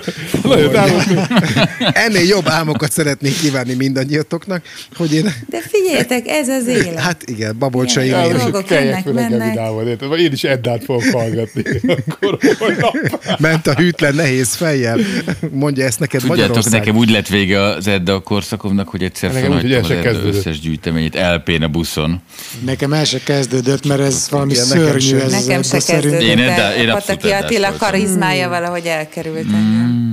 [2.05, 4.63] Ennél jobb álmokat szeretnék kívánni mindannyiatoknak,
[4.95, 5.35] hogy én...
[5.49, 6.99] De figyeljetek, ez az élet.
[6.99, 8.39] Hát igen, babolcsai Ilyen Méri.
[8.39, 9.59] dolgok jönnek, mennek.
[10.19, 11.63] én is Eddát fogok hallgatni.
[11.87, 12.39] Akkor.
[13.39, 14.99] Ment a hűtlen nehéz fejjel.
[15.51, 19.61] Mondja ezt neked Tudjátok, nekem úgy lett vége az Edda korszakomnak, hogy egyszer Nekem úgy,
[19.61, 20.42] hogy el felhagytam az se.
[20.47, 22.21] Összes gyűjteményét LP-n a buszon.
[22.65, 25.01] Nekem el se kezdődött, mert ez valami Igen, nekem szörnyű.
[25.07, 25.19] sem.
[25.21, 29.47] Ez Nekem se kezdődött, Én Edda- én de abszolút Pataki Attila karizmája valahogy elkerült.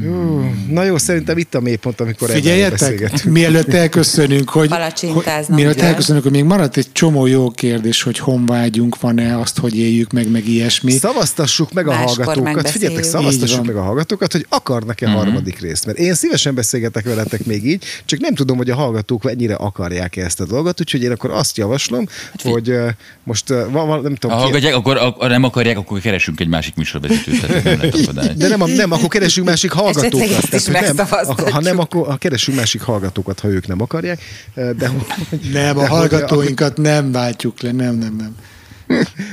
[0.06, 6.24] Ú, Na jó, szerintem itt a mélypont, amikor Figyeljetek, mielőtt elköszönünk, hogy, hogy mielőtt elköszönünk,
[6.24, 10.48] hogy még maradt egy csomó jó kérdés, hogy honvágyunk van-e, azt, hogy éljük meg, meg
[10.48, 10.92] ilyesmi.
[10.92, 15.16] Szavaztassuk meg a Máskor hallgatókat, figyeljetek, szavaztassuk meg a hallgatókat, hogy akarnak-e Mhm.
[15.18, 15.86] harmadik részt.
[15.86, 20.16] Mert én szívesen beszélgetek veletek még így, csak nem tudom, hogy a hallgatók mennyire akarják
[20.24, 22.08] ezt a dolgot, úgyhogy én akkor azt javaslom,
[22.44, 22.90] hogy uh,
[23.24, 26.40] most uh, van, van, nem Ha tudom, ki, hallgatják, akkor ha nem akarják, akkor keresünk
[26.40, 27.40] egy másik műsorvezetőt.
[27.40, 30.50] tehát nem de nem, nem, akkor keresünk másik hallgatókat.
[30.50, 31.08] hogy nem,
[31.52, 34.22] ha nem, akkor ha keresünk másik hallgatókat, ha ők nem akarják.
[34.54, 38.36] De, hogy- Nem, de a hallgatóinkat nem váltjuk le, nem, nem, nem.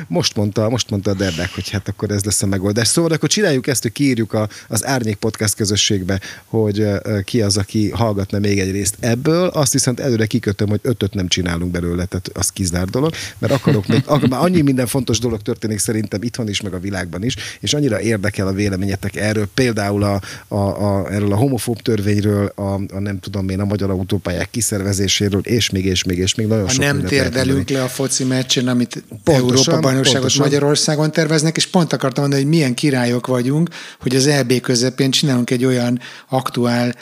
[0.09, 2.89] Most mondta, most mondta a Derdák, hogy hát akkor ez lesz a megoldás.
[2.89, 6.87] Szóval akkor csináljuk ezt, hogy kiírjuk a, az Árnyék Podcast közösségbe, hogy
[7.25, 9.47] ki az, aki hallgatna még egy részt ebből.
[9.47, 13.87] Azt viszont előre kikötöm, hogy ötöt nem csinálunk belőle, tehát az kizár dolog, mert akarok
[13.87, 17.37] még, ak- már annyi minden fontos dolog történik szerintem itthon is, meg a világban is,
[17.61, 22.73] és annyira érdekel a véleményetek erről, például a, a, a, erről a homofób törvényről, a,
[22.73, 26.65] a nem tudom én, a magyar autópályák kiszervezéséről, és még, és még, és még nagyon
[26.65, 30.45] Ha sok nem térdelünk le a foci meccsen, amit Pontosan, Európa bajnokságot pontosan.
[30.45, 33.69] Magyarországon terveznek, és pont akartam mondani, hogy milyen királyok vagyunk,
[34.01, 36.95] hogy az EB közepén csinálunk egy olyan aktuál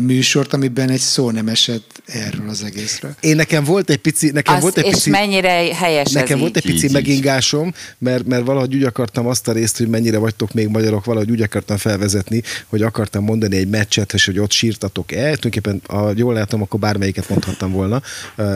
[0.00, 3.14] műsort, amiben egy szó nem esett erről az egészről.
[3.20, 6.40] Én nekem volt egy pici, nekem Az, volt egy és pici, mennyire helyes Nekem ez
[6.40, 6.72] volt egy így.
[6.72, 6.96] pici Így, így.
[6.96, 11.30] megingásom, mert, mert valahogy úgy akartam azt a részt, hogy mennyire vagytok még magyarok, valahogy
[11.30, 15.36] úgy akartam felvezetni, hogy akartam mondani egy meccset, és hogy ott sírtatok el.
[15.36, 18.02] Tulajdonképpen, ha jól látom, akkor bármelyiket mondhattam volna.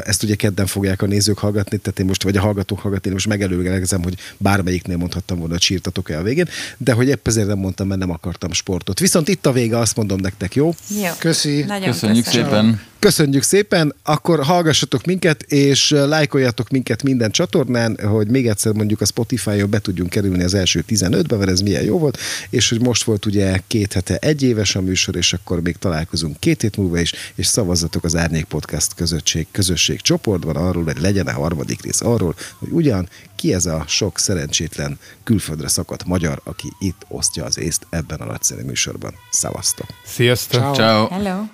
[0.04, 3.14] Ezt ugye kedden fogják a nézők hallgatni, tehát én most, vagy a hallgatók hallgatni, én
[3.14, 7.46] most megelőlegezem, hogy bármelyiknél mondhattam volna, hogy sírtatok el a végén, de hogy épp ezért
[7.46, 8.98] nem mondtam, mert nem akartam sportot.
[8.98, 10.74] Viszont itt a vége, azt mondom nektek, jó?
[11.02, 11.10] Jó.
[11.18, 11.64] Köszi.
[11.66, 12.46] Nagyon Köszönjük köszönöm.
[12.48, 12.80] szépen.
[13.04, 19.04] Köszönjük szépen, akkor hallgassatok minket, és lájkoljatok minket minden csatornán, hogy még egyszer mondjuk a
[19.04, 22.18] Spotify-on be tudjunk kerülni az első 15-be, mert ez milyen jó volt,
[22.50, 26.40] és hogy most volt ugye két hete egy éves a műsor, és akkor még találkozunk
[26.40, 31.26] két hét múlva is, és szavazzatok az Árnyék Podcast közösség, közösség csoportban arról, hogy legyen
[31.26, 36.68] a harmadik rész arról, hogy ugyan ki ez a sok szerencsétlen külföldre szakadt magyar, aki
[36.78, 39.14] itt osztja az észt ebben a nagyszerű műsorban.
[39.30, 39.86] Szavaztok!
[40.04, 40.74] Sziasztok!
[40.74, 41.08] Ciao.
[41.08, 41.53] Hello.